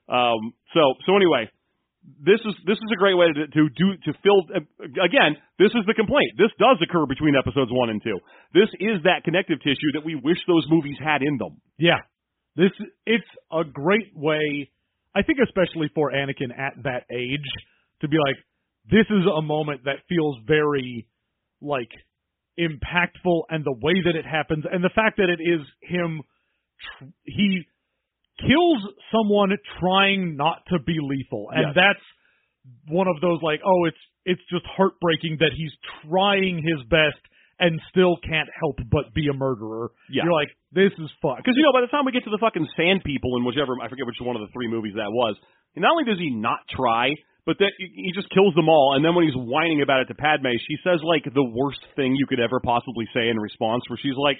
Um, 0.09 0.53
so 0.73 0.97
so 1.05 1.15
anyway, 1.15 1.49
this 2.21 2.41
is 2.41 2.53
this 2.65 2.77
is 2.77 2.89
a 2.93 2.97
great 2.97 3.17
way 3.17 3.27
to 3.29 3.47
to 3.47 3.69
do 3.69 3.87
to 4.05 4.11
fill 4.21 4.45
uh, 4.49 4.65
again. 5.01 5.37
This 5.57 5.73
is 5.77 5.85
the 5.85 5.93
complaint. 5.93 6.37
This 6.37 6.49
does 6.57 6.77
occur 6.81 7.05
between 7.05 7.37
episodes 7.37 7.71
one 7.71 7.89
and 7.89 8.01
two. 8.01 8.17
This 8.53 8.69
is 8.79 9.01
that 9.05 9.23
connective 9.23 9.61
tissue 9.61 9.93
that 9.93 10.05
we 10.05 10.15
wish 10.15 10.37
those 10.47 10.65
movies 10.69 10.97
had 10.97 11.21
in 11.21 11.37
them. 11.37 11.61
Yeah. 11.77 12.01
This 12.55 12.71
it's 13.05 13.31
a 13.51 13.63
great 13.63 14.11
way 14.15 14.69
I 15.15 15.23
think 15.23 15.39
especially 15.43 15.89
for 15.93 16.11
Anakin 16.11 16.51
at 16.57 16.83
that 16.83 17.05
age 17.11 17.47
to 18.01 18.07
be 18.07 18.17
like 18.17 18.37
this 18.89 19.05
is 19.09 19.25
a 19.25 19.41
moment 19.41 19.85
that 19.85 20.03
feels 20.09 20.37
very 20.47 21.07
like 21.61 21.89
impactful 22.59 23.43
and 23.49 23.63
the 23.63 23.75
way 23.81 23.93
that 24.05 24.15
it 24.15 24.25
happens 24.25 24.65
and 24.69 24.83
the 24.83 24.89
fact 24.93 25.17
that 25.17 25.29
it 25.29 25.39
is 25.41 25.61
him 25.81 26.21
tr- 26.99 27.05
he 27.23 27.63
kills 28.39 28.81
someone 29.11 29.51
trying 29.79 30.35
not 30.35 30.63
to 30.67 30.79
be 30.79 30.97
lethal 30.99 31.47
and 31.51 31.67
Yes. 31.67 31.75
that's 31.75 32.05
one 32.87 33.07
of 33.07 33.21
those 33.21 33.39
like 33.41 33.61
oh 33.65 33.85
it's 33.85 33.97
it's 34.25 34.41
just 34.51 34.65
heartbreaking 34.65 35.37
that 35.39 35.51
he's 35.55 35.71
trying 36.09 36.57
his 36.61 36.83
best 36.89 37.17
and 37.59 37.79
still 37.89 38.17
can't 38.17 38.49
help 38.59 38.77
but 38.89 39.13
be 39.13 39.27
a 39.29 39.33
murderer. 39.37 39.91
Yeah. 40.09 40.23
You're 40.25 40.33
like, 40.33 40.49
this 40.73 40.89
is 40.97 41.09
fucked. 41.21 41.45
Because 41.45 41.53
you 41.57 41.61
know, 41.61 41.69
by 41.71 41.81
the 41.81 41.93
time 41.93 42.05
we 42.05 42.11
get 42.11 42.23
to 42.25 42.33
the 42.33 42.41
fucking 42.41 42.65
sand 42.75 43.03
people 43.05 43.37
in 43.37 43.45
whichever 43.45 43.77
I 43.81 43.87
forget 43.87 44.05
which 44.09 44.17
one 44.19 44.35
of 44.35 44.41
the 44.41 44.49
three 44.51 44.67
movies 44.67 44.93
that 44.97 45.09
was, 45.13 45.37
not 45.77 45.91
only 45.93 46.05
does 46.05 46.17
he 46.17 46.33
not 46.33 46.59
try, 46.69 47.13
but 47.45 47.57
that 47.59 47.73
he 47.77 48.11
just 48.13 48.29
kills 48.29 48.53
them 48.55 48.69
all. 48.69 48.93
And 48.95 49.03
then 49.03 49.15
when 49.15 49.25
he's 49.25 49.37
whining 49.37 49.81
about 49.81 50.01
it 50.01 50.07
to 50.09 50.15
Padme, 50.15 50.53
she 50.67 50.77
says 50.83 51.01
like 51.03 51.25
the 51.25 51.43
worst 51.43 51.81
thing 51.95 52.15
you 52.15 52.27
could 52.27 52.39
ever 52.39 52.59
possibly 52.59 53.07
say 53.13 53.29
in 53.29 53.39
response, 53.39 53.83
where 53.89 53.99
she's 54.01 54.17
like, 54.17 54.37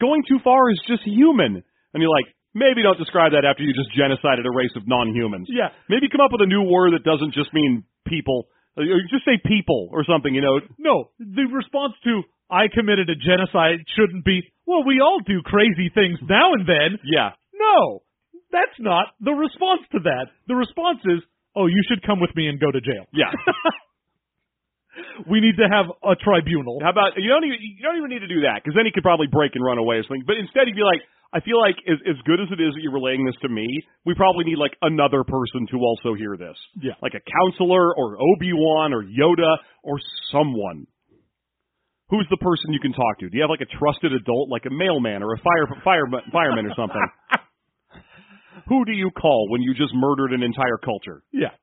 "Going 0.00 0.24
too 0.26 0.38
far 0.42 0.70
is 0.70 0.80
just 0.86 1.02
human," 1.04 1.62
and 1.94 1.98
you're 2.02 2.12
like. 2.12 2.32
Maybe 2.52 2.82
don't 2.82 2.98
describe 2.98 3.30
that 3.38 3.46
after 3.46 3.62
you 3.62 3.70
just 3.70 3.94
genocided 3.94 4.42
a 4.42 4.50
race 4.50 4.74
of 4.74 4.82
non-humans. 4.82 5.46
Yeah. 5.46 5.70
Maybe 5.88 6.10
come 6.10 6.18
up 6.20 6.32
with 6.34 6.42
a 6.42 6.50
new 6.50 6.66
word 6.66 6.98
that 6.98 7.06
doesn't 7.06 7.32
just 7.32 7.54
mean 7.54 7.84
people. 8.08 8.48
Uh, 8.76 8.90
or 8.90 8.98
just 9.06 9.22
say 9.24 9.38
people 9.38 9.86
or 9.92 10.02
something, 10.02 10.34
you 10.34 10.42
know. 10.42 10.58
No, 10.76 11.14
the 11.20 11.46
response 11.46 11.94
to 12.02 12.26
I 12.50 12.66
committed 12.66 13.08
a 13.08 13.14
genocide 13.14 13.86
shouldn't 13.94 14.24
be, 14.24 14.42
well, 14.66 14.82
we 14.82 14.98
all 15.00 15.20
do 15.24 15.42
crazy 15.42 15.90
things 15.94 16.18
now 16.28 16.52
and 16.52 16.66
then. 16.66 16.98
Yeah. 17.06 17.38
No, 17.54 18.02
that's 18.50 18.78
not 18.80 19.14
the 19.20 19.32
response 19.32 19.82
to 19.92 20.00
that. 20.10 20.26
The 20.48 20.56
response 20.56 20.98
is, 21.06 21.22
oh, 21.56 21.66
you 21.66 21.82
should 21.88 22.02
come 22.02 22.20
with 22.20 22.34
me 22.34 22.48
and 22.48 22.60
go 22.60 22.70
to 22.70 22.80
jail. 22.80 23.06
Yeah. 23.12 23.30
We 25.28 25.40
need 25.40 25.56
to 25.60 25.68
have 25.68 25.86
a 26.02 26.16
tribunal. 26.16 26.80
How 26.82 26.90
about 26.90 27.14
you 27.16 27.28
don't 27.28 27.44
even 27.44 27.58
you 27.60 27.82
don't 27.82 27.96
even 27.96 28.10
need 28.10 28.24
to 28.26 28.28
do 28.28 28.42
that 28.42 28.60
because 28.60 28.74
then 28.74 28.84
he 28.84 28.92
could 28.92 29.04
probably 29.06 29.28
break 29.28 29.54
and 29.54 29.64
run 29.64 29.78
away 29.78 29.96
or 29.96 30.04
something. 30.04 30.24
But 30.26 30.36
instead, 30.36 30.66
he'd 30.66 30.76
be 30.76 30.84
like, 30.84 31.00
I 31.32 31.40
feel 31.40 31.60
like 31.60 31.78
as 31.86 32.00
as 32.08 32.18
good 32.26 32.40
as 32.40 32.48
it 32.50 32.60
is 32.60 32.74
that 32.74 32.82
you're 32.82 32.92
relaying 32.94 33.24
this 33.24 33.36
to 33.42 33.48
me, 33.48 33.68
we 34.04 34.14
probably 34.18 34.44
need 34.44 34.58
like 34.58 34.74
another 34.82 35.22
person 35.22 35.68
to 35.70 35.76
also 35.78 36.14
hear 36.18 36.36
this. 36.36 36.56
Yeah. 36.80 36.98
like 37.00 37.14
a 37.14 37.22
counselor 37.22 37.94
or 37.94 38.18
Obi 38.18 38.52
Wan 38.52 38.92
or 38.92 39.04
Yoda 39.04 39.62
or 39.84 39.96
someone. 40.32 40.86
Who's 42.10 42.26
the 42.28 42.42
person 42.42 42.74
you 42.74 42.80
can 42.82 42.92
talk 42.92 43.20
to? 43.20 43.30
Do 43.30 43.36
you 43.36 43.44
have 43.46 43.54
like 43.54 43.62
a 43.62 43.70
trusted 43.78 44.12
adult, 44.12 44.50
like 44.50 44.66
a 44.66 44.74
mailman 44.74 45.22
or 45.22 45.34
a 45.34 45.38
fire 45.38 45.70
fire 45.84 46.06
fireman 46.32 46.66
or 46.66 46.74
something? 46.74 47.04
Who 48.68 48.84
do 48.84 48.92
you 48.92 49.10
call 49.10 49.48
when 49.48 49.62
you 49.62 49.74
just 49.74 49.92
murdered 49.94 50.32
an 50.32 50.42
entire 50.42 50.78
culture? 50.78 51.22
Yeah. 51.32 51.54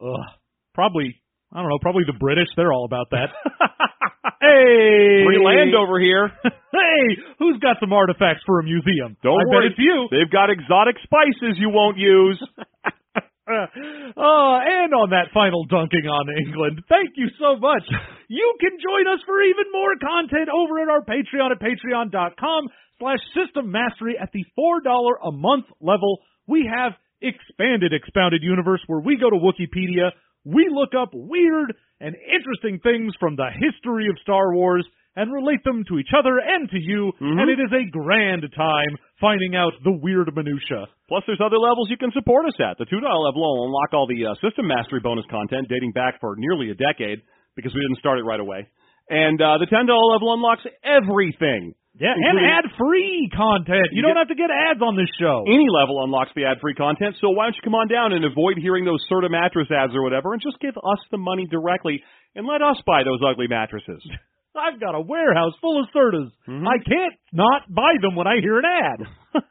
Ugh. 0.00 0.26
Probably, 0.74 1.20
I 1.52 1.60
don't 1.60 1.68
know, 1.68 1.78
probably 1.80 2.04
the 2.06 2.18
British. 2.18 2.48
They're 2.56 2.72
all 2.72 2.84
about 2.84 3.10
that. 3.10 3.34
hey! 4.40 5.26
Free 5.26 5.42
land 5.42 5.74
over 5.74 5.98
here. 5.98 6.30
hey! 6.44 7.02
Who's 7.38 7.58
got 7.58 7.76
some 7.80 7.92
artifacts 7.92 8.42
for 8.46 8.60
a 8.60 8.64
museum? 8.64 9.16
Don't 9.22 9.40
I 9.40 9.44
worry, 9.50 9.68
bet 9.68 9.72
it's 9.72 9.80
you. 9.80 10.08
They've 10.10 10.30
got 10.30 10.50
exotic 10.50 10.96
spices 11.02 11.58
you 11.58 11.70
won't 11.70 11.98
use. 11.98 12.38
oh, 13.48 14.52
and 14.62 14.94
on 14.94 15.10
that 15.10 15.34
final 15.34 15.64
dunking 15.66 16.06
on 16.06 16.28
England, 16.46 16.84
thank 16.88 17.16
you 17.16 17.28
so 17.40 17.56
much. 17.56 17.82
You 18.28 18.54
can 18.60 18.78
join 18.78 19.08
us 19.10 19.18
for 19.26 19.42
even 19.42 19.66
more 19.72 19.96
content 19.98 20.48
over 20.52 20.78
at 20.78 20.88
our 20.88 21.02
Patreon 21.02 21.50
at 21.50 21.58
patreon.com 21.58 22.68
slash 22.98 23.18
system 23.34 23.70
mastery 23.70 24.16
at 24.20 24.30
the 24.32 24.44
$4 24.58 24.82
a 25.24 25.32
month 25.32 25.66
level. 25.80 26.18
We 26.46 26.68
have 26.68 26.92
expanded 27.20 27.92
Expounded 27.92 28.42
Universe 28.42 28.80
where 28.86 29.00
we 29.00 29.16
go 29.16 29.30
to 29.30 29.36
Wikipedia, 29.36 30.10
we 30.44 30.68
look 30.70 30.94
up 30.94 31.10
weird 31.12 31.74
and 32.00 32.14
interesting 32.14 32.80
things 32.80 33.12
from 33.18 33.36
the 33.36 33.50
history 33.52 34.08
of 34.08 34.16
Star 34.22 34.54
Wars 34.54 34.86
and 35.16 35.34
relate 35.34 35.64
them 35.64 35.82
to 35.88 35.98
each 35.98 36.14
other 36.16 36.38
and 36.38 36.70
to 36.70 36.78
you, 36.78 37.10
and 37.18 37.50
it 37.50 37.58
is 37.58 37.74
a 37.74 37.90
grand 37.90 38.46
time 38.54 38.94
finding 39.20 39.56
out 39.56 39.72
the 39.82 39.90
weird 39.90 40.30
minutia. 40.30 40.86
Plus, 41.08 41.24
there's 41.26 41.42
other 41.42 41.58
levels 41.58 41.90
you 41.90 41.98
can 41.98 42.12
support 42.14 42.46
us 42.46 42.54
at. 42.62 42.78
The 42.78 42.86
$2 42.86 43.02
level 43.02 43.42
will 43.42 43.66
unlock 43.66 43.90
all 43.92 44.06
the 44.06 44.30
uh, 44.30 44.34
System 44.38 44.68
Mastery 44.68 45.00
bonus 45.02 45.26
content 45.28 45.66
dating 45.68 45.90
back 45.90 46.20
for 46.20 46.36
nearly 46.38 46.70
a 46.70 46.78
decade 46.78 47.18
because 47.56 47.74
we 47.74 47.82
didn't 47.82 47.98
start 47.98 48.20
it 48.20 48.30
right 48.30 48.38
away. 48.38 48.68
And 49.10 49.42
uh, 49.42 49.58
the 49.58 49.66
$10 49.66 49.90
level 49.90 50.32
unlocks 50.32 50.62
everything. 50.84 51.74
Yeah, 51.98 52.14
and 52.14 52.38
ad-free 52.38 53.30
content. 53.34 53.90
You, 53.90 53.98
You 53.98 54.02
don't 54.02 54.16
have 54.16 54.28
to 54.30 54.38
get 54.38 54.50
ads 54.54 54.80
on 54.80 54.94
this 54.94 55.10
show. 55.18 55.42
Any 55.46 55.66
level 55.66 56.02
unlocks 56.04 56.30
the 56.34 56.46
ad-free 56.46 56.74
content, 56.74 57.16
so 57.20 57.30
why 57.30 57.46
don't 57.46 57.56
you 57.58 57.62
come 57.64 57.74
on 57.74 57.88
down 57.88 58.12
and 58.12 58.24
avoid 58.24 58.58
hearing 58.58 58.84
those 58.84 59.02
Serta 59.10 59.30
mattress 59.30 59.66
ads 59.74 59.94
or 59.94 60.02
whatever 60.02 60.32
and 60.32 60.40
just 60.40 60.60
give 60.60 60.76
us 60.78 61.00
the 61.10 61.18
money 61.18 61.46
directly 61.50 62.02
and 62.34 62.46
let 62.46 62.62
us 62.62 62.76
buy 62.86 63.02
those 63.02 63.18
ugly 63.26 63.46
mattresses. 63.48 64.02
I've 64.56 64.80
got 64.80 64.94
a 64.94 65.00
warehouse 65.00 65.52
full 65.60 65.80
of 65.80 65.86
Sertas. 65.94 66.30
Mm-hmm. 66.48 66.66
I 66.66 66.78
can't 66.82 67.14
not 67.32 67.62
buy 67.72 67.94
them 68.02 68.16
when 68.16 68.26
I 68.26 68.40
hear 68.40 68.58
an 68.58 68.64
ad. 68.66 69.00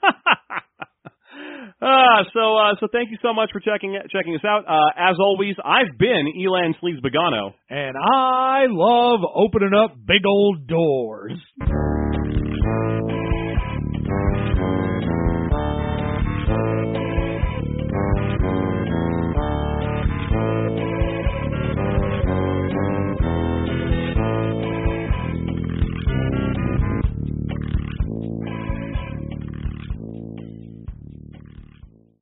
Ah, 1.80 2.24
so 2.34 2.58
uh, 2.58 2.74
so 2.80 2.88
thank 2.92 3.12
you 3.12 3.18
so 3.22 3.34
much 3.34 3.50
for 3.54 3.60
checking 3.60 3.96
checking 4.12 4.34
us 4.34 4.42
out. 4.44 4.66
Uh, 4.68 4.90
as 5.12 5.18
always, 5.20 5.54
I've 5.64 5.96
been 6.00 6.26
Elan 6.44 6.74
Sleeves 6.82 7.00
Begano. 7.02 7.54
and 7.70 7.96
I 7.96 8.66
love 8.68 9.20
opening 9.36 9.76
up 9.78 9.92
big 9.96 10.26
old 10.26 10.66
doors. 10.66 11.34